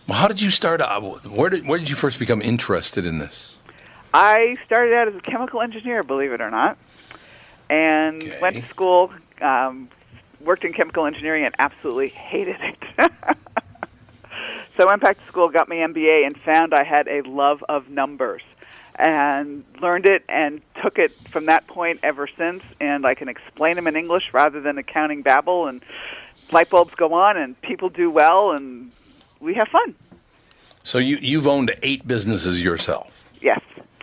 Well, 0.06 0.18
how 0.18 0.28
did 0.28 0.40
you 0.40 0.50
start? 0.50 0.80
out? 0.80 1.26
Where 1.26 1.50
did 1.50 1.66
where 1.66 1.78
did 1.78 1.90
you 1.90 1.96
first 1.96 2.18
become 2.18 2.40
interested 2.40 3.04
in 3.04 3.18
this? 3.18 3.56
I 4.14 4.56
started 4.64 4.94
out 4.94 5.08
as 5.08 5.14
a 5.16 5.20
chemical 5.20 5.60
engineer, 5.60 6.02
believe 6.04 6.32
it 6.32 6.40
or 6.40 6.50
not, 6.50 6.78
and 7.68 8.22
Okay. 8.22 8.38
went 8.40 8.56
to 8.56 8.68
school, 8.70 9.12
um, 9.42 9.88
worked 10.40 10.64
in 10.64 10.72
chemical 10.72 11.06
engineering, 11.06 11.44
and 11.44 11.54
absolutely 11.58 12.08
hated 12.08 12.56
it. 12.60 12.78
so 14.76 14.84
I 14.84 14.86
went 14.86 15.02
back 15.02 15.18
to 15.18 15.26
school, 15.26 15.48
got 15.48 15.68
my 15.68 15.76
MBA, 15.76 16.24
and 16.24 16.38
found 16.38 16.72
I 16.72 16.84
had 16.84 17.08
a 17.08 17.22
love 17.22 17.64
of 17.68 17.90
numbers, 17.90 18.42
and 18.94 19.64
learned 19.82 20.06
it 20.06 20.22
and 20.28 20.62
took 20.82 20.98
it 20.98 21.12
from 21.32 21.46
that 21.46 21.66
point 21.66 21.98
ever 22.04 22.28
since. 22.38 22.62
And 22.80 23.04
I 23.04 23.14
can 23.14 23.28
explain 23.28 23.74
them 23.74 23.88
in 23.88 23.96
English 23.96 24.30
rather 24.32 24.60
than 24.60 24.78
accounting 24.78 25.22
babble, 25.22 25.66
and 25.66 25.82
light 26.52 26.70
bulbs 26.70 26.94
go 26.94 27.12
on, 27.12 27.36
and 27.36 27.60
people 27.60 27.88
do 27.88 28.08
well, 28.08 28.52
and 28.52 28.92
we 29.40 29.54
have 29.54 29.68
fun. 29.68 29.94
So 30.82 30.98
you 30.98 31.16
you've 31.20 31.46
owned 31.46 31.74
eight 31.82 32.06
businesses 32.06 32.62
yourself. 32.62 33.28
Yes, 33.40 33.60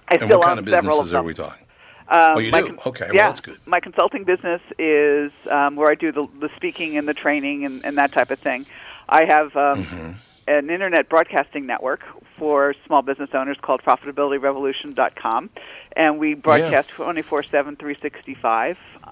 I 0.10 0.16
and 0.16 0.24
still 0.24 0.40
what 0.40 0.48
kind 0.48 0.60
own 0.60 0.66
of 0.66 0.70
several 0.70 0.98
businesses 0.98 1.14
of 1.14 1.20
are 1.20 1.24
we 1.24 1.34
talking? 1.34 1.66
Um, 2.10 2.36
Oh, 2.36 2.38
you 2.40 2.52
my 2.52 2.62
do? 2.62 2.78
Okay, 2.86 3.06
well, 3.06 3.16
yeah, 3.16 3.28
that's 3.30 3.40
good. 3.40 3.58
My 3.66 3.80
consulting 3.80 4.24
business 4.26 4.62
is 4.78 5.32
um, 5.50 5.76
where 5.78 5.90
I 5.90 5.96
do 5.96 6.12
the, 6.12 6.28
the 6.40 6.50
speaking 6.56 6.98
and 6.98 7.08
the 7.08 7.14
training 7.14 7.66
and, 7.66 7.84
and 7.86 7.98
that 7.98 8.12
type 8.12 8.30
of 8.30 8.40
thing. 8.40 8.66
I 9.08 9.26
have 9.26 9.56
um, 9.56 9.84
Mm-hmm. 9.84 10.12
an 10.48 10.70
internet 10.70 11.08
broadcasting 11.10 11.66
network 11.66 12.02
for 12.38 12.76
small 12.86 13.02
business 13.02 13.30
owners 13.34 13.58
called 13.62 13.82
ProfitabilityRevolution.com, 13.84 15.50
and 15.96 16.20
we 16.20 16.34
broadcast 16.34 16.90
24/7, 16.90 17.80
365 17.80 18.78
uh, 19.04 19.12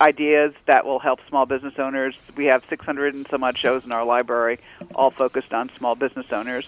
ideas 0.00 0.52
that 0.66 0.84
will 0.84 0.98
help 0.98 1.20
small 1.28 1.46
business 1.46 1.74
owners. 1.78 2.14
We 2.36 2.46
have 2.46 2.62
600 2.68 3.14
and 3.14 3.26
some 3.30 3.44
odd 3.44 3.56
shows 3.58 3.84
in 3.84 3.92
our 3.92 4.04
library, 4.04 4.58
all 4.94 5.10
focused 5.10 5.52
on 5.52 5.70
small 5.76 5.94
business 5.94 6.32
owners. 6.32 6.66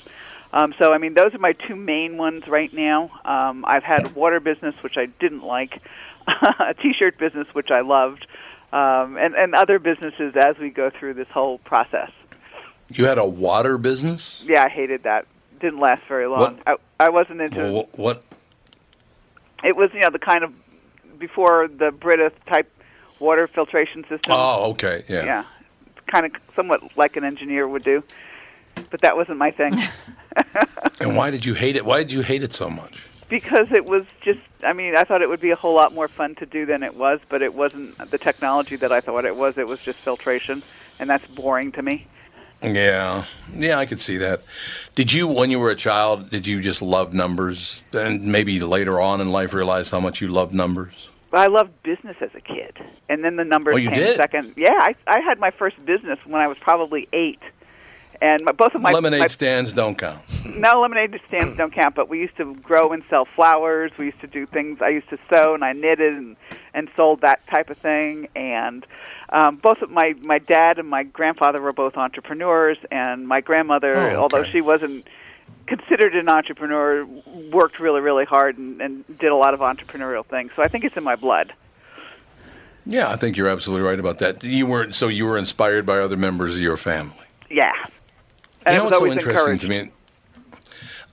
Um, 0.52 0.74
so, 0.78 0.92
I 0.92 0.98
mean, 0.98 1.14
those 1.14 1.34
are 1.34 1.38
my 1.38 1.52
two 1.52 1.76
main 1.76 2.16
ones 2.16 2.46
right 2.48 2.72
now. 2.72 3.10
Um, 3.24 3.64
I've 3.66 3.82
had 3.82 4.14
water 4.14 4.40
business, 4.40 4.74
which 4.82 4.96
I 4.96 5.06
didn't 5.06 5.42
like, 5.42 5.82
a 6.26 6.74
T-shirt 6.74 7.18
business, 7.18 7.48
which 7.52 7.70
I 7.70 7.80
loved, 7.80 8.26
um, 8.72 9.16
and 9.16 9.34
and 9.34 9.54
other 9.54 9.78
businesses 9.78 10.34
as 10.36 10.58
we 10.58 10.70
go 10.70 10.90
through 10.90 11.14
this 11.14 11.28
whole 11.28 11.58
process. 11.58 12.10
You 12.92 13.06
had 13.06 13.18
a 13.18 13.26
water 13.26 13.78
business? 13.78 14.44
Yeah, 14.46 14.64
I 14.64 14.68
hated 14.68 15.02
that. 15.02 15.26
Didn't 15.60 15.80
last 15.80 16.02
very 16.08 16.26
long. 16.26 16.60
I, 16.66 16.76
I 17.00 17.10
wasn't 17.10 17.40
into 17.40 17.56
Well, 17.56 17.88
what? 17.92 18.22
it. 19.64 19.76
Was 19.76 19.90
you 19.94 20.00
know 20.00 20.10
the 20.10 20.18
kind 20.18 20.44
of 20.44 20.52
before 21.18 21.68
the 21.68 21.90
Brita 21.90 22.32
type 22.46 22.70
water 23.20 23.46
filtration 23.46 24.02
system. 24.02 24.30
Oh, 24.30 24.70
okay. 24.70 25.02
Yeah. 25.08 25.24
yeah, 25.24 25.44
kind 26.06 26.26
of 26.26 26.32
somewhat 26.54 26.80
like 26.96 27.16
an 27.16 27.24
engineer 27.24 27.66
would 27.68 27.84
do, 27.84 28.02
but 28.90 29.00
that 29.02 29.16
wasn't 29.16 29.38
my 29.38 29.50
thing. 29.50 29.72
And 31.00 31.16
why 31.16 31.30
did 31.30 31.44
you 31.44 31.54
hate 31.54 31.76
it? 31.76 31.84
Why 31.84 31.98
did 31.98 32.12
you 32.12 32.20
hate 32.22 32.42
it 32.42 32.52
so 32.52 32.68
much? 32.70 33.06
because 33.28 33.72
it 33.72 33.84
was 33.86 34.04
just 34.20 34.38
i 34.62 34.72
mean 34.72 34.96
i 34.96 35.02
thought 35.02 35.20
it 35.20 35.28
would 35.28 35.40
be 35.40 35.50
a 35.50 35.56
whole 35.56 35.74
lot 35.74 35.92
more 35.92 36.06
fun 36.06 36.32
to 36.36 36.46
do 36.46 36.64
than 36.64 36.84
it 36.84 36.94
was 36.94 37.18
but 37.28 37.42
it 37.42 37.52
wasn't 37.54 37.96
the 38.12 38.18
technology 38.18 38.76
that 38.76 38.92
i 38.92 39.00
thought 39.00 39.24
it 39.24 39.34
was 39.34 39.58
it 39.58 39.66
was 39.66 39.80
just 39.80 39.98
filtration 39.98 40.62
and 41.00 41.10
that's 41.10 41.26
boring 41.26 41.72
to 41.72 41.82
me 41.82 42.06
Yeah, 42.62 43.24
yeah, 43.52 43.78
I 43.78 43.84
could 43.84 44.00
see 44.00 44.16
that. 44.18 44.42
Did 44.94 45.12
you, 45.12 45.26
when 45.28 45.50
you 45.50 45.58
were 45.58 45.70
a 45.70 45.76
child, 45.76 46.30
did 46.30 46.46
you 46.46 46.60
just 46.62 46.80
love 46.80 47.12
numbers, 47.12 47.82
and 47.92 48.24
maybe 48.24 48.58
later 48.60 48.98
on 48.98 49.20
in 49.20 49.30
life 49.30 49.52
realize 49.52 49.90
how 49.90 50.00
much 50.00 50.22
you 50.22 50.28
loved 50.28 50.54
numbers? 50.54 51.10
But 51.30 51.40
i 51.40 51.46
loved 51.46 51.70
business 51.82 52.16
as 52.20 52.30
a 52.34 52.40
kid 52.40 52.76
and 53.08 53.24
then 53.24 53.36
the 53.36 53.44
numbers 53.44 53.74
Oh, 53.74 53.78
you 53.78 53.90
came 53.90 53.98
did? 53.98 54.16
second 54.16 54.54
yeah 54.56 54.72
I, 54.78 54.94
I 55.06 55.20
had 55.20 55.38
my 55.38 55.50
first 55.50 55.84
business 55.84 56.18
when 56.26 56.40
i 56.40 56.46
was 56.46 56.58
probably 56.58 57.08
eight 57.12 57.40
and 58.22 58.40
my, 58.44 58.52
both 58.52 58.74
of 58.74 58.80
my 58.80 58.92
Lemonade 58.92 59.20
my, 59.20 59.26
stands 59.26 59.72
don't 59.74 59.98
count. 59.98 60.22
no 60.46 60.80
lemonade 60.80 61.18
stands 61.28 61.56
don't 61.56 61.72
count 61.72 61.94
but 61.94 62.08
we 62.08 62.18
used 62.18 62.36
to 62.38 62.54
grow 62.56 62.92
and 62.92 63.02
sell 63.10 63.26
flowers 63.26 63.90
we 63.98 64.06
used 64.06 64.20
to 64.20 64.26
do 64.26 64.46
things 64.46 64.78
i 64.80 64.88
used 64.88 65.08
to 65.10 65.18
sew 65.30 65.54
and 65.54 65.64
i 65.64 65.72
knitted 65.72 66.14
and 66.14 66.36
and 66.74 66.88
sold 66.96 67.20
that 67.20 67.46
type 67.46 67.68
of 67.70 67.76
thing 67.76 68.28
and 68.36 68.86
um 69.30 69.56
both 69.56 69.82
of 69.82 69.90
my 69.90 70.14
my 70.22 70.38
dad 70.38 70.78
and 70.78 70.88
my 70.88 71.02
grandfather 71.02 71.60
were 71.60 71.72
both 71.72 71.96
entrepreneurs 71.96 72.78
and 72.90 73.26
my 73.28 73.40
grandmother 73.40 73.94
Oh, 73.96 74.00
okay. 74.06 74.16
although 74.16 74.44
she 74.44 74.60
wasn't 74.60 75.06
considered 75.66 76.14
an 76.14 76.28
entrepreneur 76.28 77.04
worked 77.50 77.80
really 77.80 78.00
really 78.00 78.24
hard 78.24 78.56
and, 78.58 78.80
and 78.80 79.18
did 79.18 79.30
a 79.32 79.36
lot 79.36 79.52
of 79.54 79.60
entrepreneurial 79.60 80.24
things 80.24 80.50
so 80.56 80.62
i 80.62 80.68
think 80.68 80.84
it's 80.84 80.96
in 80.96 81.04
my 81.04 81.16
blood 81.16 81.52
Yeah, 82.88 83.10
I 83.10 83.16
think 83.16 83.36
you're 83.36 83.48
absolutely 83.48 83.84
right 83.88 83.98
about 83.98 84.18
that. 84.18 84.44
You 84.44 84.64
weren't 84.66 84.94
so 84.94 85.08
you 85.08 85.24
were 85.26 85.36
inspired 85.38 85.84
by 85.86 85.98
other 85.98 86.16
members 86.16 86.54
of 86.54 86.60
your 86.60 86.76
family. 86.76 87.26
yeah 87.50 87.72
and 88.64 88.74
You 88.74 88.78
know 88.80 88.88
it 88.88 88.90
was 88.90 89.00
what's 89.00 89.00
so 89.00 89.12
interesting 89.12 89.32
encouraged 89.42 89.62
to 89.62 89.68
me? 89.68 89.90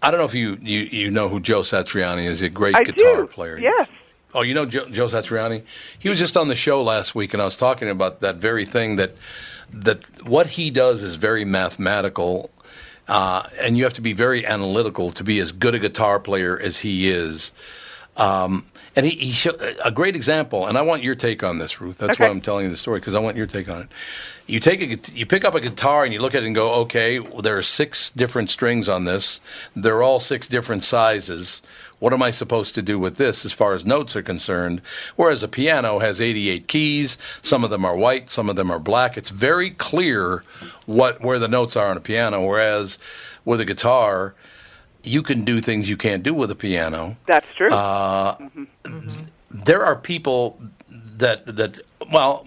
I 0.04 0.12
don't 0.12 0.20
know 0.20 0.26
if 0.26 0.36
you, 0.36 0.58
you, 0.62 0.80
you 0.82 1.10
know 1.10 1.30
who 1.30 1.40
Joe 1.40 1.62
Satriani 1.62 2.26
is. 2.26 2.42
He's 2.42 2.50
a 2.50 2.52
great 2.52 2.76
I 2.76 2.84
guitar 2.84 3.22
do. 3.22 3.28
player. 3.28 3.58
yes 3.58 3.90
Oh, 4.36 4.42
you 4.42 4.54
know 4.54 4.66
Joe, 4.66 4.86
Joe 4.90 5.08
Satriani? 5.08 5.64
He 5.98 6.10
was 6.10 6.20
just 6.20 6.36
on 6.38 6.48
the 6.48 6.56
show 6.56 6.82
last 6.84 7.14
week, 7.16 7.34
and 7.34 7.42
I 7.42 7.46
was 7.46 7.56
talking 7.56 7.90
about 7.90 8.20
that 8.22 8.36
very 8.38 8.66
thing 8.66 8.96
that 8.98 9.12
that 9.72 10.00
what 10.28 10.48
he 10.58 10.70
does 10.72 11.02
is 11.04 11.16
very 11.16 11.46
mathematical, 11.46 12.50
uh, 13.08 13.44
and 13.62 13.78
you 13.78 13.84
have 13.84 13.94
to 13.94 14.02
be 14.02 14.14
very 14.14 14.46
analytical 14.46 15.12
to 15.12 15.24
be 15.24 15.40
as 15.40 15.52
good 15.52 15.76
a 15.76 15.80
guitar 15.80 16.20
player 16.20 16.58
as 16.58 16.80
he 16.80 17.10
is. 17.10 17.52
Um, 18.16 18.66
and 18.96 19.06
he, 19.06 19.12
he 19.16 19.32
show, 19.32 19.52
a 19.84 19.92
great 19.92 20.16
example, 20.16 20.68
and 20.68 20.78
I 20.78 20.82
want 20.84 21.02
your 21.02 21.16
take 21.16 21.44
on 21.44 21.58
this, 21.58 21.82
Ruth. 21.82 21.98
That's 21.98 22.20
why 22.20 22.28
I'm 22.28 22.42
telling 22.42 22.66
you 22.66 22.72
the 22.72 22.78
story 22.78 23.00
because 23.00 23.16
I 23.16 23.20
want 23.20 23.38
your 23.38 23.48
take 23.48 23.68
on 23.68 23.82
it. 23.82 23.88
You 24.46 24.60
take 24.60 24.82
a, 24.82 25.12
you 25.14 25.26
pick 25.26 25.46
up 25.46 25.56
a 25.56 25.60
guitar 25.60 26.04
and 26.04 26.14
you 26.14 26.22
look 26.22 26.36
at 26.36 26.44
it 26.44 26.46
and 26.46 26.54
go, 26.54 26.74
okay, 26.82 27.20
well, 27.20 27.42
there 27.42 27.58
are 27.58 27.64
six 27.64 28.12
different 28.12 28.50
strings 28.50 28.88
on 28.88 29.06
this. 29.06 29.42
They're 29.76 30.04
all 30.04 30.20
six 30.20 30.48
different 30.48 30.84
sizes. 30.84 31.62
What 32.00 32.14
am 32.14 32.22
I 32.22 32.32
supposed 32.32 32.76
to 32.76 32.82
do 32.82 33.00
with 33.00 33.16
this 33.16 33.46
as 33.46 33.54
far 33.54 33.74
as 33.74 33.86
notes 33.86 34.16
are 34.16 34.22
concerned? 34.22 34.82
Whereas 35.16 35.42
a 35.42 35.48
piano 35.48 36.00
has 36.00 36.20
88 36.20 36.68
keys. 36.68 37.18
Some 37.42 37.64
of 37.64 37.70
them 37.70 37.86
are 37.86 37.96
white, 37.96 38.30
some 38.30 38.50
of 38.50 38.58
them 38.58 38.70
are 38.70 38.80
black. 38.80 39.18
It's 39.18 39.30
very 39.30 39.70
clear 39.70 40.44
what 40.86 41.22
where 41.22 41.40
the 41.40 41.48
notes 41.48 41.78
are 41.78 41.90
on 41.90 41.98
a 41.98 42.02
piano. 42.02 42.46
Whereas 42.46 43.00
with 43.46 43.62
a 43.62 43.66
guitar, 43.66 44.36
you 45.04 45.22
can 45.22 45.44
do 45.44 45.60
things 45.60 45.90
you 45.90 45.98
can't 45.98 46.24
do 46.24 46.34
with 46.34 46.50
a 46.52 46.56
piano. 46.56 47.18
that's 47.26 47.48
true 47.56 47.70
Uh, 47.70 48.36
there 49.50 49.84
are 49.86 49.96
people 49.96 50.60
that 50.90 51.46
that 51.46 51.80
well, 52.12 52.46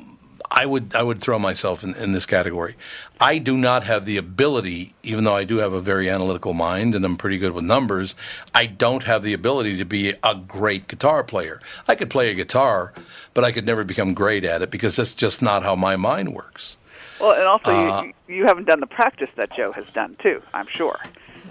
I 0.50 0.66
would 0.66 0.94
I 0.94 1.02
would 1.02 1.20
throw 1.20 1.38
myself 1.38 1.82
in, 1.84 1.94
in 1.96 2.12
this 2.12 2.26
category. 2.26 2.74
I 3.20 3.38
do 3.38 3.56
not 3.56 3.84
have 3.84 4.04
the 4.04 4.16
ability, 4.16 4.92
even 5.02 5.24
though 5.24 5.34
I 5.34 5.44
do 5.44 5.56
have 5.58 5.72
a 5.72 5.80
very 5.80 6.08
analytical 6.10 6.52
mind 6.54 6.94
and 6.94 7.04
I'm 7.04 7.16
pretty 7.16 7.38
good 7.38 7.52
with 7.52 7.64
numbers. 7.64 8.14
I 8.54 8.66
don't 8.66 9.04
have 9.04 9.22
the 9.22 9.32
ability 9.32 9.76
to 9.78 9.84
be 9.84 10.14
a 10.22 10.34
great 10.34 10.88
guitar 10.88 11.24
player. 11.24 11.60
I 11.88 11.94
could 11.94 12.10
play 12.10 12.30
a 12.30 12.34
guitar, 12.34 12.92
but 13.34 13.44
I 13.44 13.52
could 13.52 13.66
never 13.66 13.84
become 13.84 14.14
great 14.14 14.44
at 14.44 14.62
it 14.62 14.70
because 14.70 14.96
that's 14.96 15.14
just 15.14 15.42
not 15.42 15.62
how 15.62 15.74
my 15.74 15.96
mind 15.96 16.34
works. 16.34 16.76
well 17.20 17.32
and 17.32 17.44
also 17.44 17.70
Uh, 17.72 18.02
you, 18.28 18.36
you 18.36 18.46
haven't 18.46 18.66
done 18.66 18.80
the 18.80 18.86
practice 19.00 19.30
that 19.36 19.50
joe 19.56 19.72
has 19.72 19.86
done 19.94 20.14
too 20.22 20.38
i'm 20.52 20.66
sure 20.66 20.98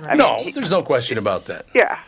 I 0.03 0.09
mean, 0.09 0.17
no, 0.17 0.35
he- 0.43 0.51
there's 0.51 0.69
no 0.69 0.81
question 0.83 1.17
about 1.17 1.45
that. 1.45 1.65
Yeah. 1.73 1.99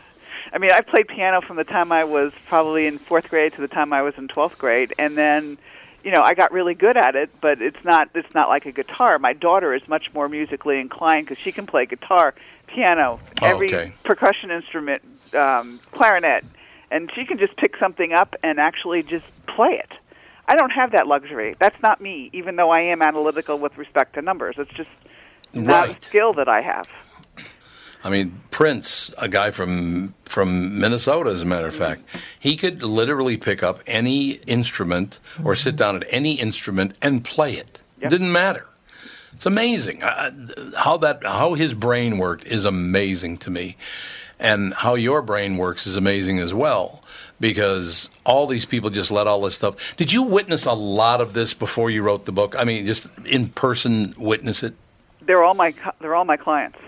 I 0.52 0.58
mean, 0.58 0.70
I 0.70 0.80
played 0.80 1.08
piano 1.08 1.40
from 1.42 1.56
the 1.56 1.64
time 1.64 1.92
I 1.92 2.04
was 2.04 2.32
probably 2.46 2.86
in 2.86 2.98
fourth 2.98 3.28
grade 3.28 3.52
to 3.54 3.60
the 3.60 3.68
time 3.68 3.92
I 3.92 4.00
was 4.02 4.14
in 4.16 4.28
twelfth 4.28 4.56
grade, 4.58 4.94
and 4.98 5.14
then, 5.16 5.58
you 6.02 6.10
know, 6.10 6.22
I 6.22 6.32
got 6.32 6.52
really 6.52 6.74
good 6.74 6.96
at 6.96 7.14
it. 7.16 7.28
But 7.42 7.60
it's 7.60 7.84
not 7.84 8.08
it's 8.14 8.32
not 8.34 8.48
like 8.48 8.64
a 8.64 8.72
guitar. 8.72 9.18
My 9.18 9.34
daughter 9.34 9.74
is 9.74 9.86
much 9.88 10.12
more 10.14 10.26
musically 10.28 10.80
inclined 10.80 11.26
because 11.28 11.42
she 11.42 11.52
can 11.52 11.66
play 11.66 11.84
guitar, 11.84 12.34
piano, 12.66 13.20
Oh, 13.42 13.46
every 13.46 13.66
okay. 13.66 13.92
percussion 14.04 14.50
instrument, 14.50 15.02
um, 15.34 15.80
clarinet, 15.92 16.44
and 16.90 17.10
she 17.14 17.26
can 17.26 17.36
just 17.38 17.54
pick 17.58 17.76
something 17.76 18.14
up 18.14 18.34
and 18.42 18.58
actually 18.58 19.02
just 19.02 19.26
play 19.46 19.72
it. 19.72 19.98
I 20.46 20.54
don't 20.56 20.70
have 20.70 20.92
that 20.92 21.06
luxury. 21.06 21.56
That's 21.58 21.80
not 21.82 22.00
me, 22.00 22.30
even 22.32 22.56
though 22.56 22.70
I 22.70 22.80
am 22.80 23.02
analytical 23.02 23.58
with 23.58 23.76
respect 23.76 24.14
to 24.14 24.22
numbers. 24.22 24.54
It's 24.56 24.72
just 24.72 24.88
not 25.52 25.90
a 25.90 26.00
skill 26.00 26.32
that 26.34 26.48
I 26.48 26.62
have. 26.62 26.88
I 28.04 28.10
mean, 28.10 28.40
Prince, 28.50 29.12
a 29.18 29.28
guy 29.28 29.50
from 29.50 30.14
from 30.24 30.78
Minnesota, 30.78 31.30
as 31.30 31.42
a 31.42 31.46
matter 31.46 31.66
of 31.66 31.74
fact, 31.74 32.02
he 32.38 32.56
could 32.56 32.82
literally 32.82 33.36
pick 33.36 33.62
up 33.62 33.80
any 33.86 34.32
instrument 34.46 35.20
or 35.42 35.54
sit 35.54 35.74
down 35.76 35.96
at 35.96 36.04
any 36.10 36.34
instrument 36.34 36.98
and 37.02 37.24
play 37.24 37.54
it. 37.54 37.80
It 38.00 38.10
didn't 38.10 38.32
matter. 38.32 38.66
It's 39.34 39.46
amazing 39.46 40.02
uh, 40.02 40.30
how 40.76 40.96
that 40.98 41.24
how 41.24 41.54
his 41.54 41.74
brain 41.74 42.18
worked 42.18 42.46
is 42.46 42.64
amazing 42.64 43.38
to 43.38 43.50
me, 43.50 43.76
and 44.38 44.74
how 44.74 44.94
your 44.94 45.22
brain 45.22 45.56
works 45.56 45.86
is 45.86 45.96
amazing 45.96 46.38
as 46.38 46.54
well. 46.54 47.02
Because 47.40 48.10
all 48.24 48.48
these 48.48 48.64
people 48.64 48.90
just 48.90 49.12
let 49.12 49.28
all 49.28 49.40
this 49.42 49.54
stuff. 49.54 49.96
Did 49.96 50.12
you 50.12 50.24
witness 50.24 50.64
a 50.64 50.72
lot 50.72 51.20
of 51.20 51.34
this 51.34 51.54
before 51.54 51.88
you 51.88 52.02
wrote 52.02 52.24
the 52.24 52.32
book? 52.32 52.56
I 52.58 52.64
mean, 52.64 52.84
just 52.84 53.06
in 53.26 53.50
person 53.50 54.12
witness 54.18 54.64
it. 54.64 54.74
They're 55.22 55.44
all 55.44 55.54
my 55.54 55.72
they're 56.00 56.16
all 56.16 56.24
my 56.24 56.36
clients. 56.36 56.78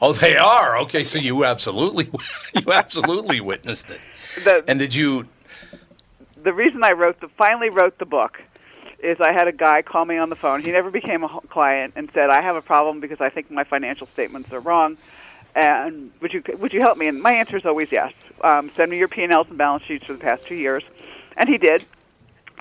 Oh, 0.00 0.12
they 0.12 0.36
are. 0.36 0.78
Okay, 0.80 1.04
so 1.04 1.18
you 1.18 1.44
absolutely, 1.44 2.06
you 2.54 2.72
absolutely 2.72 3.40
witnessed 3.40 3.90
it. 3.90 4.00
The, 4.44 4.64
And 4.66 4.78
did 4.78 4.94
you? 4.94 5.26
the 6.42 6.52
reason 6.52 6.82
I 6.82 6.92
wrote 6.92 7.20
the 7.20 7.28
finally 7.28 7.68
wrote 7.68 7.98
the 7.98 8.06
book 8.06 8.40
is 8.98 9.18
I 9.20 9.32
had 9.32 9.46
a 9.48 9.52
guy 9.52 9.82
call 9.82 10.04
me 10.04 10.16
on 10.16 10.30
the 10.30 10.36
phone. 10.36 10.62
He 10.62 10.72
never 10.72 10.90
became 10.90 11.22
a 11.24 11.40
client 11.48 11.94
and 11.96 12.10
said, 12.14 12.30
"I 12.30 12.40
have 12.40 12.56
a 12.56 12.62
problem 12.62 13.00
because 13.00 13.20
I 13.20 13.28
think 13.30 13.50
my 13.50 13.64
financial 13.64 14.06
statements 14.12 14.52
are 14.52 14.60
wrong." 14.60 14.96
And 15.54 16.12
would 16.20 16.32
you 16.32 16.42
would 16.58 16.72
you 16.72 16.80
help 16.80 16.96
me? 16.96 17.06
And 17.08 17.20
my 17.20 17.32
answer 17.32 17.56
is 17.56 17.66
always 17.66 17.90
yes. 17.92 18.14
Um, 18.42 18.70
send 18.70 18.90
me 18.90 18.98
your 18.98 19.08
P 19.08 19.22
and 19.22 19.32
Ls 19.32 19.48
and 19.48 19.58
balance 19.58 19.84
sheets 19.84 20.04
for 20.04 20.12
the 20.14 20.18
past 20.18 20.44
two 20.44 20.54
years, 20.54 20.82
and 21.36 21.48
he 21.48 21.58
did. 21.58 21.84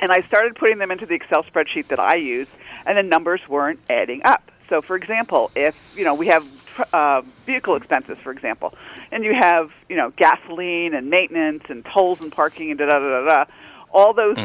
And 0.02 0.12
I 0.12 0.22
started 0.24 0.56
putting 0.56 0.78
them 0.78 0.92
into 0.92 1.06
the 1.06 1.14
Excel 1.14 1.44
spreadsheet 1.44 1.88
that 1.90 2.00
I 2.00 2.16
use, 2.16 2.48
and 2.86 2.98
the 2.98 3.04
numbers 3.04 3.42
weren't 3.48 3.80
adding 3.90 4.22
up. 4.24 4.50
So, 4.70 4.82
for 4.82 4.96
example, 4.96 5.52
if 5.56 5.76
you 5.96 6.04
know 6.04 6.14
we 6.14 6.28
have 6.28 6.46
uh, 6.94 7.22
vehicle 7.46 7.76
expenses, 7.76 8.18
for 8.24 8.32
example, 8.32 8.74
and 9.12 9.24
you 9.24 9.34
have 9.34 9.72
you 9.90 9.96
know 9.96 10.12
gasoline 10.18 10.94
and 10.94 11.10
maintenance 11.10 11.64
and 11.70 11.86
tolls 11.86 12.22
and 12.22 12.32
parking 12.32 12.70
and 12.72 12.80
da 12.80 12.86
da 12.86 13.00
da 13.00 13.22
da, 13.22 13.26
da 13.26 13.46
all 13.92 14.14
those 14.14 14.38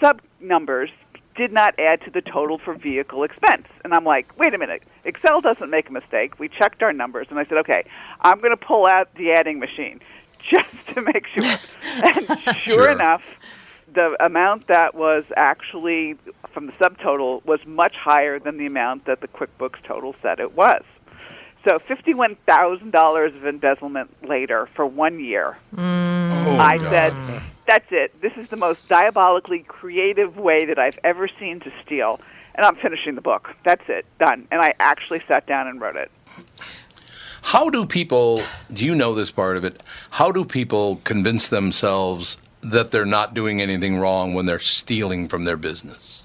sub 0.00 0.20
numbers 0.40 0.90
did 1.36 1.52
not 1.52 1.78
add 1.78 2.00
to 2.02 2.10
the 2.10 2.22
total 2.22 2.58
for 2.58 2.74
vehicle 2.74 3.22
expense. 3.22 3.66
And 3.84 3.92
I'm 3.92 4.04
like, 4.04 4.36
wait 4.38 4.54
a 4.54 4.58
minute, 4.58 4.82
Excel 5.04 5.40
doesn't 5.40 5.68
make 5.70 5.88
a 5.88 5.92
mistake. 5.92 6.38
We 6.38 6.48
checked 6.48 6.82
our 6.82 6.92
numbers, 6.92 7.26
and 7.30 7.38
I 7.38 7.44
said, 7.44 7.58
okay, 7.58 7.84
I'm 8.22 8.38
going 8.40 8.56
to 8.56 8.64
pull 8.64 8.86
out 8.86 9.14
the 9.14 9.32
adding 9.32 9.58
machine 9.58 10.00
just 10.50 10.68
to 10.94 11.02
make 11.02 11.26
sure. 11.26 11.44
and 12.02 12.26
sure, 12.42 12.54
Sure. 12.54 12.90
enough, 12.92 13.22
the 13.92 14.16
amount 14.24 14.66
that 14.68 14.94
was 14.94 15.24
actually 15.36 16.14
from 16.52 16.66
the 16.66 16.72
subtotal 16.72 17.44
was 17.44 17.60
much 17.66 17.94
higher 17.96 18.38
than 18.38 18.56
the 18.56 18.66
amount 18.66 19.04
that 19.04 19.20
the 19.20 19.28
QuickBooks 19.28 19.82
total 19.84 20.14
said 20.22 20.40
it 20.40 20.54
was. 20.56 20.82
So 21.66 21.80
fifty-one 21.80 22.36
thousand 22.46 22.92
dollars 22.92 23.34
of 23.34 23.44
embezzlement 23.44 24.28
later 24.28 24.68
for 24.76 24.86
one 24.86 25.18
year. 25.18 25.58
Mm. 25.74 26.46
Oh, 26.46 26.58
I 26.58 26.78
God. 26.78 26.90
said, 26.90 27.42
"That's 27.66 27.86
it. 27.90 28.20
This 28.22 28.32
is 28.36 28.48
the 28.50 28.56
most 28.56 28.88
diabolically 28.88 29.64
creative 29.66 30.36
way 30.36 30.64
that 30.66 30.78
I've 30.78 30.98
ever 31.02 31.28
seen 31.40 31.58
to 31.60 31.72
steal." 31.84 32.20
And 32.54 32.64
I'm 32.64 32.76
finishing 32.76 33.16
the 33.16 33.20
book. 33.20 33.50
That's 33.64 33.82
it, 33.88 34.06
done. 34.18 34.46
And 34.50 34.62
I 34.62 34.74
actually 34.80 35.22
sat 35.28 35.46
down 35.46 35.66
and 35.66 35.78
wrote 35.80 35.96
it. 35.96 36.10
How 37.42 37.68
do 37.68 37.84
people, 37.84 38.40
do 38.72 38.84
you 38.84 38.94
know 38.94 39.14
this 39.14 39.30
part 39.30 39.58
of 39.58 39.64
it? 39.64 39.82
How 40.12 40.32
do 40.32 40.42
people 40.44 40.96
convince 41.04 41.48
themselves 41.50 42.38
that 42.62 42.92
they're 42.92 43.04
not 43.04 43.34
doing 43.34 43.60
anything 43.60 43.98
wrong 43.98 44.32
when 44.32 44.46
they're 44.46 44.58
stealing 44.58 45.28
from 45.28 45.44
their 45.44 45.58
business? 45.58 46.24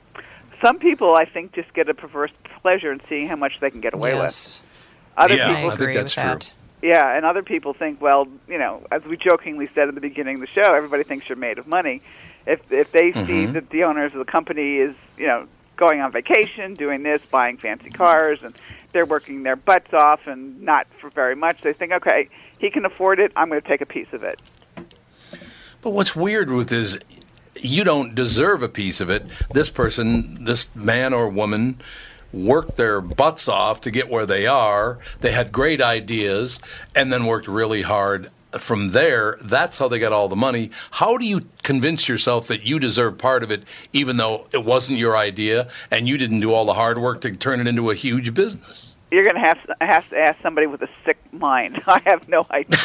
Some 0.63 0.79
people, 0.79 1.15
I 1.15 1.25
think, 1.25 1.51
just 1.51 1.73
get 1.73 1.89
a 1.89 1.93
perverse 1.93 2.31
pleasure 2.61 2.93
in 2.93 3.01
seeing 3.09 3.27
how 3.27 3.35
much 3.35 3.59
they 3.59 3.69
can 3.69 3.81
get 3.81 3.93
away 3.93 4.11
Yes. 4.11 4.61
with. 4.61 4.70
Other 5.17 5.35
Yeah, 5.35 5.53
people 5.55 5.71
I 5.71 5.75
think 5.75 5.93
that's 5.93 6.13
true. 6.13 6.39
Yeah, 6.81 7.15
and 7.15 7.25
other 7.25 7.43
people 7.43 7.73
think, 7.73 8.01
well, 8.01 8.27
you 8.47 8.57
know, 8.57 8.81
as 8.91 9.03
we 9.03 9.15
jokingly 9.15 9.69
said 9.75 9.87
at 9.87 9.95
the 9.95 10.01
beginning 10.01 10.35
of 10.35 10.41
the 10.41 10.47
show, 10.47 10.73
everybody 10.73 11.03
thinks 11.03 11.29
you're 11.29 11.37
made 11.37 11.59
of 11.59 11.67
money. 11.67 12.01
If 12.47 12.59
if 12.71 12.91
they 12.91 13.11
see 13.11 13.45
Mhm. 13.45 13.53
that 13.53 13.69
the 13.69 13.83
owners 13.83 14.13
of 14.13 14.19
the 14.19 14.25
company 14.25 14.77
is, 14.77 14.95
you 15.17 15.27
know, 15.27 15.45
going 15.77 16.01
on 16.01 16.11
vacation, 16.11 16.73
doing 16.73 17.03
this, 17.03 17.23
buying 17.25 17.57
fancy 17.57 17.89
cars, 17.91 18.41
and 18.43 18.55
they're 18.93 19.05
working 19.05 19.43
their 19.43 19.55
butts 19.55 19.93
off 19.93 20.25
and 20.27 20.61
not 20.61 20.87
for 20.99 21.09
very 21.09 21.35
much, 21.35 21.61
they 21.61 21.73
think, 21.73 21.91
okay, 21.91 22.29
he 22.57 22.69
can 22.69 22.83
afford 22.85 23.19
it. 23.19 23.31
I'm 23.35 23.49
going 23.49 23.61
to 23.61 23.67
take 23.67 23.81
a 23.81 23.85
piece 23.85 24.11
of 24.11 24.23
it. 24.23 24.41
But 25.81 25.91
what's 25.91 26.15
weird, 26.15 26.49
Ruth, 26.49 26.71
is 26.71 26.99
you 27.59 27.83
don't 27.83 28.15
deserve 28.15 28.63
a 28.63 28.69
piece 28.69 29.01
of 29.01 29.09
it. 29.09 29.25
This 29.53 29.69
person, 29.69 30.45
this 30.45 30.73
man 30.75 31.13
or 31.13 31.29
woman, 31.29 31.79
worked 32.33 32.77
their 32.77 33.01
butts 33.01 33.47
off 33.47 33.81
to 33.81 33.91
get 33.91 34.09
where 34.09 34.25
they 34.25 34.47
are. 34.47 34.99
They 35.19 35.31
had 35.31 35.51
great 35.51 35.81
ideas 35.81 36.59
and 36.95 37.11
then 37.11 37.25
worked 37.25 37.47
really 37.47 37.83
hard. 37.83 38.29
From 38.59 38.89
there, 38.89 39.37
that's 39.45 39.79
how 39.79 39.87
they 39.87 39.97
got 39.97 40.11
all 40.11 40.27
the 40.27 40.35
money. 40.35 40.71
How 40.91 41.17
do 41.17 41.25
you 41.25 41.41
convince 41.63 42.09
yourself 42.09 42.47
that 42.47 42.65
you 42.65 42.79
deserve 42.79 43.17
part 43.17 43.43
of 43.43 43.51
it, 43.51 43.63
even 43.93 44.17
though 44.17 44.47
it 44.51 44.65
wasn't 44.65 44.97
your 44.97 45.15
idea 45.15 45.69
and 45.89 46.05
you 46.05 46.17
didn't 46.17 46.41
do 46.41 46.51
all 46.51 46.65
the 46.65 46.73
hard 46.73 46.97
work 46.97 47.21
to 47.21 47.33
turn 47.33 47.61
it 47.61 47.67
into 47.67 47.89
a 47.89 47.95
huge 47.95 48.33
business? 48.33 48.95
You're 49.09 49.23
going 49.23 49.35
to 49.35 49.41
have 49.41 49.65
to, 49.67 49.75
have 49.79 50.09
to 50.09 50.17
ask 50.17 50.41
somebody 50.41 50.67
with 50.67 50.81
a 50.81 50.89
sick 51.05 51.17
mind. 51.31 51.81
I 51.87 52.01
have 52.05 52.27
no 52.27 52.45
idea. 52.51 52.77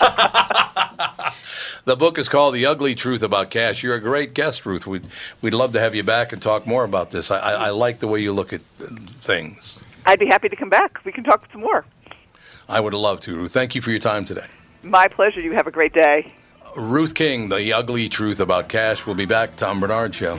The 1.84 1.96
book 1.96 2.16
is 2.16 2.28
called 2.28 2.54
The 2.54 2.64
Ugly 2.64 2.94
Truth 2.94 3.24
About 3.24 3.50
Cash. 3.50 3.82
You're 3.82 3.96
a 3.96 4.00
great 4.00 4.34
guest, 4.34 4.64
Ruth. 4.64 4.86
We'd, 4.86 5.04
we'd 5.40 5.52
love 5.52 5.72
to 5.72 5.80
have 5.80 5.96
you 5.96 6.04
back 6.04 6.32
and 6.32 6.40
talk 6.40 6.64
more 6.64 6.84
about 6.84 7.10
this. 7.10 7.28
I, 7.28 7.38
I, 7.38 7.52
I 7.52 7.70
like 7.70 7.98
the 7.98 8.06
way 8.06 8.20
you 8.20 8.32
look 8.32 8.52
at 8.52 8.60
things. 8.60 9.80
I'd 10.06 10.20
be 10.20 10.26
happy 10.26 10.48
to 10.48 10.54
come 10.54 10.68
back. 10.68 11.04
We 11.04 11.10
can 11.10 11.24
talk 11.24 11.48
some 11.50 11.62
more. 11.62 11.84
I 12.68 12.78
would 12.78 12.94
love 12.94 13.20
to, 13.22 13.34
Ruth. 13.34 13.52
Thank 13.52 13.74
you 13.74 13.82
for 13.82 13.90
your 13.90 13.98
time 13.98 14.24
today. 14.24 14.46
My 14.84 15.08
pleasure. 15.08 15.40
You 15.40 15.54
have 15.54 15.66
a 15.66 15.72
great 15.72 15.92
day. 15.92 16.32
Ruth 16.76 17.14
King, 17.14 17.48
The 17.48 17.72
Ugly 17.72 18.08
Truth 18.08 18.38
About 18.38 18.68
Cash. 18.68 19.04
We'll 19.04 19.16
be 19.16 19.26
back. 19.26 19.56
Tom 19.56 19.80
Barnard 19.80 20.14
Show. 20.14 20.38